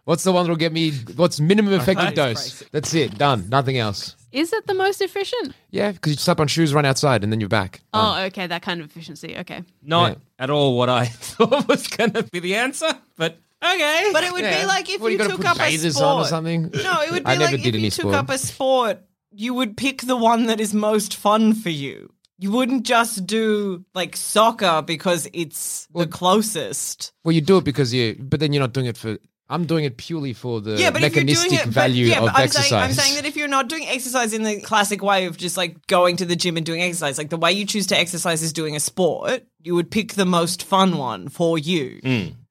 What's 0.06 0.24
the 0.24 0.32
one 0.32 0.44
that'll 0.44 0.56
get 0.56 0.72
me? 0.74 0.92
What's 1.16 1.40
minimum 1.40 1.74
effective 1.74 2.14
dose? 2.14 2.64
That's 2.72 2.94
it. 2.94 3.18
Done. 3.18 3.50
Nothing 3.50 3.78
else. 3.78 4.16
Is 4.32 4.54
it 4.54 4.66
the 4.68 4.74
most 4.74 5.02
efficient? 5.02 5.54
Yeah, 5.72 5.92
because 5.92 6.14
you 6.14 6.18
slap 6.18 6.40
on 6.40 6.48
shoes, 6.48 6.74
run 6.74 6.86
outside, 6.86 7.24
and 7.24 7.32
then 7.34 7.40
you're 7.40 7.50
back. 7.50 7.82
Oh, 7.94 8.00
um, 8.00 8.24
okay, 8.26 8.48
that 8.48 8.62
kind 8.62 8.80
of 8.80 8.86
efficiency. 8.88 9.36
Okay. 9.40 9.64
Not 9.84 10.12
Yeah. 10.12 10.16
at 10.40 10.50
all 10.50 10.78
what 10.78 10.90
I 10.90 11.06
thought 11.36 11.68
was 11.68 11.88
going 11.88 12.12
to 12.14 12.24
be 12.24 12.40
the 12.40 12.56
answer, 12.56 12.90
but 13.18 13.38
okay. 13.64 14.10
But 14.14 14.24
it 14.24 14.32
would 14.32 14.44
Yeah. 14.44 14.62
be 14.62 14.68
like 14.68 14.90
if 14.90 15.02
What, 15.02 15.08
you, 15.08 15.14
you 15.14 15.18
gotta 15.18 15.32
took 15.32 15.38
put 15.42 15.48
up 15.48 15.56
a 15.58 15.60
bathers 15.60 15.96
sport. 15.96 16.06
on 16.08 16.20
or 16.22 16.26
something? 16.26 16.62
No, 16.74 17.02
it 17.02 17.12
would 17.12 17.24
be 17.26 17.30
I 17.30 17.36
never 17.36 17.52
like 17.52 17.64
did 17.64 17.68
if 17.68 17.76
any 17.76 17.84
you 17.86 17.90
took 17.92 18.02
sport. 18.04 18.16
up 18.16 18.30
a 18.30 18.38
sport, 18.38 19.00
you 19.34 19.54
would 19.54 19.76
pick 19.78 20.02
the 20.04 20.16
one 20.18 20.46
that 20.48 20.60
is 20.62 20.74
most 20.74 21.16
fun 21.16 21.54
for 21.54 21.70
you. 21.70 22.14
You 22.38 22.52
wouldn't 22.52 22.84
just 22.88 23.28
do 23.28 23.86
like 23.94 24.16
soccer 24.16 24.82
because 24.82 25.28
it's 25.34 25.88
the 25.94 26.08
closest. 26.08 27.12
Well, 27.24 27.34
you 27.34 27.42
do 27.42 27.58
it 27.58 27.64
because 27.64 27.94
you, 27.94 28.16
but 28.20 28.40
then 28.40 28.52
you're 28.54 28.62
not 28.62 28.74
doing 28.74 28.88
it 28.88 28.98
for 28.98 29.18
I'm 29.52 29.66
doing 29.66 29.84
it 29.84 29.98
purely 29.98 30.32
for 30.34 30.62
the 30.62 30.78
yeah, 30.78 30.92
but 30.92 31.04
if 31.04 31.14
you're 31.14 31.24
mechanistic 31.26 31.50
doing 31.50 31.62
it, 31.62 31.66
but- 31.66 31.74
value 31.74 32.06
yeah, 32.06 32.20
of 32.20 32.26
but 32.28 32.36
I'm 32.36 32.44
exercise. 32.46 32.70
saying, 32.70 32.82
I'm 32.82 32.94
saying 32.94 33.16
that 33.16 33.26
if 33.26 33.36
you're 33.36 33.50
not 33.50 33.68
doing 33.68 33.86
exercise 33.86 34.34
in 34.34 34.44
the 34.44 34.62
classic 34.62 35.04
way 35.04 35.26
of 35.26 35.38
just 35.38 35.58
like 35.58 35.86
going 35.88 36.16
to 36.18 36.26
the 36.26 36.36
gym 36.38 36.56
and 36.56 36.66
doing 36.66 36.82
exercise, 36.82 37.18
like 37.18 37.30
the 37.30 37.38
way 37.38 37.52
you 37.52 37.66
choose 37.66 37.88
to 37.88 37.98
exercise 37.98 38.42
is 38.42 38.54
doing 38.54 38.76
a 38.76 38.80
sport, 38.80 39.44
you 39.64 39.76
would 39.76 39.90
pick 39.92 40.14
the 40.14 40.26
most 40.26 40.64
fun 40.64 40.98
one 40.98 41.30
for 41.30 41.58
you. 41.58 42.00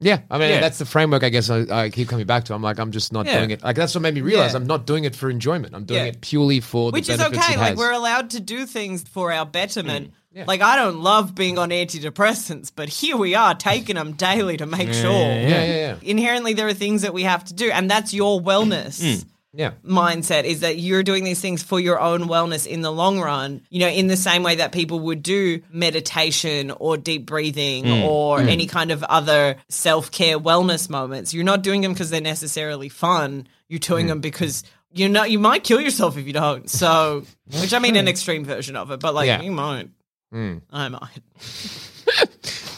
Yeah, 0.01 0.21
I 0.31 0.39
mean 0.39 0.51
Yeah. 0.51 0.61
that's 0.61 0.79
the 0.79 0.87
framework. 0.87 1.23
I 1.25 1.29
guess 1.29 1.51
I, 1.51 1.67
I 1.85 1.91
keep 1.91 2.09
coming 2.09 2.27
back 2.27 2.45
to. 2.45 2.55
I'm 2.55 2.63
like, 2.63 2.79
I'm 2.79 2.91
just 2.93 3.13
not 3.13 3.27
Yeah. 3.27 3.39
doing 3.39 3.51
it. 3.51 3.63
Like 3.63 3.77
that's 3.77 3.95
what 3.95 4.01
made 4.03 4.15
me 4.15 4.21
realize 4.21 4.53
Yeah. 4.53 4.59
I'm 4.59 4.67
not 4.67 4.87
doing 4.87 5.05
it 5.05 5.15
for 5.17 5.29
enjoyment. 5.31 5.75
I'm 5.75 5.85
doing 5.85 6.01
Yeah. 6.05 6.11
it 6.13 6.21
purely 6.21 6.61
for 6.61 6.91
the 6.91 6.97
Which 6.97 7.09
is 7.09 7.21
okay. 7.21 7.55
it 7.55 7.59
Like 7.59 7.77
we're 7.77 7.93
allowed 7.93 8.31
to 8.31 8.41
do 8.41 8.65
things 8.67 9.03
for 9.09 9.33
our 9.33 9.45
betterment. 9.47 10.09
Mm. 10.09 10.13
Yeah. 10.33 10.45
Like 10.47 10.61
I 10.63 10.77
don't 10.77 11.01
love 11.01 11.35
being 11.35 11.59
on 11.59 11.71
antidepressants, 11.71 12.71
but 12.75 12.89
here 12.89 13.17
we 13.17 13.35
are 13.35 13.55
taking 13.55 13.97
them 13.97 14.13
daily 14.13 14.57
to 14.59 14.67
make 14.67 14.93
sure. 14.93 15.11
yeah, 15.11 15.49
yeah, 15.49 15.65
yeah, 15.65 15.95
Inherently, 16.03 16.53
there 16.55 16.69
are 16.69 16.73
things 16.75 17.03
that 17.03 17.13
we 17.13 17.25
have 17.25 17.45
to 17.47 17.55
do, 17.55 17.71
and 17.71 17.91
that's 17.91 18.15
your 18.15 18.41
wellness. 18.41 19.03
Mm. 19.03 19.25
Yeah. 19.53 19.73
mindset 19.85 20.45
is 20.45 20.61
that 20.61 20.79
you're 20.79 21.03
doing 21.03 21.25
these 21.25 21.41
things 21.41 21.63
for 21.63 21.81
your 21.81 21.99
own 22.01 22.23
wellness 22.23 22.67
in 22.67 22.81
the 22.83 22.91
long 22.93 23.21
run. 23.21 23.63
You 23.71 23.81
know, 23.81 23.89
in 23.89 24.07
the 24.07 24.17
same 24.17 24.43
way 24.43 24.57
that 24.57 24.73
people 24.73 25.01
would 25.01 25.23
do 25.23 25.61
meditation 25.73 26.71
or 26.71 26.97
deep 26.97 27.27
breathing 27.27 27.85
Mm. 27.85 28.05
or 28.05 28.41
any 28.41 28.67
kind 28.67 28.91
of 28.91 29.03
other 29.05 29.57
self 29.69 30.11
care 30.11 30.39
wellness 30.39 30.89
moments. 30.91 31.35
You're 31.35 31.45
not 31.45 31.63
doing 31.63 31.81
them 31.81 31.93
because 31.93 32.11
they're 32.11 32.21
necessarily 32.21 32.89
fun. 32.89 33.47
You're 33.69 33.79
doing 33.81 34.07
Mm. 34.07 34.11
them 34.11 34.21
because 34.21 34.63
you 34.93 35.09
know. 35.09 35.25
You 35.25 35.39
might 35.39 35.63
kill 35.65 35.81
yourself 35.81 36.17
if 36.19 36.27
you 36.27 36.33
don't. 36.33 36.69
So, 36.69 37.25
which 37.61 37.73
I 37.73 37.79
mean, 37.79 37.97
an 37.97 38.09
extreme 38.09 38.45
version 38.45 38.75
of 38.77 38.91
it, 38.91 39.01
but 39.01 39.15
like 39.15 39.27
Yeah. 39.29 39.41
you 39.43 39.53
might. 39.53 39.89
Mm. 40.35 40.63
I 40.73 40.89
might. 40.89 41.21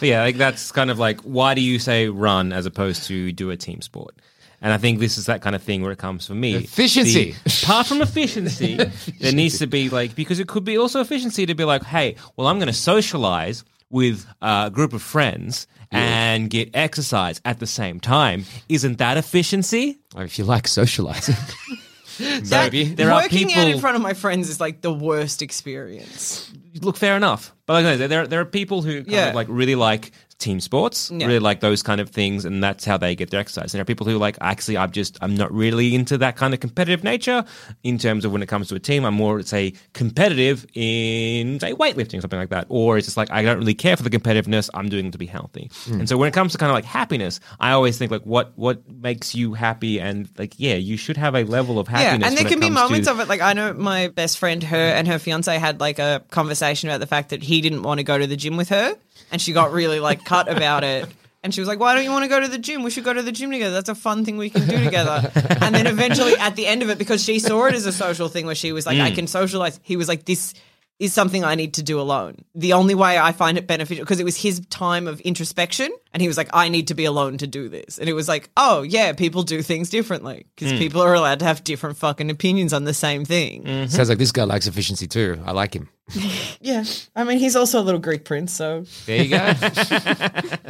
Yeah, 0.00 0.22
like 0.22 0.36
that's 0.36 0.72
kind 0.72 0.90
of 0.90 0.98
like 0.98 1.20
why 1.20 1.54
do 1.54 1.60
you 1.60 1.78
say 1.78 2.08
run 2.08 2.52
as 2.52 2.66
opposed 2.66 3.04
to 3.04 3.30
do 3.30 3.50
a 3.50 3.56
team 3.56 3.80
sport? 3.82 4.16
And 4.62 4.72
I 4.72 4.78
think 4.78 5.00
this 5.00 5.18
is 5.18 5.26
that 5.26 5.42
kind 5.42 5.54
of 5.56 5.62
thing 5.62 5.82
where 5.82 5.90
it 5.92 5.98
comes 5.98 6.26
for 6.26 6.34
me. 6.34 6.54
Efficiency. 6.54 7.32
The- 7.44 7.60
apart 7.64 7.88
from 7.88 8.00
efficiency, 8.00 8.76
there 9.20 9.32
needs 9.32 9.58
to 9.58 9.66
be 9.66 9.90
like 9.90 10.14
because 10.14 10.38
it 10.38 10.46
could 10.48 10.64
be 10.64 10.78
also 10.78 11.00
efficiency 11.00 11.44
to 11.46 11.54
be 11.54 11.64
like, 11.64 11.82
hey, 11.82 12.14
well, 12.36 12.46
I'm 12.46 12.58
going 12.58 12.68
to 12.68 12.72
socialize 12.72 13.64
with 13.90 14.24
a 14.40 14.70
group 14.72 14.92
of 14.92 15.02
friends 15.02 15.66
and 15.90 16.48
get 16.48 16.70
exercise 16.74 17.40
at 17.44 17.58
the 17.58 17.66
same 17.66 18.00
time. 18.00 18.44
Isn't 18.68 18.96
that 18.98 19.16
efficiency? 19.18 19.98
Or 20.14 20.22
if 20.22 20.38
you 20.38 20.44
like 20.44 20.66
socializing, 20.68 21.34
That- 22.18 22.72
maybe. 22.72 22.84
There 22.84 23.10
are 23.10 23.22
working 23.22 23.52
out 23.54 23.66
in 23.68 23.80
front 23.80 23.96
of 23.96 24.02
my 24.02 24.14
friends 24.14 24.48
is 24.48 24.60
like 24.60 24.80
the 24.80 24.92
worst 24.92 25.42
experience. 25.42 26.50
Look, 26.80 26.96
fair 26.96 27.16
enough. 27.16 27.52
But 27.66 27.84
like 27.84 27.98
there 28.08 28.26
there 28.26 28.40
are 28.40 28.44
people 28.44 28.82
who 28.82 29.02
kind 29.02 29.10
Yeah. 29.12 29.28
of 29.30 29.34
like 29.34 29.48
really 29.50 29.74
like 29.74 30.12
team 30.42 30.60
sports, 30.60 31.10
Yeah. 31.14 31.26
really 31.26 31.38
like 31.38 31.60
those 31.60 31.82
kind 31.82 32.00
of 32.00 32.10
things, 32.10 32.44
and 32.44 32.62
that's 32.62 32.84
how 32.84 32.96
they 32.96 33.14
get 33.14 33.30
their 33.30 33.40
exercise. 33.40 33.72
And 33.72 33.78
there 33.78 33.82
are 33.82 33.92
people 33.92 34.06
who 34.06 34.18
like 34.18 34.36
actually, 34.40 34.76
I'm 34.76 34.90
just 34.90 35.16
I'm 35.22 35.34
not 35.36 35.52
really 35.52 35.94
into 35.94 36.18
that 36.18 36.36
kind 36.36 36.52
of 36.54 36.60
competitive 36.60 37.02
nature 37.04 37.44
in 37.82 37.96
terms 37.98 38.24
of 38.24 38.32
when 38.32 38.42
it 38.42 38.48
comes 38.48 38.68
to 38.68 38.74
a 38.74 38.78
team. 38.80 39.04
I'm 39.04 39.14
more 39.14 39.40
say 39.42 39.72
competitive 39.92 40.66
in 40.74 41.60
say 41.60 41.72
weightlifting, 41.72 42.20
something 42.20 42.38
like 42.38 42.50
that, 42.50 42.66
or 42.68 42.98
it's 42.98 43.06
just 43.06 43.16
like 43.16 43.30
I 43.30 43.42
don't 43.42 43.58
really 43.58 43.74
care 43.74 43.96
for 43.96 44.02
the 44.02 44.10
competitiveness. 44.10 44.68
I'm 44.74 44.88
doing 44.88 45.06
it 45.06 45.12
to 45.12 45.18
be 45.18 45.26
healthy. 45.26 45.70
Hmm. 45.84 46.00
And 46.00 46.08
so 46.08 46.16
when 46.16 46.28
it 46.28 46.34
comes 46.34 46.52
to 46.52 46.58
kind 46.58 46.70
of 46.70 46.74
like 46.74 46.84
happiness, 46.84 47.40
I 47.60 47.72
always 47.72 47.96
think 47.98 48.10
like 48.10 48.22
what 48.22 48.52
what 48.56 48.82
makes 48.90 49.34
you 49.34 49.54
happy, 49.54 50.00
and 50.00 50.28
like 50.38 50.54
yeah, 50.58 50.74
you 50.74 50.96
should 50.96 51.16
have 51.16 51.34
a 51.34 51.44
level 51.44 51.78
of 51.78 51.88
happiness. 51.88 52.20
Yeah, 52.20 52.28
and 52.28 52.36
there 52.36 52.44
can 52.50 52.60
be 52.60 52.66
comes 52.66 52.76
to- 52.78 52.82
moments 52.82 53.08
of 53.08 53.20
it. 53.20 53.28
Like 53.28 53.40
I 53.40 53.52
know 53.52 53.72
my 53.74 54.08
best 54.08 54.38
friend, 54.38 54.62
her 54.62 54.76
and 54.76 55.06
her 55.08 55.18
fiance 55.18 55.56
had 55.58 55.80
like 55.80 55.98
a 55.98 56.22
conversation 56.30 56.88
about 56.88 57.00
the 57.00 57.06
fact 57.06 57.30
that 57.30 57.42
he 57.42 57.60
didn't 57.60 57.82
want 57.82 57.98
to 57.98 58.04
go 58.04 58.18
to 58.18 58.26
the 58.26 58.36
gym 58.36 58.56
with 58.56 58.68
her, 58.70 58.96
and 59.32 59.40
she 59.40 59.52
got 59.52 59.72
really 59.72 59.98
like 59.98 60.24
cut 60.24 60.48
about 60.48 60.84
it. 60.84 61.08
And 61.44 61.52
she 61.52 61.60
was 61.60 61.66
like, 61.66 61.80
"Why 61.80 61.94
don't 61.96 62.04
you 62.04 62.12
want 62.12 62.22
to 62.22 62.28
go 62.28 62.38
to 62.38 62.46
the 62.46 62.58
gym? 62.58 62.84
We 62.84 62.90
should 62.92 63.02
go 63.02 63.12
to 63.12 63.20
the 63.22 63.32
gym 63.32 63.50
together. 63.50 63.74
That's 63.74 63.88
a 63.88 63.96
fun 63.96 64.24
thing 64.24 64.36
we 64.36 64.48
can 64.50 64.68
do 64.68 64.78
together." 64.84 65.32
and 65.60 65.74
then 65.74 65.88
eventually, 65.88 66.36
at 66.36 66.54
the 66.54 66.68
end 66.68 66.82
of 66.84 66.90
it, 66.90 66.98
because 66.98 67.24
she 67.24 67.40
saw 67.40 67.66
it 67.66 67.74
as 67.74 67.84
a 67.84 67.90
social 67.92 68.28
thing, 68.28 68.46
where 68.46 68.54
she 68.54 68.70
was 68.70 68.86
like, 68.86 68.98
"I 69.00 69.10
Mm. 69.10 69.14
can 69.16 69.26
socialize," 69.26 69.80
he 69.82 69.96
was 69.96 70.06
like, 70.06 70.24
"This." 70.24 70.54
Is 71.02 71.12
something 71.12 71.42
I 71.44 71.56
need 71.56 71.74
to 71.74 71.82
do 71.82 72.00
alone. 72.00 72.44
The 72.54 72.74
only 72.74 72.94
way 72.94 73.18
I 73.18 73.32
find 73.32 73.58
it 73.58 73.66
beneficial 73.66 74.04
because 74.04 74.20
it 74.20 74.24
was 74.24 74.36
his 74.36 74.60
time 74.70 75.08
of 75.08 75.20
introspection, 75.22 75.90
and 76.12 76.20
he 76.22 76.28
was 76.28 76.36
like, 76.36 76.48
"I 76.52 76.68
need 76.68 76.86
to 76.88 76.94
be 76.94 77.06
alone 77.06 77.38
to 77.38 77.46
do 77.48 77.68
this." 77.68 77.98
And 77.98 78.08
it 78.08 78.12
was 78.12 78.28
like, 78.28 78.50
"Oh 78.56 78.82
yeah, 78.82 79.12
people 79.12 79.42
do 79.42 79.62
things 79.62 79.90
differently 79.90 80.46
because 80.54 80.72
Mm. 80.72 80.78
people 80.78 81.02
are 81.02 81.12
allowed 81.14 81.40
to 81.40 81.44
have 81.44 81.64
different 81.64 81.96
fucking 81.96 82.30
opinions 82.30 82.72
on 82.72 82.84
the 82.84 82.94
same 82.94 83.24
thing." 83.24 83.64
Sounds 83.88 84.08
like 84.08 84.18
this 84.18 84.30
guy 84.30 84.44
likes 84.44 84.68
efficiency 84.68 85.08
too. 85.08 85.40
I 85.44 85.50
like 85.52 85.74
him. 85.74 85.88
Yeah, 86.60 86.84
I 87.16 87.24
mean, 87.24 87.38
he's 87.38 87.56
also 87.56 87.80
a 87.80 87.84
little 87.84 88.00
Greek 88.00 88.24
prince, 88.24 88.52
so 88.52 88.84
There 89.06 89.22
you 89.24 89.30
go. 89.30 89.52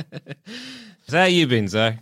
So 1.08 1.18
how 1.18 1.24
you 1.24 1.46
been, 1.46 1.68
Zoe? 1.68 1.98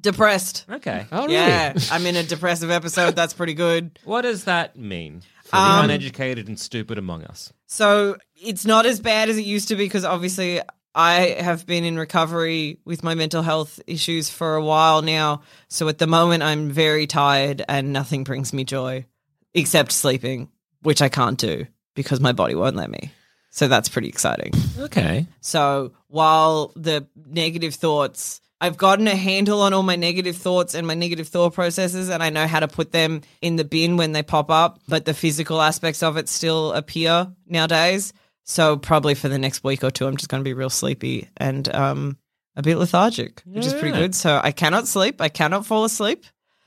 depressed. 0.00 0.64
Okay. 0.70 1.06
Oh, 1.12 1.22
really? 1.22 1.34
Yeah, 1.34 1.74
I'm 1.90 2.04
in 2.06 2.16
a 2.16 2.22
depressive 2.22 2.70
episode. 2.70 3.14
That's 3.16 3.34
pretty 3.34 3.54
good. 3.54 3.98
What 4.04 4.22
does 4.22 4.44
that 4.44 4.76
mean 4.76 5.22
for 5.52 5.58
Um, 5.58 5.86
the 5.86 5.94
uneducated 5.94 6.48
and 6.48 6.58
stupid 6.58 6.98
among 6.98 7.24
us? 7.24 7.52
So 7.66 8.16
it's 8.34 8.64
not 8.64 8.86
as 8.86 9.00
bad 9.00 9.28
as 9.28 9.38
it 9.38 9.44
used 9.44 9.68
to 9.68 9.76
be 9.76 9.84
because 9.84 10.04
obviously 10.04 10.60
I 10.94 11.36
have 11.40 11.66
been 11.66 11.84
in 11.84 11.98
recovery 11.98 12.78
with 12.84 13.02
my 13.02 13.14
mental 13.14 13.42
health 13.42 13.80
issues 13.86 14.28
for 14.28 14.56
a 14.56 14.64
while 14.64 15.00
now. 15.02 15.42
So 15.68 15.88
at 15.88 15.98
the 15.98 16.06
moment, 16.06 16.42
I'm 16.42 16.70
very 16.70 17.06
tired 17.06 17.64
and 17.68 17.92
nothing 17.92 18.24
brings 18.24 18.52
me 18.52 18.64
joy 18.64 19.06
except 19.54 19.92
sleeping, 19.92 20.48
which 20.82 21.00
I 21.00 21.08
can't 21.08 21.38
do 21.38 21.66
because 21.94 22.20
my 22.20 22.32
body 22.32 22.54
won't 22.54 22.76
let 22.76 22.90
me. 22.90 23.12
So 23.50 23.68
that's 23.68 23.88
pretty 23.88 24.08
exciting. 24.08 24.52
Okay. 24.78 25.26
So 25.40 25.92
while 26.08 26.72
the 26.74 27.06
negative 27.14 27.74
thoughts, 27.74 28.40
I've 28.62 28.76
gotten 28.76 29.08
a 29.08 29.16
handle 29.16 29.60
on 29.62 29.74
all 29.74 29.82
my 29.82 29.96
negative 29.96 30.36
thoughts 30.36 30.76
and 30.76 30.86
my 30.86 30.94
negative 30.94 31.26
thought 31.26 31.52
processes, 31.52 32.08
and 32.08 32.22
I 32.22 32.30
know 32.30 32.46
how 32.46 32.60
to 32.60 32.68
put 32.68 32.92
them 32.92 33.22
in 33.40 33.56
the 33.56 33.64
bin 33.64 33.96
when 33.96 34.12
they 34.12 34.22
pop 34.22 34.52
up, 34.52 34.78
but 34.86 35.04
the 35.04 35.14
physical 35.14 35.60
aspects 35.60 36.00
of 36.00 36.16
it 36.16 36.28
still 36.28 36.72
appear 36.72 37.26
nowadays. 37.44 38.12
So 38.44 38.76
probably 38.76 39.16
for 39.16 39.28
the 39.28 39.36
next 39.36 39.64
week 39.64 39.82
or 39.82 39.90
two, 39.90 40.06
I'm 40.06 40.16
just 40.16 40.28
going 40.28 40.44
to 40.44 40.48
be 40.48 40.54
real 40.54 40.70
sleepy 40.70 41.28
and 41.36 41.74
um, 41.74 42.18
a 42.54 42.62
bit 42.62 42.76
lethargic, 42.76 43.42
which 43.46 43.66
is 43.66 43.74
pretty 43.74 43.98
good. 43.98 44.14
So 44.14 44.40
I 44.40 44.52
cannot 44.52 44.86
sleep. 44.86 45.20
I 45.20 45.28
cannot 45.28 45.66
fall 45.66 45.84
asleep. 45.84 46.24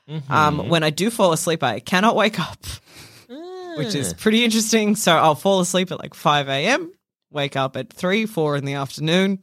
Mm-hmm. 0.09 0.33
Um, 0.33 0.67
when 0.67 0.83
I 0.83 0.89
do 0.89 1.09
fall 1.09 1.31
asleep, 1.31 1.63
I 1.63 1.79
cannot 1.79 2.17
wake 2.17 2.41
up, 2.41 2.59
which 3.77 3.95
is 3.95 4.13
pretty 4.13 4.43
interesting. 4.43 4.97
So 4.97 5.15
I'll 5.15 5.33
fall 5.33 5.61
asleep 5.61 5.93
at 5.93 5.99
like 5.99 6.13
5 6.13 6.49
a.m., 6.49 6.91
wake 7.31 7.55
up 7.55 7.77
at 7.77 7.93
3, 7.93 8.25
4 8.25 8.57
in 8.57 8.65
the 8.65 8.73
afternoon, 8.73 9.39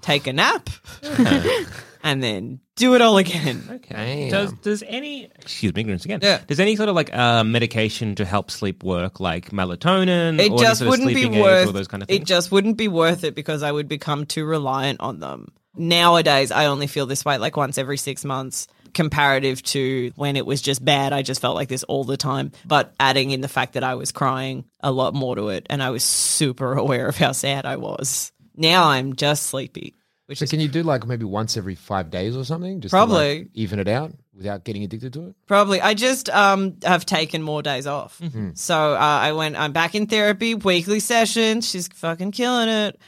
take 0.00 0.28
a 0.28 0.32
nap, 0.32 0.70
and 2.02 2.22
then 2.22 2.60
do 2.76 2.94
it 2.94 3.00
all 3.00 3.18
again. 3.18 3.62
Okay. 3.70 4.28
Does 4.30 4.52
does 4.54 4.82
any 4.86 5.24
excuse 5.24 5.74
me 5.74 5.80
ignorance 5.80 6.04
again? 6.04 6.20
Yeah. 6.22 6.40
Does 6.46 6.60
any 6.60 6.76
sort 6.76 6.88
of 6.88 6.94
like 6.94 7.14
uh, 7.14 7.44
medication 7.44 8.14
to 8.16 8.24
help 8.24 8.50
sleep 8.50 8.82
work, 8.82 9.20
like 9.20 9.50
melatonin? 9.50 10.40
It 10.40 10.52
or 10.52 10.58
just 10.58 10.80
sort 10.80 10.86
of 10.86 10.90
wouldn't 10.90 11.14
be 11.14 11.24
aids 11.24 11.36
worth 11.36 11.68
or 11.68 11.72
those 11.72 11.88
kind 11.88 12.02
of 12.02 12.10
it. 12.10 12.24
Just 12.24 12.52
wouldn't 12.52 12.76
be 12.76 12.88
worth 12.88 13.24
it 13.24 13.34
because 13.34 13.62
I 13.62 13.72
would 13.72 13.88
become 13.88 14.26
too 14.26 14.44
reliant 14.44 15.00
on 15.00 15.20
them. 15.20 15.52
Nowadays, 15.76 16.50
I 16.50 16.66
only 16.66 16.86
feel 16.86 17.06
this 17.06 17.24
way 17.24 17.38
like 17.38 17.56
once 17.56 17.78
every 17.78 17.96
six 17.96 18.24
months. 18.24 18.68
Comparative 18.94 19.62
to 19.64 20.12
when 20.16 20.36
it 20.36 20.46
was 20.46 20.62
just 20.62 20.82
bad, 20.82 21.12
I 21.12 21.20
just 21.20 21.42
felt 21.42 21.54
like 21.54 21.68
this 21.68 21.84
all 21.84 22.04
the 22.04 22.16
time. 22.16 22.52
But 22.64 22.94
adding 22.98 23.32
in 23.32 23.42
the 23.42 23.48
fact 23.48 23.74
that 23.74 23.84
I 23.84 23.96
was 23.96 24.12
crying 24.12 24.64
a 24.80 24.90
lot 24.90 25.14
more 25.14 25.36
to 25.36 25.50
it, 25.50 25.66
and 25.68 25.82
I 25.82 25.90
was 25.90 26.02
super 26.02 26.72
aware 26.76 27.06
of 27.06 27.16
how 27.16 27.32
sad 27.32 27.66
I 27.66 27.76
was. 27.76 28.32
Now 28.56 28.88
I'm 28.88 29.14
just 29.14 29.44
sleepy, 29.44 29.94
which 30.28 30.38
So 30.38 30.44
is 30.44 30.50
can 30.50 30.60
you 30.60 30.68
do 30.68 30.82
like 30.82 31.06
maybe 31.06 31.24
once 31.24 31.56
every 31.56 31.74
five 31.74 32.10
days 32.10 32.36
or 32.36 32.44
something? 32.44 32.80
Just 32.80 32.92
to, 32.92 32.96
like, 32.98 33.08
Probably. 33.08 33.48
even 33.54 33.78
it 33.80 33.88
out 33.88 34.12
without 34.34 34.62
getting 34.64 34.84
addicted 34.84 35.12
to 35.14 35.28
it. 35.28 35.34
Probably. 35.46 35.80
I 35.80 35.94
just 35.94 36.28
um 36.30 36.76
have 36.84 37.04
taken 37.04 37.42
more 37.42 37.62
days 37.62 37.86
off. 37.86 38.18
Mhm. 38.20 38.56
So 38.56 38.92
uh, 38.94 38.98
I 38.98 39.32
went. 39.32 39.56
I'm 39.58 39.72
back 39.72 39.94
in 39.94 40.06
therapy, 40.06 40.54
weekly 40.54 41.00
sessions. 41.00 41.68
She's 41.68 41.88
fucking 41.88 42.32
killing 42.32 42.68
it. 42.68 43.00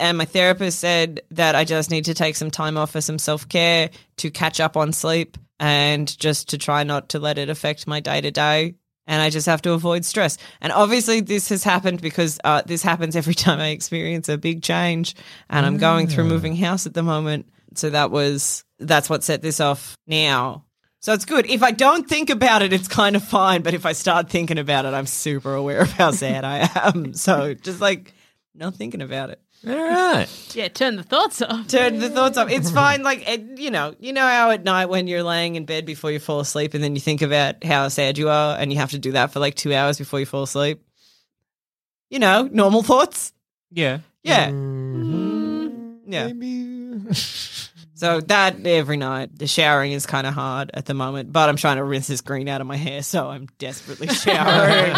And 0.00 0.16
my 0.16 0.24
therapist 0.24 0.78
said 0.80 1.20
that 1.32 1.54
I 1.54 1.64
just 1.64 1.90
need 1.90 2.06
to 2.06 2.14
take 2.14 2.36
some 2.36 2.50
time 2.50 2.76
off 2.78 2.92
for 2.92 3.00
some 3.00 3.18
self 3.18 3.48
care 3.48 3.90
to 4.18 4.30
catch 4.30 4.60
up 4.60 4.76
on 4.76 4.92
sleep 4.92 5.36
and 5.60 6.16
just 6.18 6.48
to 6.50 6.58
try 6.58 6.84
not 6.84 7.10
to 7.10 7.18
let 7.18 7.36
it 7.38 7.50
affect 7.50 7.86
my 7.86 8.00
day 8.00 8.20
to 8.20 8.30
day. 8.30 8.74
And 9.06 9.20
I 9.20 9.30
just 9.30 9.46
have 9.46 9.62
to 9.62 9.72
avoid 9.72 10.04
stress. 10.04 10.38
And 10.60 10.72
obviously, 10.72 11.20
this 11.20 11.48
has 11.50 11.62
happened 11.62 12.00
because 12.00 12.38
uh, 12.44 12.62
this 12.64 12.82
happens 12.82 13.16
every 13.16 13.34
time 13.44 13.60
I 13.60 13.68
experience 13.68 14.28
a 14.28 14.38
big 14.38 14.62
change. 14.62 15.14
And 15.50 15.66
I'm 15.66 15.78
going 15.78 16.08
through 16.08 16.24
moving 16.24 16.56
house 16.56 16.86
at 16.86 16.94
the 16.94 17.02
moment. 17.02 17.46
So 17.74 17.90
that 17.90 18.10
was 18.10 18.64
that's 18.78 19.10
what 19.10 19.24
set 19.24 19.42
this 19.42 19.60
off 19.60 19.96
now. 20.06 20.64
So 21.00 21.12
it's 21.12 21.26
good. 21.26 21.44
If 21.50 21.62
I 21.62 21.70
don't 21.70 22.08
think 22.08 22.30
about 22.30 22.62
it, 22.62 22.72
it's 22.72 22.88
kind 22.88 23.14
of 23.14 23.22
fine. 23.22 23.60
But 23.60 23.74
if 23.74 23.84
I 23.84 23.92
start 23.92 24.30
thinking 24.30 24.58
about 24.58 24.86
it, 24.86 24.94
I'm 24.94 25.06
super 25.06 25.54
aware 25.54 25.80
of 25.80 25.90
how 25.90 26.12
sad 26.12 26.44
I 26.44 26.70
am. 26.74 27.12
So 27.14 27.52
just 27.52 27.80
like 27.80 28.14
not 28.54 28.74
thinking 28.74 29.02
about 29.02 29.30
it. 29.30 29.40
All 29.66 29.74
right. 29.74 30.28
Yeah, 30.54 30.68
turn 30.68 30.94
the 30.94 31.02
thoughts 31.02 31.42
off. 31.42 31.66
Turn 31.66 31.98
the 31.98 32.08
thoughts 32.08 32.38
off. 32.38 32.48
It's 32.48 32.70
fine. 32.70 33.02
Like 33.02 33.28
it, 33.28 33.58
you 33.58 33.72
know, 33.72 33.96
you 33.98 34.12
know 34.12 34.24
how 34.26 34.50
at 34.52 34.62
night 34.62 34.86
when 34.86 35.08
you're 35.08 35.24
laying 35.24 35.56
in 35.56 35.64
bed 35.64 35.84
before 35.84 36.12
you 36.12 36.20
fall 36.20 36.38
asleep, 36.38 36.74
and 36.74 36.84
then 36.84 36.94
you 36.94 37.00
think 37.00 37.22
about 37.22 37.64
how 37.64 37.88
sad 37.88 38.16
you 38.16 38.28
are, 38.28 38.56
and 38.56 38.72
you 38.72 38.78
have 38.78 38.92
to 38.92 38.98
do 39.00 39.12
that 39.12 39.32
for 39.32 39.40
like 39.40 39.56
two 39.56 39.74
hours 39.74 39.98
before 39.98 40.20
you 40.20 40.26
fall 40.26 40.44
asleep. 40.44 40.80
You 42.08 42.20
know, 42.20 42.48
normal 42.52 42.84
thoughts. 42.84 43.32
Yeah. 43.72 43.98
Yeah. 44.22 44.50
Mm-hmm. 44.50 46.12
Yeah. 46.12 46.28
So 48.04 48.20
that 48.20 48.66
every 48.66 48.98
night. 48.98 49.30
The 49.38 49.46
showering 49.46 49.92
is 49.92 50.04
kind 50.04 50.26
of 50.26 50.34
hard 50.34 50.70
at 50.74 50.84
the 50.84 50.92
moment, 50.92 51.32
but 51.32 51.48
I'm 51.48 51.56
trying 51.56 51.78
to 51.78 51.84
rinse 51.84 52.06
this 52.06 52.20
green 52.20 52.50
out 52.50 52.60
of 52.60 52.66
my 52.66 52.76
hair, 52.76 53.02
so 53.02 53.30
I'm 53.30 53.46
desperately 53.58 54.08
showering, 54.14 54.94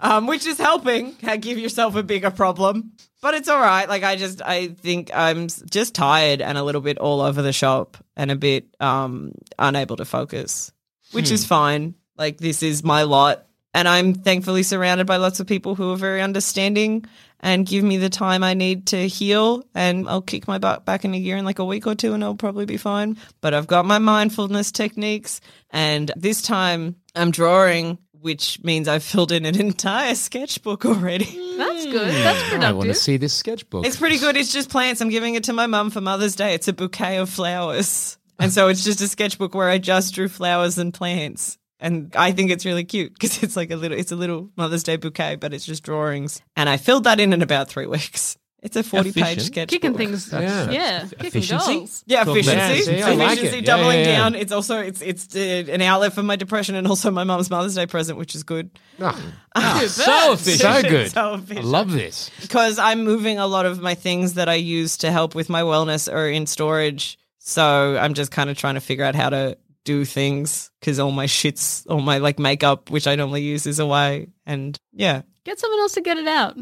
um, 0.00 0.26
which 0.26 0.44
is 0.44 0.58
helping. 0.58 1.14
Give 1.38 1.58
yourself 1.58 1.94
a 1.94 2.02
bigger 2.02 2.32
problem, 2.32 2.90
but 3.22 3.34
it's 3.34 3.48
all 3.48 3.60
right. 3.60 3.88
Like 3.88 4.02
I 4.02 4.16
just, 4.16 4.42
I 4.42 4.66
think 4.66 5.12
I'm 5.14 5.46
just 5.46 5.94
tired 5.94 6.42
and 6.42 6.58
a 6.58 6.64
little 6.64 6.80
bit 6.80 6.98
all 6.98 7.20
over 7.20 7.40
the 7.40 7.52
shop 7.52 7.98
and 8.16 8.32
a 8.32 8.36
bit 8.36 8.66
um, 8.80 9.30
unable 9.56 9.94
to 9.98 10.04
focus, 10.04 10.72
which 11.12 11.30
is 11.30 11.46
fine. 11.46 11.94
Like 12.18 12.38
this 12.38 12.64
is 12.64 12.82
my 12.82 13.04
lot, 13.04 13.46
and 13.74 13.88
I'm 13.88 14.14
thankfully 14.14 14.62
surrounded 14.62 15.06
by 15.06 15.16
lots 15.16 15.40
of 15.40 15.48
people 15.48 15.74
who 15.74 15.92
are 15.92 15.96
very 15.96 16.22
understanding 16.22 17.04
and 17.40 17.66
give 17.66 17.82
me 17.82 17.96
the 17.98 18.08
time 18.08 18.44
I 18.44 18.54
need 18.54 18.86
to 18.86 19.08
heal. 19.08 19.64
And 19.74 20.08
I'll 20.08 20.22
kick 20.22 20.46
my 20.46 20.58
butt 20.58 20.86
back 20.86 21.04
in 21.04 21.12
a 21.12 21.18
year 21.18 21.36
in 21.36 21.44
like 21.44 21.58
a 21.58 21.64
week 21.64 21.86
or 21.86 21.96
two 21.96 22.14
and 22.14 22.22
I'll 22.22 22.36
probably 22.36 22.66
be 22.66 22.76
fine. 22.76 23.18
But 23.40 23.52
I've 23.52 23.66
got 23.66 23.84
my 23.84 23.98
mindfulness 23.98 24.70
techniques. 24.70 25.40
And 25.70 26.10
this 26.16 26.40
time 26.40 26.94
I'm 27.16 27.32
drawing, 27.32 27.98
which 28.12 28.62
means 28.62 28.86
I've 28.86 29.02
filled 29.02 29.32
in 29.32 29.44
an 29.44 29.60
entire 29.60 30.14
sketchbook 30.14 30.86
already. 30.86 31.56
That's 31.58 31.84
good. 31.84 32.08
That's 32.08 32.38
mm. 32.38 32.50
productive. 32.50 32.62
I 32.62 32.72
want 32.72 32.88
to 32.88 32.94
see 32.94 33.16
this 33.16 33.34
sketchbook. 33.34 33.84
It's 33.84 33.96
pretty 33.96 34.18
good. 34.18 34.36
It's 34.36 34.52
just 34.52 34.70
plants. 34.70 35.00
I'm 35.00 35.10
giving 35.10 35.34
it 35.34 35.44
to 35.44 35.52
my 35.52 35.66
mum 35.66 35.90
for 35.90 36.00
Mother's 36.00 36.36
Day. 36.36 36.54
It's 36.54 36.68
a 36.68 36.72
bouquet 36.72 37.18
of 37.18 37.28
flowers. 37.28 38.18
And 38.38 38.52
so 38.52 38.68
it's 38.68 38.84
just 38.84 39.00
a 39.00 39.08
sketchbook 39.08 39.54
where 39.54 39.68
I 39.68 39.78
just 39.78 40.14
drew 40.14 40.28
flowers 40.28 40.78
and 40.78 40.94
plants. 40.94 41.58
And 41.84 42.16
I 42.16 42.32
think 42.32 42.50
it's 42.50 42.64
really 42.64 42.84
cute 42.84 43.12
because 43.12 43.42
it's 43.42 43.56
like 43.56 43.70
a 43.70 43.76
little, 43.76 43.98
it's 43.98 44.10
a 44.10 44.16
little 44.16 44.48
Mother's 44.56 44.82
Day 44.82 44.96
bouquet, 44.96 45.36
but 45.36 45.52
it's 45.52 45.66
just 45.66 45.82
drawings. 45.82 46.40
And 46.56 46.66
I 46.66 46.78
filled 46.78 47.04
that 47.04 47.20
in 47.20 47.34
in 47.34 47.42
about 47.42 47.68
three 47.68 47.84
weeks. 47.86 48.38
It's 48.62 48.76
a 48.76 48.82
40 48.82 49.12
page 49.12 49.22
Efficient. 49.22 49.46
sketchbook. 49.46 49.82
Kicking 49.82 49.94
things. 49.94 50.32
Yeah. 50.32 50.70
Yeah. 50.70 51.00
Kicking 51.00 51.26
Efficiency? 51.26 51.74
goals. 51.74 52.02
Yeah, 52.06 52.22
efficiency. 52.22 52.92
Yeah, 52.92 53.10
see, 53.10 53.14
like 53.16 53.32
efficiency, 53.32 53.58
it. 53.58 53.64
Yeah, 53.66 53.76
doubling 53.76 53.98
yeah, 53.98 54.06
yeah. 54.06 54.16
down. 54.16 54.34
It's 54.34 54.52
also 54.52 54.80
it's 54.80 55.02
it's 55.02 55.36
uh, 55.36 55.70
an 55.70 55.82
outlet 55.82 56.14
for 56.14 56.22
my 56.22 56.36
depression 56.36 56.74
and 56.74 56.86
also 56.86 57.10
my 57.10 57.24
mum's 57.24 57.50
Mother's 57.50 57.74
Day 57.74 57.84
present, 57.84 58.18
which 58.18 58.34
is 58.34 58.42
good. 58.42 58.70
Ah, 59.02 59.12
so 59.86 60.32
efficient. 60.32 60.60
so 60.60 60.82
good. 60.82 61.10
So 61.12 61.42
I 61.50 61.60
love 61.60 61.92
this. 61.92 62.30
because 62.40 62.78
I'm 62.78 63.04
moving 63.04 63.38
a 63.38 63.46
lot 63.46 63.66
of 63.66 63.82
my 63.82 63.94
things 63.94 64.32
that 64.34 64.48
I 64.48 64.54
use 64.54 64.96
to 64.98 65.12
help 65.12 65.34
with 65.34 65.50
my 65.50 65.60
wellness 65.60 66.10
are 66.10 66.30
in 66.30 66.46
storage. 66.46 67.18
So 67.40 67.98
I'm 68.00 68.14
just 68.14 68.30
kind 68.30 68.48
of 68.48 68.56
trying 68.56 68.76
to 68.76 68.80
figure 68.80 69.04
out 69.04 69.14
how 69.14 69.28
to 69.28 69.58
do 69.84 70.04
things 70.04 70.70
because 70.80 70.98
all 70.98 71.10
my 71.12 71.26
shits, 71.26 71.84
all 71.88 72.00
my 72.00 72.18
like 72.18 72.38
makeup, 72.38 72.90
which 72.90 73.06
I 73.06 73.14
normally 73.16 73.42
use, 73.42 73.66
is 73.66 73.78
away. 73.78 74.28
And 74.46 74.76
yeah, 74.92 75.22
Get 75.44 75.58
someone 75.58 75.80
else 75.80 75.92
to 75.94 76.00
get 76.00 76.16
it 76.18 76.26
out. 76.26 76.56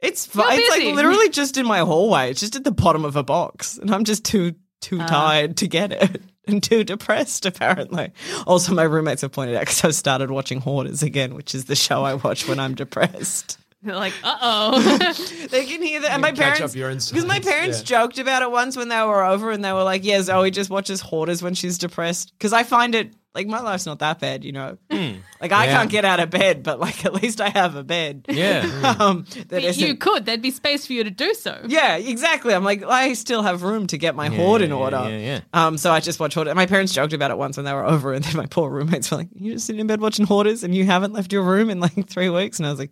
it's. 0.00 0.26
It's 0.26 0.36
like 0.36 0.94
literally 0.94 1.28
just 1.30 1.56
in 1.56 1.66
my 1.66 1.80
hallway. 1.80 2.30
It's 2.30 2.40
just 2.40 2.56
at 2.56 2.64
the 2.64 2.70
bottom 2.70 3.04
of 3.04 3.16
a 3.16 3.22
box, 3.22 3.76
and 3.78 3.90
I'm 3.92 4.04
just 4.04 4.24
too 4.24 4.54
too 4.80 4.98
Ah. 5.00 5.06
tired 5.06 5.56
to 5.58 5.68
get 5.68 5.92
it. 5.92 6.22
And 6.46 6.60
too 6.62 6.82
depressed, 6.82 7.44
apparently. 7.46 8.12
Also, 8.44 8.74
my 8.74 8.82
roommates 8.82 9.22
have 9.22 9.30
pointed 9.30 9.54
out 9.56 9.60
because 9.60 9.84
I've 9.84 9.94
started 9.94 10.30
watching 10.32 10.58
Hoarders 10.60 11.02
again, 11.02 11.34
which 11.34 11.54
is 11.54 11.66
the 11.66 11.76
show 11.76 12.02
I 12.02 12.14
watch 12.14 12.48
when 12.48 12.58
I'm 12.58 12.74
depressed. 12.74 13.58
They're 13.82 13.94
like, 13.96 14.12
uh 14.22 14.36
oh. 14.42 15.12
They 15.50 15.64
can 15.64 15.82
hear 15.82 16.00
that. 16.02 16.10
And 16.12 16.22
my 16.22 16.32
parents, 16.32 16.74
because 16.74 17.24
my 17.24 17.40
parents 17.40 17.78
yeah. 17.80 17.84
joked 17.84 18.18
about 18.18 18.42
it 18.42 18.50
once 18.50 18.76
when 18.76 18.88
they 18.90 19.00
were 19.02 19.24
over 19.24 19.50
and 19.50 19.64
they 19.64 19.72
were 19.72 19.82
like, 19.84 20.04
yeah, 20.04 20.20
Zoe 20.22 20.50
just 20.50 20.68
watches 20.70 21.00
Hoarders 21.00 21.42
when 21.42 21.54
she's 21.54 21.78
depressed. 21.78 22.32
Because 22.36 22.52
I 22.52 22.62
find 22.62 22.94
it, 22.94 23.14
like, 23.34 23.46
my 23.46 23.60
life's 23.60 23.86
not 23.86 24.00
that 24.00 24.18
bad, 24.18 24.44
you 24.44 24.50
know? 24.52 24.76
Like, 24.90 25.52
I 25.52 25.64
Yeah. 25.66 25.72
can't 25.72 25.90
get 25.90 26.04
out 26.04 26.18
of 26.20 26.30
bed, 26.30 26.62
but, 26.64 26.78
like, 26.80 27.04
at 27.06 27.14
least 27.14 27.40
I 27.40 27.48
have 27.48 27.74
a 27.76 27.82
bed. 27.84 28.26
Yeah. 28.28 28.96
um, 29.00 29.24
that 29.46 29.48
But 29.48 29.76
you 29.78 29.96
could. 29.96 30.26
There'd 30.26 30.42
be 30.42 30.50
space 30.50 30.84
for 30.86 30.92
you 30.92 31.04
to 31.04 31.10
do 31.10 31.32
so. 31.34 31.58
yeah, 31.66 31.96
exactly. 31.96 32.52
I'm 32.52 32.64
like, 32.64 32.82
I 32.82 33.12
still 33.14 33.42
have 33.42 33.62
room 33.62 33.86
to 33.86 33.96
get 33.98 34.14
my 34.14 34.28
hoard 34.28 34.60
in 34.62 34.72
order. 34.72 35.06
yeah, 35.08 35.18
yeah. 35.18 35.40
Um, 35.54 35.78
so 35.78 35.90
I 35.92 36.00
just 36.00 36.18
watch 36.20 36.34
Hoarders. 36.34 36.54
My 36.56 36.66
parents 36.66 36.92
joked 36.92 37.12
about 37.14 37.30
it 37.30 37.38
once 37.38 37.56
when 37.56 37.64
they 37.64 37.72
were 37.72 37.86
over, 37.86 38.12
and 38.12 38.22
then 38.24 38.36
my 38.36 38.46
poor 38.46 38.68
roommates 38.68 39.10
were 39.10 39.18
like, 39.18 39.28
"You're 39.34 39.54
just 39.54 39.66
sitting 39.66 39.80
in 39.80 39.86
bed 39.86 40.00
watching 40.00 40.26
Hoarders, 40.26 40.64
and 40.64 40.74
you 40.74 40.84
haven't 40.84 41.12
left 41.14 41.32
your 41.32 41.44
room 41.44 41.70
in 41.70 41.78
like 41.80 42.08
three 42.08 42.28
weeks." 42.28 42.58
And 42.58 42.66
I 42.66 42.70
was 42.70 42.78
like, 42.80 42.90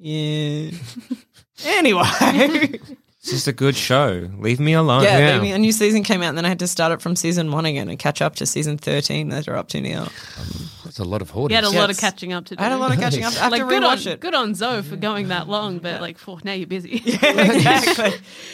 "Yeah." 0.00 0.70
anyway, 1.64 2.80
It's 3.22 3.32
just 3.32 3.48
a 3.48 3.52
good 3.52 3.76
show. 3.76 4.30
Leave 4.38 4.58
me 4.60 4.72
alone. 4.72 5.02
yeah, 5.02 5.18
Yeah. 5.18 5.36
maybe 5.36 5.52
a 5.52 5.58
new 5.58 5.72
season 5.72 6.02
came 6.02 6.22
out, 6.22 6.30
and 6.30 6.38
then 6.38 6.46
I 6.46 6.48
had 6.48 6.60
to 6.60 6.66
start 6.66 6.90
it 6.92 7.02
from 7.02 7.16
season 7.16 7.52
one 7.52 7.66
again 7.66 7.90
and 7.90 7.98
catch 7.98 8.22
up 8.22 8.36
to 8.36 8.46
season 8.46 8.78
thirteen 8.78 9.28
that 9.28 9.44
they're 9.44 9.58
up 9.58 9.68
to 9.68 9.80
now. 9.82 10.04
Um, 10.04 10.70
that's 10.84 10.98
a 11.00 11.04
lot 11.04 11.20
of 11.20 11.28
hoarding. 11.28 11.54
You 11.54 11.62
had 11.62 11.72
a 11.72 11.78
lot 11.78 11.90
of 11.90 11.98
catching 11.98 12.32
up 12.32 12.46
to 12.46 12.56
do. 12.56 12.60
I 12.60 12.64
had 12.64 12.72
a 12.72 12.78
lot 12.78 12.92
of 12.92 12.98
catching 12.98 13.22
up. 13.24 13.32
I 13.36 13.40
have 13.40 13.52
like 13.52 13.60
to 13.60 13.68
good 13.68 13.84
on, 13.84 13.98
it. 13.98 14.20
good 14.20 14.34
on 14.34 14.54
Zoe 14.54 14.80
for 14.80 14.96
going 14.96 15.28
that 15.28 15.48
long, 15.48 15.80
but 15.80 16.00
like, 16.00 16.16
for 16.16 16.38
now 16.44 16.54
you're 16.54 16.66
busy. 16.66 17.02
yeah, 17.04 17.18
exactly, 17.22 18.12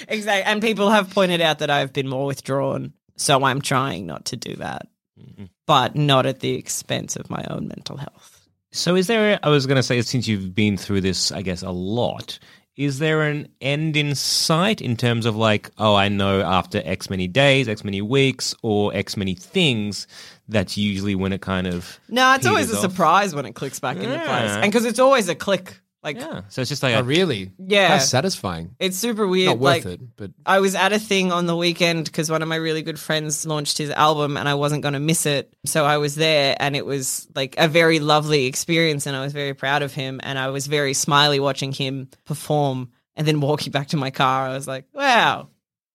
exactly. 0.08 0.42
And 0.42 0.60
people 0.60 0.90
have 0.90 1.10
pointed 1.10 1.40
out 1.40 1.60
that 1.60 1.70
I've 1.70 1.92
been 1.92 2.08
more 2.08 2.26
withdrawn, 2.26 2.92
so 3.14 3.44
I'm 3.44 3.62
trying 3.62 4.04
not 4.04 4.24
to 4.26 4.36
do 4.36 4.56
that, 4.56 4.88
mm-hmm. 5.18 5.44
but 5.66 5.94
not 5.94 6.26
at 6.26 6.40
the 6.40 6.54
expense 6.54 7.14
of 7.14 7.30
my 7.30 7.44
own 7.48 7.68
mental 7.68 7.98
health. 7.98 8.35
So, 8.76 8.94
is 8.94 9.06
there? 9.06 9.38
I 9.42 9.48
was 9.48 9.66
going 9.66 9.76
to 9.76 9.82
say, 9.82 10.00
since 10.02 10.28
you've 10.28 10.54
been 10.54 10.76
through 10.76 11.00
this, 11.00 11.32
I 11.32 11.42
guess 11.42 11.62
a 11.62 11.70
lot. 11.70 12.38
Is 12.76 12.98
there 12.98 13.22
an 13.22 13.48
end 13.62 13.96
in 13.96 14.14
sight 14.14 14.82
in 14.82 14.98
terms 14.98 15.24
of 15.24 15.34
like, 15.34 15.70
oh, 15.78 15.94
I 15.94 16.10
know 16.10 16.42
after 16.42 16.82
X 16.84 17.08
many 17.08 17.26
days, 17.26 17.68
X 17.68 17.84
many 17.84 18.02
weeks, 18.02 18.54
or 18.60 18.94
X 18.94 19.16
many 19.16 19.34
things? 19.34 20.06
That's 20.46 20.76
usually 20.76 21.14
when 21.14 21.32
it 21.32 21.40
kind 21.40 21.66
of 21.66 21.98
No, 22.10 22.34
it's 22.34 22.46
always 22.46 22.70
a 22.70 22.76
off. 22.76 22.82
surprise 22.82 23.34
when 23.34 23.46
it 23.46 23.54
clicks 23.54 23.80
back 23.80 23.96
into 23.96 24.08
place, 24.08 24.50
and 24.50 24.70
because 24.70 24.84
it's 24.84 24.98
always 24.98 25.30
a 25.30 25.34
click. 25.34 25.80
Like, 26.02 26.18
Yeah, 26.18 26.42
so 26.48 26.60
it's 26.60 26.68
just 26.68 26.82
like 26.84 26.94
Oh, 26.94 27.00
a, 27.00 27.02
really? 27.02 27.50
Yeah. 27.58 27.88
That's 27.88 28.08
satisfying. 28.08 28.76
it's 28.78 28.96
super 28.96 29.26
weird. 29.26 29.48
Not 29.48 29.58
worth 29.58 29.84
like, 29.84 29.94
it, 29.94 30.16
but 30.16 30.30
I 30.44 30.60
was 30.60 30.74
at 30.76 30.92
a 30.92 30.98
thing 31.00 31.32
on 31.32 31.46
the 31.46 31.56
weekend 31.56 32.04
because 32.04 32.30
one 32.30 32.42
of 32.42 32.48
my 32.48 32.56
really 32.56 32.82
good 32.82 33.00
friends 33.00 33.44
launched 33.44 33.78
his 33.78 33.90
album 33.90 34.36
and 34.36 34.48
I 34.48 34.54
wasn't 34.54 34.82
going 34.82 34.94
to 34.94 35.00
miss 35.00 35.26
it. 35.26 35.52
So 35.64 35.84
I 35.84 35.96
was 35.98 36.14
there 36.14 36.54
and 36.60 36.76
it 36.76 36.86
was 36.86 37.26
like 37.34 37.56
a 37.58 37.66
very 37.66 37.98
lovely 37.98 38.46
experience 38.46 39.06
and 39.06 39.16
I 39.16 39.22
was 39.22 39.32
very 39.32 39.54
proud 39.54 39.82
of 39.82 39.94
him 39.94 40.20
and 40.22 40.38
I 40.38 40.48
was 40.50 40.68
very 40.68 40.94
smiley 40.94 41.40
watching 41.40 41.72
him 41.72 42.08
perform 42.24 42.90
and 43.16 43.26
then 43.26 43.40
walking 43.40 43.72
back 43.72 43.88
to 43.88 43.96
my 43.96 44.10
car. 44.10 44.46
I 44.48 44.54
was 44.54 44.68
like, 44.68 44.84
wow. 44.92 45.48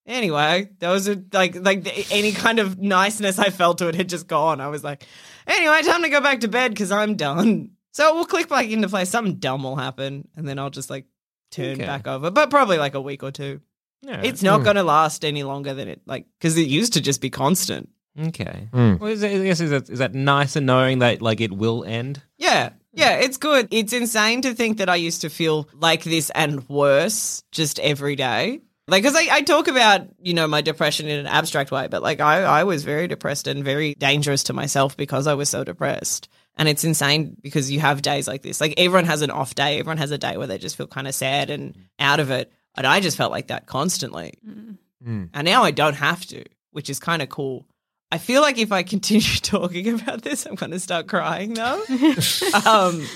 Anyway, 0.04 0.68
that 0.80 0.90
was 0.90 1.06
a, 1.08 1.22
like 1.32 1.54
like 1.54 1.84
the, 1.84 2.06
any 2.10 2.32
kind 2.32 2.58
of 2.58 2.76
niceness 2.78 3.38
I 3.38 3.50
felt 3.50 3.78
to 3.78 3.88
it 3.88 3.94
had 3.94 4.08
just 4.08 4.26
gone. 4.26 4.60
I 4.60 4.66
was 4.66 4.82
like, 4.82 5.06
anyway, 5.46 5.80
time 5.82 6.02
to 6.02 6.08
go 6.10 6.20
back 6.20 6.40
to 6.40 6.48
bed 6.48 6.72
because 6.72 6.90
I'm 6.90 7.14
done. 7.14 7.70
So 7.92 8.14
we'll 8.14 8.24
click 8.24 8.48
back 8.48 8.68
into 8.68 8.88
place. 8.88 9.10
Something 9.10 9.36
dumb 9.36 9.62
will 9.62 9.76
happen, 9.76 10.28
and 10.36 10.48
then 10.48 10.58
I'll 10.58 10.70
just 10.70 10.90
like 10.90 11.06
turn 11.50 11.74
Okay. 11.74 11.86
back 11.86 12.06
over. 12.06 12.30
But 12.30 12.50
probably 12.50 12.78
like 12.78 12.94
a 12.94 13.00
week 13.00 13.22
or 13.22 13.30
two. 13.30 13.60
Yeah. 14.02 14.20
It's 14.22 14.42
not 14.42 14.58
hmm. 14.58 14.64
going 14.64 14.76
to 14.76 14.82
last 14.82 15.24
any 15.24 15.44
longer 15.44 15.74
than 15.74 15.88
it 15.88 16.02
like 16.06 16.26
because 16.38 16.56
it 16.58 16.66
used 16.66 16.94
to 16.94 17.00
just 17.00 17.20
be 17.20 17.30
constant. 17.30 17.88
okay. 18.18 18.68
Hmm. 18.72 18.96
Well, 18.96 19.12
is 19.12 19.20
that, 19.20 19.30
I 19.30 19.44
guess 19.44 19.60
is 19.60 19.70
that 19.70 19.88
is 19.88 20.00
that 20.00 20.14
nicer 20.14 20.60
knowing 20.60 20.98
that 20.98 21.22
like 21.22 21.40
it 21.40 21.52
will 21.52 21.84
end? 21.84 22.20
Yeah. 22.36 22.70
Yeah, 22.94 23.16
it's 23.16 23.38
good. 23.38 23.68
It's 23.70 23.94
insane 23.94 24.42
to 24.42 24.54
think 24.54 24.78
that 24.78 24.90
I 24.90 24.96
used 24.96 25.22
to 25.22 25.30
feel 25.30 25.68
like 25.72 26.04
this 26.04 26.30
and 26.30 26.68
worse 26.68 27.42
just 27.50 27.78
every 27.78 28.16
day. 28.16 28.60
Like, 28.88 29.02
because 29.02 29.16
I, 29.16 29.36
I 29.36 29.42
talk 29.42 29.68
about, 29.68 30.08
you 30.20 30.34
know, 30.34 30.46
my 30.46 30.60
depression 30.60 31.06
in 31.06 31.20
an 31.20 31.26
abstract 31.26 31.70
way, 31.70 31.86
but 31.88 32.02
like 32.02 32.20
I, 32.20 32.42
I 32.42 32.64
was 32.64 32.84
very 32.84 33.08
depressed 33.08 33.46
and 33.46 33.64
very 33.64 33.94
dangerous 33.94 34.42
to 34.44 34.52
myself 34.52 34.96
because 34.96 35.26
I 35.26 35.34
was 35.34 35.48
so 35.48 35.64
depressed. 35.64 36.28
And 36.56 36.68
it's 36.68 36.84
insane 36.84 37.36
because 37.40 37.70
you 37.70 37.80
have 37.80 38.02
days 38.02 38.28
like 38.28 38.42
this. 38.42 38.60
Like, 38.60 38.74
everyone 38.76 39.06
has 39.06 39.22
an 39.22 39.30
off 39.30 39.54
day. 39.54 39.78
Everyone 39.78 39.96
has 39.98 40.10
a 40.10 40.18
day 40.18 40.36
where 40.36 40.46
they 40.46 40.58
just 40.58 40.76
feel 40.76 40.86
kind 40.86 41.08
of 41.08 41.14
sad 41.14 41.48
and 41.50 41.74
out 41.98 42.20
of 42.20 42.30
it. 42.30 42.52
And 42.74 42.86
I 42.86 43.00
just 43.00 43.16
felt 43.16 43.32
like 43.32 43.48
that 43.48 43.66
constantly. 43.66 44.34
And 45.34 45.44
now 45.44 45.62
I 45.64 45.70
don't 45.70 45.94
have 45.94 46.24
to, 46.26 46.44
which 46.70 46.90
is 46.90 46.98
kind 46.98 47.22
of 47.22 47.28
cool. 47.28 47.66
I 48.12 48.18
feel 48.18 48.42
like 48.42 48.58
if 48.58 48.72
I 48.72 48.82
continue 48.82 49.22
talking 49.42 49.88
about 49.98 50.20
this, 50.22 50.44
I'm 50.44 50.54
going 50.54 50.72
to 50.72 50.78
start 50.78 51.08
crying 51.08 51.54
though. 51.54 51.82
um, 52.66 53.06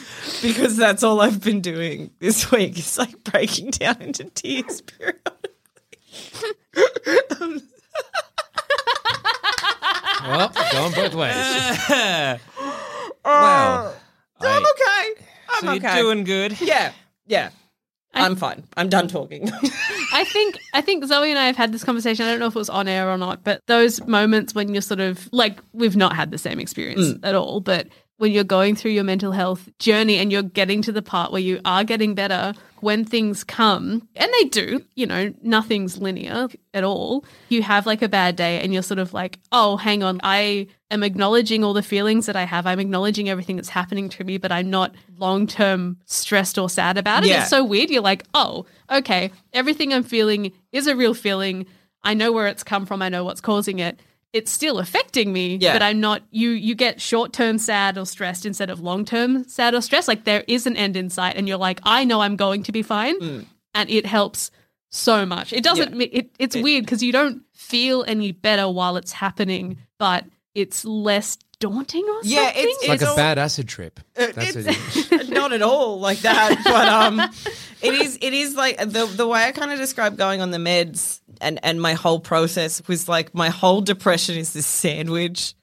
because 0.40 0.76
that's 0.78 1.02
all 1.02 1.20
I've 1.20 1.42
been 1.42 1.60
doing 1.60 2.10
this 2.18 2.50
week. 2.50 2.78
It's 2.78 2.96
like 2.96 3.22
breaking 3.22 3.72
down 3.72 4.00
into 4.00 4.24
tears 4.24 4.80
periodically. 4.80 5.50
Um, 7.40 7.62
well, 10.22 10.52
going 10.72 10.92
both 10.94 11.14
ways. 11.14 12.40
Wow. 13.26 13.92
so 14.40 14.48
I'm 14.48 14.62
okay. 14.62 15.22
I'm 15.48 15.60
So 15.64 15.70
okay. 15.74 15.94
you're 15.96 16.02
doing 16.14 16.24
good. 16.24 16.60
yeah, 16.60 16.92
yeah. 17.26 17.50
I'm 18.14 18.34
fine. 18.34 18.64
I'm 18.78 18.88
done 18.88 19.08
talking. 19.08 19.50
I 20.14 20.24
think 20.24 20.58
I 20.72 20.80
think 20.80 21.04
Zoe 21.04 21.28
and 21.28 21.38
I 21.38 21.44
have 21.46 21.56
had 21.56 21.70
this 21.72 21.84
conversation. 21.84 22.24
I 22.24 22.30
don't 22.30 22.40
know 22.40 22.46
if 22.46 22.56
it 22.56 22.58
was 22.58 22.70
on 22.70 22.88
air 22.88 23.10
or 23.10 23.18
not, 23.18 23.44
but 23.44 23.60
those 23.66 24.00
moments 24.06 24.54
when 24.54 24.72
you're 24.72 24.80
sort 24.80 25.00
of 25.00 25.28
like 25.32 25.58
we've 25.74 25.96
not 25.96 26.16
had 26.16 26.30
the 26.30 26.38
same 26.38 26.58
experience 26.58 27.08
Mm. 27.08 27.20
at 27.24 27.34
all, 27.34 27.60
but 27.60 27.88
when 28.16 28.32
you're 28.32 28.42
going 28.44 28.74
through 28.74 28.92
your 28.92 29.04
mental 29.04 29.32
health 29.32 29.68
journey 29.78 30.16
and 30.16 30.32
you're 30.32 30.42
getting 30.42 30.80
to 30.82 30.92
the 30.92 31.02
part 31.02 31.30
where 31.30 31.42
you 31.42 31.60
are 31.66 31.84
getting 31.84 32.14
better, 32.14 32.54
when 32.82 33.04
things 33.04 33.44
come, 33.44 34.08
and 34.14 34.30
they 34.38 34.44
do, 34.48 34.82
you 34.94 35.06
know, 35.06 35.32
nothing's 35.42 35.98
linear 35.98 36.48
at 36.74 36.84
all. 36.84 37.24
You 37.48 37.62
have 37.62 37.86
like 37.86 38.02
a 38.02 38.08
bad 38.08 38.36
day 38.36 38.60
and 38.60 38.72
you're 38.72 38.82
sort 38.82 38.98
of 38.98 39.12
like, 39.12 39.38
"Oh, 39.52 39.76
hang 39.76 40.02
on, 40.02 40.20
I 40.22 40.66
am 40.90 41.02
acknowledging 41.02 41.64
all 41.64 41.72
the 41.72 41.82
feelings 41.82 42.26
that 42.26 42.36
I 42.36 42.44
have. 42.44 42.66
I'm 42.66 42.80
acknowledging 42.80 43.28
everything 43.28 43.56
that's 43.56 43.68
happening 43.68 44.08
to 44.10 44.24
me, 44.24 44.38
but 44.38 44.52
I'm 44.52 44.70
not 44.70 44.94
long-term 45.18 45.98
stressed 46.06 46.58
or 46.58 46.68
sad 46.68 46.98
about 46.98 47.24
it." 47.24 47.28
Yeah. 47.28 47.42
It's 47.42 47.50
so 47.50 47.64
weird. 47.64 47.90
You're 47.90 48.02
like, 48.02 48.24
oh, 48.34 48.66
okay, 48.90 49.30
everything 49.52 49.92
I'm 49.92 50.02
feeling 50.02 50.52
is 50.72 50.86
a 50.86 50.96
real 50.96 51.14
feeling. 51.14 51.66
I 52.02 52.14
know 52.14 52.30
where 52.32 52.46
it's 52.46 52.62
come 52.62 52.86
from. 52.86 53.02
I 53.02 53.08
know 53.08 53.24
what's 53.24 53.40
causing 53.40 53.78
it. 53.78 54.00
It's 54.32 54.50
still 54.50 54.78
affecting 54.78 55.32
me, 55.32 55.56
Yeah. 55.56 55.72
but 55.72 55.82
I'm 55.82 55.98
not. 56.00 56.22
You 56.30 56.50
you 56.50 56.74
get 56.74 57.00
short 57.00 57.32
term 57.32 57.56
sad 57.58 57.96
or 57.96 58.04
stressed 58.04 58.44
instead 58.44 58.68
of 58.70 58.80
long 58.80 59.04
term 59.04 59.44
sad 59.48 59.74
or 59.74 59.80
stressed. 59.80 60.08
Like 60.08 60.24
there 60.24 60.44
is 60.46 60.66
an 60.66 60.76
end 60.76 60.96
in 60.96 61.08
sight, 61.10 61.36
and 61.36 61.48
you're 61.48 61.56
like, 61.56 61.80
I 61.84 62.04
know 62.04 62.20
I'm 62.20 62.36
going 62.36 62.62
to 62.64 62.72
be 62.72 62.82
fine, 62.82 63.18
Mm. 63.20 63.44
and 63.74 63.88
it 63.90 64.04
helps 64.04 64.50
so 64.90 65.24
much. 65.24 65.52
It 65.52 65.62
doesn't. 65.64 65.96
ma- 65.96 66.04
It, 66.12 66.30
it's 66.38 66.54
weird 66.56 66.84
because 66.84 67.02
you 67.02 67.12
don't 67.12 67.42
feel 67.54 68.04
any 68.06 68.32
better 68.32 68.68
while 68.68 68.96
it's 68.96 69.12
happening, 69.12 69.78
but 69.98 70.24
it's 70.54 70.84
less 70.84 71.38
daunting 71.58 72.04
or 72.04 72.14
something. 72.22 72.30
Yeah, 72.32 72.52
it's, 72.54 72.78
It's 72.82 72.88
like 72.88 73.02
a 73.02 73.08
all- 73.10 73.16
bad 73.16 73.38
acid 73.38 73.68
trip. 73.68 74.00
That's 74.14 74.36
what 74.36 74.46
it 74.56 75.12
is. 75.12 75.28
not 75.30 75.52
at 75.52 75.60
all 75.62 76.00
like 76.00 76.18
that 76.20 76.58
but 76.64 76.88
um 76.88 77.20
it 77.82 77.92
is 77.94 78.18
it 78.22 78.32
is 78.32 78.54
like 78.56 78.78
the 78.78 79.04
the 79.06 79.26
way 79.26 79.44
i 79.44 79.52
kind 79.52 79.70
of 79.70 79.78
describe 79.78 80.16
going 80.16 80.40
on 80.40 80.50
the 80.50 80.56
meds 80.58 81.20
and 81.40 81.58
and 81.62 81.80
my 81.80 81.94
whole 81.94 82.20
process 82.20 82.86
was 82.88 83.08
like 83.08 83.34
my 83.34 83.48
whole 83.48 83.80
depression 83.80 84.36
is 84.36 84.52
this 84.52 84.66
sandwich 84.66 85.54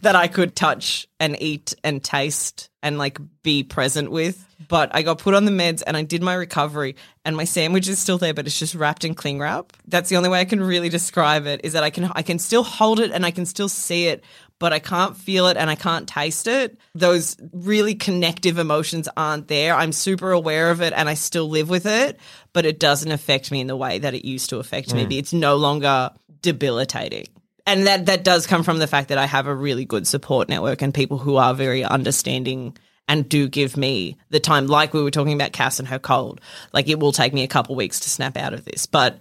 that 0.00 0.16
i 0.16 0.26
could 0.26 0.56
touch 0.56 1.06
and 1.18 1.40
eat 1.40 1.74
and 1.84 2.02
taste 2.02 2.70
and 2.82 2.96
like 2.96 3.18
be 3.42 3.62
present 3.62 4.10
with. 4.10 4.46
But 4.68 4.94
i 4.94 5.02
got 5.02 5.18
put 5.18 5.34
on 5.34 5.44
the 5.44 5.50
meds 5.50 5.82
and 5.86 5.96
i 5.96 6.02
did 6.02 6.22
my 6.22 6.34
recovery 6.34 6.96
and 7.24 7.36
my 7.36 7.44
sandwich 7.44 7.88
is 7.88 7.98
still 7.98 8.18
there 8.18 8.34
but 8.34 8.46
it's 8.46 8.58
just 8.58 8.74
wrapped 8.74 9.04
in 9.04 9.14
cling 9.14 9.38
wrap. 9.38 9.72
That's 9.86 10.08
the 10.08 10.16
only 10.16 10.28
way 10.28 10.40
i 10.40 10.44
can 10.44 10.62
really 10.62 10.88
describe 10.88 11.46
it 11.46 11.60
is 11.64 11.72
that 11.74 11.82
i 11.82 11.90
can 11.90 12.10
i 12.14 12.22
can 12.22 12.38
still 12.38 12.62
hold 12.62 13.00
it 13.00 13.10
and 13.10 13.26
i 13.26 13.30
can 13.30 13.46
still 13.46 13.68
see 13.68 14.06
it 14.06 14.24
but 14.60 14.72
I 14.72 14.78
can't 14.78 15.16
feel 15.16 15.48
it 15.48 15.56
and 15.56 15.68
I 15.68 15.74
can't 15.74 16.06
taste 16.06 16.46
it. 16.46 16.78
Those 16.94 17.36
really 17.52 17.96
connective 17.96 18.58
emotions 18.58 19.08
aren't 19.16 19.48
there. 19.48 19.74
I'm 19.74 19.90
super 19.90 20.30
aware 20.30 20.70
of 20.70 20.82
it 20.82 20.92
and 20.94 21.08
I 21.08 21.14
still 21.14 21.48
live 21.48 21.68
with 21.68 21.86
it, 21.86 22.20
but 22.52 22.66
it 22.66 22.78
doesn't 22.78 23.10
affect 23.10 23.50
me 23.50 23.60
in 23.60 23.66
the 23.66 23.76
way 23.76 23.98
that 23.98 24.14
it 24.14 24.24
used 24.24 24.50
to 24.50 24.58
affect 24.58 24.94
me. 24.94 25.06
Mm. 25.06 25.18
It's 25.18 25.32
no 25.32 25.56
longer 25.56 26.10
debilitating. 26.42 27.26
And 27.66 27.86
that 27.86 28.06
that 28.06 28.22
does 28.22 28.46
come 28.46 28.62
from 28.62 28.78
the 28.78 28.86
fact 28.86 29.08
that 29.08 29.18
I 29.18 29.26
have 29.26 29.46
a 29.46 29.54
really 29.54 29.84
good 29.84 30.06
support 30.06 30.48
network 30.48 30.82
and 30.82 30.92
people 30.92 31.18
who 31.18 31.36
are 31.36 31.54
very 31.54 31.82
understanding 31.82 32.76
and 33.08 33.28
do 33.28 33.48
give 33.48 33.76
me 33.76 34.18
the 34.28 34.40
time 34.40 34.66
like 34.66 34.92
we 34.92 35.02
were 35.02 35.10
talking 35.10 35.34
about 35.34 35.52
Cass 35.52 35.78
and 35.78 35.88
her 35.88 35.98
cold. 35.98 36.40
Like 36.72 36.88
it 36.88 37.00
will 37.00 37.12
take 37.12 37.32
me 37.32 37.44
a 37.44 37.48
couple 37.48 37.74
weeks 37.76 38.00
to 38.00 38.10
snap 38.10 38.36
out 38.36 38.54
of 38.54 38.64
this, 38.64 38.86
but 38.86 39.18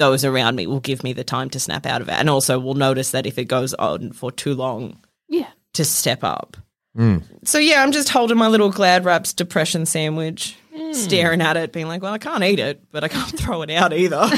those 0.00 0.24
around 0.24 0.56
me 0.56 0.66
will 0.66 0.80
give 0.80 1.04
me 1.04 1.12
the 1.12 1.22
time 1.22 1.48
to 1.50 1.60
snap 1.60 1.86
out 1.86 2.00
of 2.02 2.08
it 2.08 2.14
and 2.14 2.28
also 2.28 2.58
will 2.58 2.74
notice 2.74 3.12
that 3.12 3.24
if 3.26 3.38
it 3.38 3.44
goes 3.44 3.72
on 3.74 4.10
for 4.12 4.32
too 4.32 4.54
long 4.54 4.98
Yeah. 5.28 5.46
to 5.74 5.84
step 5.84 6.24
up. 6.24 6.56
Mm. 6.98 7.22
So 7.44 7.58
yeah, 7.58 7.84
I'm 7.84 7.92
just 7.92 8.08
holding 8.08 8.36
my 8.36 8.48
little 8.48 8.70
Glad 8.72 9.04
Wraps 9.04 9.32
depression 9.32 9.86
sandwich, 9.86 10.56
Hmm. 10.76 10.92
staring 10.92 11.40
at 11.40 11.56
it, 11.56 11.72
being 11.72 11.86
like, 11.88 12.00
"Well, 12.02 12.12
I 12.12 12.18
can't 12.18 12.42
eat 12.44 12.58
it, 12.58 12.82
but 12.92 13.04
I 13.04 13.08
can't 13.08 13.30
throw 13.38 13.62
it 13.62 13.70
out 13.70 13.92
either." 13.92 14.28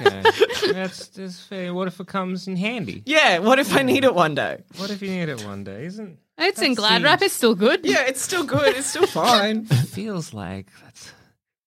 Okay. 0.00 0.22
that's, 0.72 1.06
that's 1.08 1.40
fair. 1.44 1.72
What 1.74 1.86
if 1.88 2.00
it 2.00 2.06
comes 2.08 2.48
in 2.48 2.56
handy? 2.56 3.02
yeah, 3.06 3.38
what 3.38 3.58
if 3.60 3.72
I 3.76 3.82
need 3.82 4.02
it 4.04 4.14
one 4.14 4.34
day? 4.34 4.62
What 4.78 4.90
if 4.90 5.00
you 5.02 5.10
need 5.10 5.28
it 5.28 5.44
one 5.44 5.62
day? 5.64 5.84
Isn't 5.86 6.18
It's 6.38 6.60
in 6.62 6.70
That 6.74 6.76
Glad 6.76 7.02
Wrap. 7.04 7.18
seems- 7.20 7.26
It's 7.28 7.34
still 7.36 7.54
good. 7.54 7.80
Yeah, 7.84 8.02
it's 8.06 8.22
still 8.22 8.44
good. 8.44 8.74
It's 8.76 8.88
still 8.88 9.06
fine. 9.24 9.66
feels 9.66 10.32
like 10.34 10.66
that's 10.82 11.12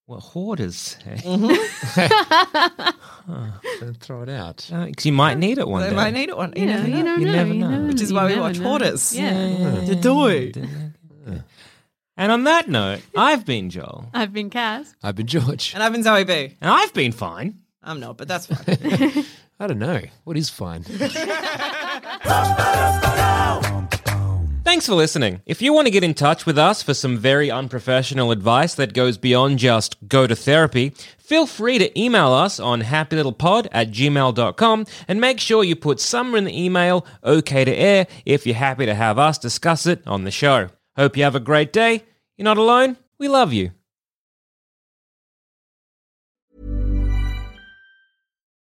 what 0.06 0.20
hoarders 0.20 0.76
say. 0.76 1.16
Mm-hmm. 1.24 2.90
Don't 3.86 3.98
throw 4.00 4.22
it 4.22 4.30
out. 4.30 4.70
Uh, 4.72 4.86
because 4.86 5.06
you 5.06 5.14
might 5.14 5.38
need 5.38 5.58
it 5.58 5.68
one 5.68 5.82
they 5.82 5.90
day. 5.90 5.96
might 5.96 6.14
need 6.14 6.30
it 6.30 6.38
one. 6.38 6.54
You 6.56 6.66
Yeah, 6.66 6.84
never 6.84 6.88
know. 6.88 6.98
you 6.98 7.04
don't 7.04 7.20
You 7.22 7.26
know. 7.26 7.32
never 7.34 7.54
you 7.54 7.60
know. 7.60 7.70
never- 7.70 7.88
Which 7.88 8.02
is 8.02 8.10
you 8.12 8.16
why 8.16 8.34
we 8.34 8.40
watch 8.40 8.60
know. 8.60 8.70
Hoarders. 8.70 9.16
Yeah. 9.16 9.82
The 9.86 9.96
doy. 9.96 10.52
And 12.18 12.32
on 12.32 12.44
that 12.46 12.70
note, 12.70 13.02
I've 13.18 13.46
been 13.46 13.70
Joel. 13.70 14.10
I've 14.14 14.32
been 14.32 14.50
Cass. 14.50 14.96
I've 15.04 15.16
been 15.16 15.28
George. 15.28 15.74
And 15.74 15.84
I've 15.84 15.92
been 15.92 16.04
Zoe 16.04 16.24
B. 16.24 16.56
And 16.62 16.72
I've 16.72 16.94
been 16.94 17.12
fine. 17.12 17.60
I'm 17.84 18.00
not, 18.00 18.18
but 18.18 18.28
that's 18.28 18.46
fine. 18.46 19.26
I 19.60 19.68
don't 19.68 19.80
know. 19.80 20.02
What 20.24 20.38
is 20.38 20.50
fine? 20.50 20.86
Thanks 24.66 24.88
for 24.88 24.96
listening. 24.96 25.44
If 25.46 25.62
you 25.62 25.74
want 25.74 25.86
to 25.86 25.92
get 25.92 26.04
in 26.04 26.16
touch 26.16 26.48
with 26.48 26.58
us 26.58 26.82
for 26.82 26.96
some 26.96 27.20
very 27.20 27.52
unprofessional 27.52 28.32
advice 28.32 28.74
that 28.74 28.96
goes 28.96 29.16
beyond 29.16 29.60
just 29.60 29.96
go 30.08 30.26
to 30.26 30.36
therapy, 30.36 30.90
feel 31.20 31.46
free 31.46 31.78
to 31.78 31.98
email 31.98 32.34
us 32.34 32.60
on 32.60 32.82
happylittlepod 32.82 33.68
at 33.72 33.92
gmail.com 33.92 34.86
and 35.08 35.22
make 35.22 35.40
sure 35.40 35.64
you 35.64 35.76
put 35.76 36.00
somewhere 36.00 36.40
in 36.40 36.46
the 36.46 36.66
email 36.66 37.06
okay 37.24 37.64
to 37.64 37.72
air 37.72 38.08
if 38.26 38.48
you're 38.48 38.56
happy 38.56 38.88
to 38.88 38.96
have 38.96 39.20
us 39.20 39.38
discuss 39.38 39.86
it 39.86 40.02
on 40.08 40.24
the 40.24 40.32
show. 40.32 40.70
Hope 40.96 41.16
you 41.16 41.24
have 41.24 41.36
a 41.36 41.40
great 41.40 41.72
day. 41.72 42.04
You're 42.36 42.46
not 42.46 42.58
alone. 42.58 42.98
We 43.20 43.28
love 43.28 43.54
you. 43.54 43.70